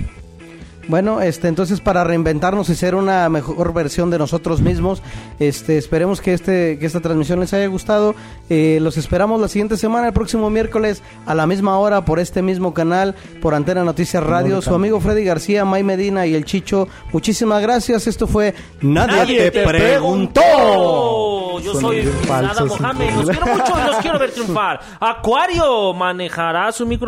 Bueno, 0.87 1.21
este, 1.21 1.47
entonces 1.47 1.79
para 1.79 2.03
reinventarnos 2.03 2.69
y 2.69 2.75
ser 2.75 2.95
una 2.95 3.29
mejor 3.29 3.73
versión 3.73 4.09
de 4.09 4.17
nosotros 4.17 4.61
mismos, 4.61 5.01
este, 5.39 5.77
esperemos 5.77 6.21
que 6.21 6.33
este, 6.33 6.77
que 6.79 6.85
esta 6.85 6.99
transmisión 6.99 7.39
les 7.39 7.53
haya 7.53 7.67
gustado. 7.67 8.15
Eh, 8.49 8.79
los 8.81 8.97
esperamos 8.97 9.39
la 9.39 9.47
siguiente 9.47 9.77
semana, 9.77 10.07
el 10.07 10.13
próximo 10.13 10.49
miércoles 10.49 11.01
a 11.25 11.35
la 11.35 11.47
misma 11.47 11.77
hora 11.77 12.03
por 12.05 12.19
este 12.19 12.41
mismo 12.41 12.73
canal, 12.73 13.15
por 13.41 13.53
Antena 13.53 13.83
Noticias 13.83 14.23
Radio. 14.23 14.61
Su 14.61 14.73
amigo 14.73 14.99
Freddy 14.99 15.23
García, 15.23 15.65
May 15.65 15.83
Medina 15.83 16.25
y 16.25 16.35
el 16.35 16.45
Chicho. 16.45 16.87
Muchísimas 17.13 17.61
gracias. 17.61 18.07
Esto 18.07 18.27
fue 18.27 18.53
Nadie, 18.81 19.15
Nadie 19.17 19.51
te, 19.51 19.51
te 19.51 19.67
preguntó. 19.67 20.41
Yo 21.63 21.75
soy 21.75 22.09
Nada 22.27 22.65
Mohamed. 22.65 23.13
Los 23.15 23.29
quiero 23.29 23.45
mucho 23.45 23.73
y 23.77 23.87
los 23.87 23.95
quiero 23.97 24.19
ver 24.19 24.31
triunfar. 24.31 24.79
Acuario 24.99 25.93
manejará 25.93 26.71
su 26.71 26.85
micro. 26.85 27.07